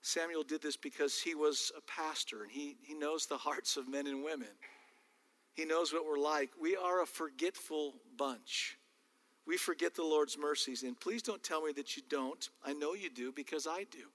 Samuel 0.02 0.44
did 0.44 0.62
this 0.62 0.78
because 0.78 1.20
he 1.20 1.36
was 1.36 1.72
a 1.76 1.82
pastor 1.82 2.44
and 2.44 2.52
he, 2.52 2.76
he 2.84 2.94
knows 2.94 3.26
the 3.26 3.38
hearts 3.38 3.78
of 3.78 3.88
men 3.88 4.08
and 4.08 4.24
women. 4.24 4.50
He 5.56 5.66
knows 5.66 5.94
what 5.94 6.06
we're 6.06 6.20
like. 6.20 6.52
We 6.62 6.76
are 6.76 7.02
a 7.02 7.06
forgetful 7.06 7.96
bunch. 8.18 8.78
We 9.48 9.58
forget 9.58 9.96
the 9.96 10.04
Lord's 10.04 10.38
mercies. 10.38 10.84
And 10.84 11.00
please 11.00 11.22
don't 11.22 11.42
tell 11.42 11.66
me 11.66 11.72
that 11.74 11.96
you 11.96 12.04
don't. 12.10 12.50
I 12.64 12.74
know 12.74 12.94
you 12.94 13.10
do 13.10 13.32
because 13.32 13.66
I 13.66 13.86
do. 13.90 14.10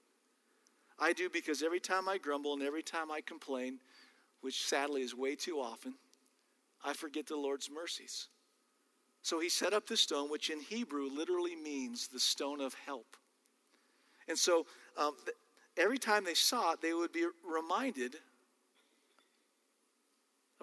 I 0.99 1.13
do 1.13 1.29
because 1.29 1.63
every 1.63 1.79
time 1.79 2.07
I 2.07 2.19
grumble 2.19 2.53
and 2.53 2.61
every 2.61 2.83
time 2.83 3.11
I 3.11 3.21
complain, 3.21 3.79
which 4.41 4.65
sadly 4.65 5.01
is 5.01 5.15
way 5.15 5.35
too 5.35 5.59
often, 5.59 5.95
I 6.85 6.93
forget 6.93 7.25
the 7.25 7.35
Lord's 7.37 7.69
mercies. 7.71 8.27
So 9.23 9.39
he 9.39 9.49
set 9.49 9.73
up 9.73 9.87
the 9.87 9.97
stone, 9.97 10.29
which 10.29 10.51
in 10.51 10.59
Hebrew 10.59 11.09
literally 11.09 11.55
means 11.55 12.07
the 12.07 12.19
stone 12.19 12.61
of 12.61 12.75
help. 12.85 13.17
And 14.27 14.37
so 14.37 14.67
um, 14.95 15.15
every 15.75 15.97
time 15.97 16.23
they 16.23 16.35
saw 16.35 16.73
it, 16.73 16.81
they 16.81 16.93
would 16.93 17.11
be 17.11 17.25
reminded 17.43 18.17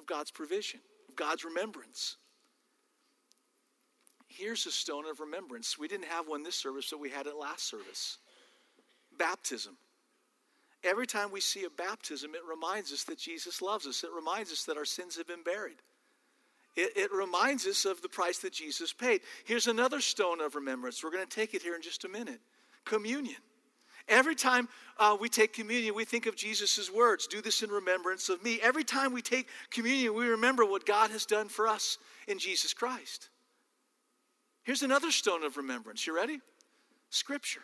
God's 0.08 0.30
provision, 0.30 0.80
of 1.08 1.14
God's 1.14 1.44
remembrance. 1.44 2.16
Here's 4.26 4.66
a 4.66 4.70
stone 4.70 5.04
of 5.06 5.20
remembrance. 5.20 5.78
We 5.78 5.88
didn't 5.88 6.06
have 6.06 6.28
one 6.28 6.42
this 6.42 6.56
service, 6.56 6.88
but 6.90 7.00
we 7.00 7.10
had 7.10 7.26
it 7.26 7.36
last 7.36 7.68
service. 7.68 8.18
Baptism. 9.16 9.76
Every 10.84 11.06
time 11.06 11.32
we 11.32 11.40
see 11.40 11.64
a 11.64 11.70
baptism, 11.70 12.34
it 12.34 12.42
reminds 12.48 12.92
us 12.92 13.04
that 13.04 13.18
Jesus 13.18 13.60
loves 13.62 13.86
us. 13.86 14.04
It 14.04 14.10
reminds 14.14 14.52
us 14.52 14.64
that 14.64 14.76
our 14.76 14.84
sins 14.84 15.16
have 15.16 15.26
been 15.26 15.42
buried. 15.42 15.78
It, 16.76 16.96
it, 16.96 17.12
reminds 17.12 17.66
us 17.66 17.84
of 17.84 18.02
the 18.02 18.08
price 18.08 18.38
that 18.38 18.52
Jesus 18.52 18.92
paid. 18.92 19.22
Here's 19.44 19.66
another 19.66 20.00
stone 20.00 20.40
of 20.40 20.54
remembrance. 20.54 21.02
We're 21.02 21.10
going 21.10 21.26
to 21.26 21.34
take 21.34 21.54
it 21.54 21.62
here 21.62 21.74
in 21.74 21.82
just 21.82 22.04
a 22.04 22.08
minute 22.08 22.40
communion. 22.84 23.36
Every 24.08 24.34
time 24.34 24.68
uh, 24.98 25.16
we 25.20 25.28
take 25.28 25.52
communion, 25.52 25.94
we 25.94 26.04
think 26.04 26.26
of 26.26 26.34
Jesus' 26.34 26.90
words 26.90 27.26
do 27.26 27.40
this 27.40 27.62
in 27.62 27.70
remembrance 27.70 28.28
of 28.28 28.42
me. 28.42 28.58
Every 28.62 28.84
time 28.84 29.12
we 29.12 29.22
take 29.22 29.48
communion, 29.70 30.14
we 30.14 30.26
remember 30.26 30.64
what 30.64 30.86
God 30.86 31.10
has 31.10 31.26
done 31.26 31.48
for 31.48 31.68
us 31.68 31.98
in 32.26 32.38
Jesus 32.38 32.72
Christ. 32.72 33.28
Here's 34.64 34.82
another 34.82 35.10
stone 35.10 35.44
of 35.44 35.56
remembrance. 35.56 36.06
You 36.06 36.14
ready? 36.14 36.40
Scripture. 37.10 37.62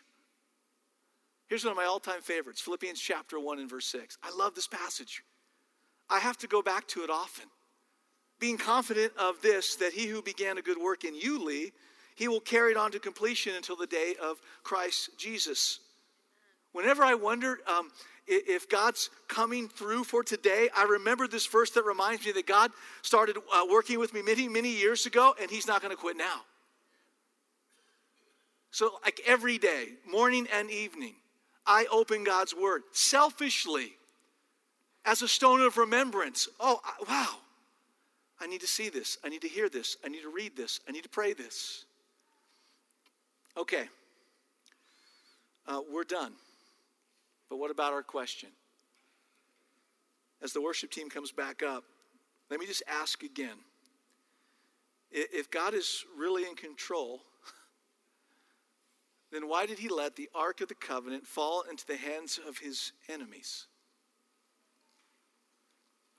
Here's 1.49 1.65
one 1.65 1.73
of 1.73 1.77
my 1.77 1.85
all 1.85 2.01
time 2.01 2.23
favorites 2.23 2.61
Philippians 2.61 3.01
chapter 3.01 3.39
1 3.39 3.59
and 3.59 3.69
verse 3.69 3.87
6. 3.87 4.19
I 4.23 4.35
love 4.37 4.55
this 4.55 4.67
passage. 4.67 5.23
I 6.09 6.19
have 6.19 6.39
to 6.39 6.47
go 6.47 6.63
back 6.63 6.87
to 6.89 7.03
it 7.03 7.11
often. 7.11 7.47
Being 8.41 8.59
confident 8.59 9.13
of 9.19 9.41
this, 9.43 9.77
that 9.77 9.93
he 9.93 10.07
who 10.07 10.21
began 10.21 10.59
a 10.59 10.63
good 10.63 10.79
work 10.79 11.05
in 11.05 11.15
you, 11.15 11.43
Lee, 11.45 11.73
he 12.15 12.29
will 12.29 12.41
carry 12.41 12.73
it 12.73 12.77
on 12.77 12.93
to 12.93 12.99
completion 12.99 13.55
until 13.55 13.77
the 13.77 13.87
day 13.87 14.15
of 14.23 14.41
Christ 14.63 15.11
Jesus. 15.19 15.81
Whenever 16.75 17.05
I 17.05 17.15
wonder 17.15 17.61
um, 17.69 17.89
if 18.27 18.69
God's 18.69 19.09
coming 19.29 19.69
through 19.69 20.03
for 20.03 20.25
today, 20.25 20.69
I 20.77 20.83
remember 20.85 21.29
this 21.29 21.47
verse 21.47 21.71
that 21.71 21.85
reminds 21.85 22.27
me 22.27 22.33
that 22.33 22.49
God 22.49 22.73
started 23.01 23.37
uh, 23.37 23.65
working 23.71 24.01
with 24.01 24.13
me 24.13 24.23
many, 24.23 24.49
many 24.49 24.71
years 24.71 25.07
ago, 25.07 25.37
and 25.41 25.49
He's 25.49 25.69
not 25.69 25.83
going 25.83 25.93
to 25.93 25.97
quit 25.97 26.17
now. 26.17 26.41
So, 28.73 28.91
like 29.05 29.21
every 29.25 29.57
day, 29.57 29.91
morning 30.11 30.49
and 30.53 30.69
evening, 30.69 31.15
I 31.65 31.87
open 31.93 32.25
God's 32.25 32.57
word 32.57 32.83
selfishly 32.91 33.93
as 35.05 35.23
a 35.23 35.29
stone 35.29 35.61
of 35.61 35.77
remembrance. 35.77 36.49
Oh, 36.59 36.81
I, 36.85 37.05
wow. 37.09 37.37
I 38.41 38.49
need 38.49 38.63
to 38.63 38.67
see 38.67 38.89
this. 38.89 39.17
I 39.23 39.29
need 39.29 39.43
to 39.43 39.49
hear 39.49 39.69
this. 39.69 39.97
I 40.05 40.09
need 40.09 40.23
to 40.23 40.29
read 40.29 40.57
this. 40.57 40.81
I 40.89 40.93
need 40.93 41.05
to 41.05 41.09
pray 41.09 41.35
this. 41.35 41.85
Okay. 43.57 43.85
Uh, 45.69 45.83
we're 45.93 46.03
done. 46.03 46.33
But 47.55 47.61
what 47.61 47.71
about 47.71 47.93
our 47.93 48.03
question? 48.03 48.49
As 50.43 50.53
the 50.53 50.61
worship 50.61 50.91
team 50.91 51.09
comes 51.09 51.31
back 51.31 51.63
up, 51.63 51.85
let 52.51 52.59
me 52.59 52.67
just 52.67 52.83
ask 52.89 53.23
again. 53.23 53.55
If 55.13 55.53
God 55.53 55.73
is 55.73 56.05
really 56.19 56.43
in 56.49 56.57
control, 56.57 57.23
then 59.31 59.47
why 59.47 59.67
did 59.67 59.79
he 59.79 59.89
let 59.89 60.17
the 60.17 60.29
Ark 60.35 60.63
of 60.63 60.69
the 60.69 60.75
Covenant 60.75 61.29
fall 61.29 61.63
into 61.71 61.87
the 61.87 61.95
hands 61.95 62.41
of 62.45 62.59
his 62.59 62.91
enemies? 63.09 63.69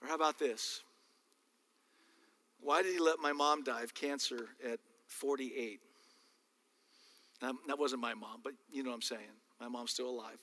Or 0.02 0.08
how 0.08 0.16
about 0.16 0.40
this? 0.40 0.84
Why 2.62 2.82
did 2.82 2.94
he 2.94 3.00
let 3.00 3.20
my 3.20 3.34
mom 3.34 3.62
die 3.66 3.82
of 3.82 3.94
cancer 3.94 4.52
at 4.66 4.80
48? 5.08 5.82
Now, 7.42 7.52
that 7.68 7.78
wasn't 7.78 8.02
my 8.02 8.14
mom, 8.14 8.40
but 8.42 8.54
you 8.72 8.84
know 8.84 8.92
what 8.92 8.96
I'm 8.96 9.02
saying. 9.02 9.36
My 9.60 9.68
mom's 9.68 9.92
still 9.92 10.10
alive. 10.10 10.40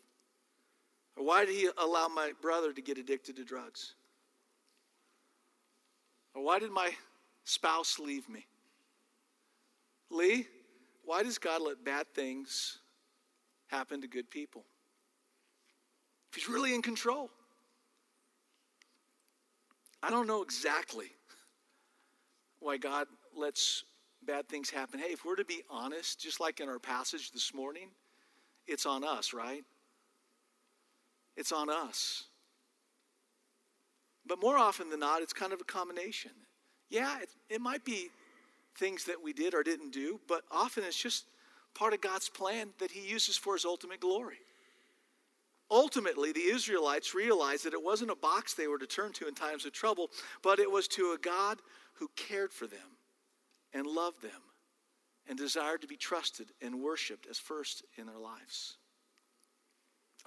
Or 1.16 1.24
why 1.24 1.44
did 1.44 1.54
he 1.54 1.68
allow 1.78 2.08
my 2.08 2.32
brother 2.40 2.72
to 2.72 2.80
get 2.80 2.98
addicted 2.98 3.36
to 3.36 3.44
drugs? 3.44 3.94
Or 6.34 6.42
why 6.42 6.58
did 6.58 6.70
my 6.70 6.90
spouse 7.44 7.98
leave 7.98 8.28
me? 8.28 8.46
Lee, 10.10 10.46
why 11.04 11.22
does 11.22 11.38
God 11.38 11.62
let 11.62 11.84
bad 11.84 12.06
things 12.14 12.78
happen 13.68 14.00
to 14.00 14.06
good 14.08 14.30
people? 14.30 14.64
If 16.30 16.36
He's 16.36 16.48
really 16.48 16.74
in 16.74 16.82
control. 16.82 17.30
I 20.02 20.10
don't 20.10 20.26
know 20.26 20.42
exactly 20.42 21.12
why 22.58 22.76
God 22.76 23.06
lets 23.36 23.84
bad 24.24 24.48
things 24.48 24.70
happen. 24.70 24.98
Hey, 24.98 25.12
if 25.12 25.24
we're 25.24 25.36
to 25.36 25.44
be 25.44 25.62
honest, 25.70 26.20
just 26.20 26.40
like 26.40 26.60
in 26.60 26.68
our 26.68 26.78
passage 26.78 27.30
this 27.32 27.54
morning, 27.54 27.88
it's 28.66 28.86
on 28.86 29.04
us, 29.04 29.32
right? 29.32 29.64
It's 31.37 31.53
on 31.53 31.70
us. 31.70 32.24
But 34.26 34.41
more 34.41 34.57
often 34.57 34.91
than 34.91 35.01
not, 35.01 35.22
it's 35.22 35.33
kind 35.33 35.53
of 35.53 35.61
a 35.61 35.64
combination. 35.64 36.30
Yeah, 36.89 37.18
it, 37.20 37.30
it 37.49 37.61
might 37.61 37.85
be 37.85 38.11
things 38.76 39.05
that 39.05 39.22
we 39.22 39.33
did 39.33 39.55
or 39.55 39.62
didn't 39.62 39.93
do, 39.93 40.20
but 40.28 40.43
often 40.51 40.85
it's 40.85 41.01
just 41.01 41.24
part 41.74 41.93
of 41.93 42.01
God's 42.01 42.28
plan 42.28 42.68
that 42.78 42.91
He 42.91 43.07
uses 43.07 43.37
for 43.37 43.55
His 43.55 43.64
ultimate 43.64 44.01
glory. 44.01 44.39
Ultimately, 45.70 46.33
the 46.33 46.41
Israelites 46.41 47.14
realized 47.14 47.64
that 47.64 47.72
it 47.72 47.83
wasn't 47.83 48.11
a 48.11 48.16
box 48.16 48.53
they 48.53 48.68
were 48.68 48.78
to 48.78 48.87
turn 48.87 49.12
to 49.14 49.26
in 49.26 49.35
times 49.35 49.64
of 49.64 49.72
trouble, 49.72 50.11
but 50.43 50.59
it 50.59 50.70
was 50.70 50.87
to 50.89 51.12
a 51.12 51.18
God 51.18 51.59
who 51.95 52.11
cared 52.14 52.53
for 52.53 52.66
them 52.66 52.99
and 53.72 53.87
loved 53.87 54.22
them 54.22 54.43
and 55.28 55.39
desired 55.39 55.80
to 55.80 55.87
be 55.87 55.97
trusted 55.97 56.49
and 56.61 56.83
worshiped 56.83 57.26
as 57.30 57.39
first 57.39 57.85
in 57.97 58.07
their 58.07 58.18
lives. 58.18 58.76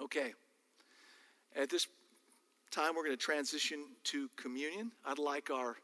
Okay, 0.00 0.34
at 1.56 1.70
this 1.70 1.86
time, 2.70 2.94
we're 2.94 3.04
going 3.04 3.16
to 3.16 3.22
transition 3.22 3.84
to 4.04 4.28
communion. 4.36 4.92
I'd 5.04 5.18
like 5.18 5.50
our 5.50 5.76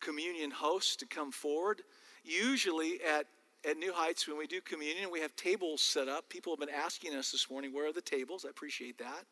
communion 0.00 0.50
hosts 0.50 0.96
to 0.96 1.06
come 1.06 1.30
forward. 1.30 1.82
Usually 2.24 3.00
at, 3.02 3.26
at 3.68 3.76
New 3.76 3.92
Heights, 3.92 4.26
when 4.26 4.36
we 4.36 4.46
do 4.46 4.60
communion, 4.60 5.10
we 5.10 5.20
have 5.20 5.34
tables 5.36 5.80
set 5.80 6.08
up. 6.08 6.28
People 6.28 6.52
have 6.52 6.60
been 6.60 6.74
asking 6.74 7.14
us 7.14 7.30
this 7.30 7.50
morning, 7.50 7.72
where 7.72 7.86
are 7.86 7.92
the 7.92 8.00
tables? 8.00 8.44
I 8.44 8.50
appreciate 8.50 8.98
that. 8.98 9.24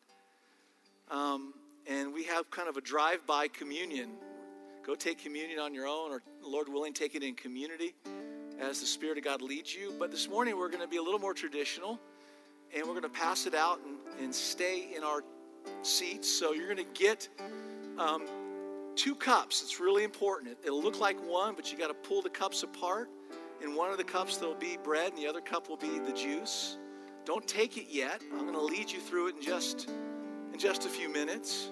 Um, 1.09 1.53
and 1.87 2.13
we 2.13 2.23
have 2.23 2.49
kind 2.51 2.69
of 2.69 2.77
a 2.77 2.81
drive 2.81 3.25
by 3.25 3.47
communion. 3.47 4.11
Go 4.85 4.95
take 4.95 5.21
communion 5.21 5.59
on 5.59 5.73
your 5.73 5.87
own, 5.87 6.11
or 6.11 6.21
Lord 6.41 6.69
willing, 6.69 6.93
take 6.93 7.15
it 7.15 7.23
in 7.23 7.35
community 7.35 7.93
as 8.59 8.79
the 8.79 8.85
Spirit 8.85 9.17
of 9.17 9.23
God 9.23 9.41
leads 9.41 9.75
you. 9.75 9.93
But 9.99 10.11
this 10.11 10.29
morning, 10.29 10.57
we're 10.57 10.69
going 10.69 10.81
to 10.81 10.87
be 10.87 10.97
a 10.97 11.03
little 11.03 11.19
more 11.19 11.33
traditional, 11.33 11.99
and 12.73 12.83
we're 12.83 12.93
going 12.93 13.03
to 13.03 13.09
pass 13.09 13.45
it 13.45 13.53
out 13.53 13.79
and, 13.85 13.97
and 14.21 14.33
stay 14.33 14.93
in 14.95 15.03
our 15.03 15.23
seats. 15.81 16.29
So 16.29 16.53
you're 16.53 16.73
going 16.73 16.77
to 16.77 16.99
get 16.99 17.29
um, 17.97 18.25
two 18.95 19.15
cups. 19.15 19.61
It's 19.61 19.79
really 19.79 20.03
important. 20.03 20.57
It, 20.63 20.69
will 20.71 20.81
look 20.81 20.99
like 20.99 21.17
one, 21.25 21.55
but 21.55 21.71
you 21.71 21.77
got 21.77 21.87
to 21.87 21.93
pull 21.93 22.21
the 22.21 22.29
cups 22.29 22.63
apart. 22.63 23.09
In 23.61 23.75
one 23.75 23.91
of 23.91 23.97
the 23.97 24.03
cups, 24.03 24.37
there'll 24.37 24.55
be 24.55 24.77
bread, 24.83 25.13
and 25.13 25.21
the 25.21 25.27
other 25.27 25.41
cup 25.41 25.69
will 25.69 25.77
be 25.77 25.99
the 25.99 26.11
juice. 26.11 26.77
Don't 27.25 27.47
take 27.47 27.77
it 27.77 27.87
yet. 27.89 28.21
I'm 28.33 28.41
going 28.41 28.53
to 28.53 28.61
lead 28.61 28.91
you 28.91 28.99
through 28.99 29.27
it 29.29 29.35
in 29.37 29.41
just 29.41 29.89
in 30.53 30.59
just 30.59 30.85
a 30.85 30.89
few 30.89 31.09
minutes. 31.09 31.69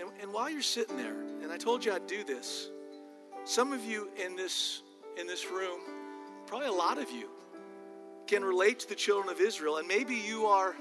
And, 0.00 0.08
and 0.20 0.32
while 0.32 0.48
you're 0.48 0.62
sitting 0.62 0.96
there, 0.96 1.20
and 1.42 1.52
I 1.52 1.56
told 1.56 1.84
you 1.84 1.92
I'd 1.92 2.06
do 2.06 2.24
this, 2.24 2.70
some 3.44 3.72
of 3.72 3.84
you 3.84 4.10
in 4.24 4.36
this 4.36 4.82
in 5.18 5.26
this 5.26 5.50
room, 5.50 5.80
probably 6.46 6.68
a 6.68 6.72
lot 6.72 6.98
of 6.98 7.10
you, 7.10 7.28
can 8.28 8.44
relate 8.44 8.78
to 8.80 8.88
the 8.88 8.94
children 8.94 9.34
of 9.34 9.40
Israel, 9.40 9.78
and 9.78 9.88
maybe 9.88 10.14
you 10.14 10.46
are 10.46 10.76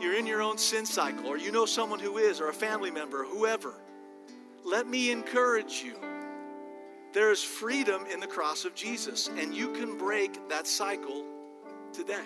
you're 0.00 0.16
in 0.16 0.26
your 0.26 0.42
own 0.42 0.58
sin 0.58 0.84
cycle, 0.84 1.26
or 1.26 1.38
you 1.38 1.52
know 1.52 1.64
someone 1.64 2.00
who 2.00 2.18
is, 2.18 2.40
or 2.40 2.48
a 2.48 2.52
family 2.52 2.90
member, 2.90 3.22
or 3.22 3.24
whoever, 3.24 3.74
let 4.64 4.86
me 4.86 5.10
encourage 5.10 5.82
you. 5.82 5.94
There 7.12 7.30
is 7.30 7.42
freedom 7.42 8.04
in 8.12 8.18
the 8.20 8.26
cross 8.26 8.64
of 8.64 8.74
Jesus, 8.74 9.28
and 9.38 9.54
you 9.54 9.72
can 9.72 9.96
break 9.96 10.48
that 10.48 10.66
cycle 10.66 11.24
today. 11.92 12.24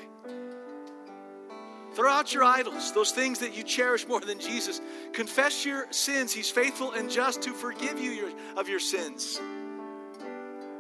Throw 1.95 2.11
out 2.11 2.33
your 2.33 2.45
idols, 2.45 2.93
those 2.93 3.13
things 3.13 3.39
that 3.41 3.57
you 3.57 3.63
cherish 3.63 4.07
more 4.07 4.21
than 4.21 4.39
Jesus. 4.39 4.81
Confess 5.13 5.65
your 5.65 5.87
sins. 5.91 6.33
He's 6.33 6.51
faithful 6.51 6.93
and 6.93 7.11
just 7.11 7.43
to 7.43 7.53
forgive 7.53 7.99
you 7.99 8.11
your, 8.11 8.31
of 8.57 8.69
your 8.69 8.81
sins 8.81 9.41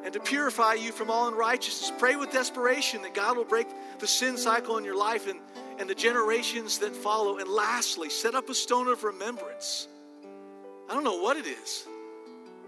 and 0.06 0.14
to 0.14 0.20
purify 0.20 0.72
you 0.72 0.90
from 0.90 1.10
all 1.10 1.28
unrighteousness. 1.28 1.92
Pray 1.98 2.16
with 2.16 2.30
desperation 2.30 3.02
that 3.02 3.12
God 3.12 3.36
will 3.36 3.44
break 3.44 3.66
the 3.98 4.06
sin 4.06 4.38
cycle 4.38 4.78
in 4.78 4.84
your 4.84 4.96
life 4.96 5.26
and 5.26 5.40
and 5.78 5.88
the 5.88 5.94
generations 5.94 6.78
that 6.78 6.94
follow. 6.94 7.38
And 7.38 7.48
lastly, 7.48 8.08
set 8.10 8.34
up 8.34 8.48
a 8.48 8.54
stone 8.54 8.88
of 8.88 9.04
remembrance. 9.04 9.88
I 10.88 10.94
don't 10.94 11.04
know 11.04 11.20
what 11.20 11.36
it 11.36 11.46
is 11.46 11.86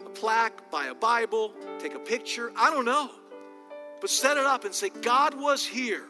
a 0.05 0.11
plaque, 0.11 0.71
buy 0.71 0.87
a 0.87 0.95
Bible, 0.95 1.53
take 1.79 1.95
a 1.95 1.99
picture. 1.99 2.53
I 2.57 2.71
don't 2.71 2.85
know. 2.85 3.11
But 4.01 4.11
set 4.11 4.37
it 4.37 4.45
up 4.45 4.65
and 4.65 4.75
say, 4.75 4.91
God 4.91 5.35
was 5.35 5.67
here. 5.67 6.05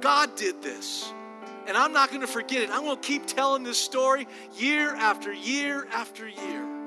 God 0.00 0.34
did 0.36 0.62
this. 0.62 1.12
And 1.66 1.76
I'm 1.76 1.92
not 1.92 2.08
going 2.08 2.22
to 2.22 2.26
forget 2.26 2.62
it. 2.62 2.70
I'm 2.70 2.82
going 2.82 2.96
to 2.96 3.06
keep 3.06 3.26
telling 3.26 3.62
this 3.62 3.78
story 3.78 4.26
year 4.56 4.94
after 4.96 5.32
year 5.32 5.86
after 5.92 6.28
year. 6.28 6.79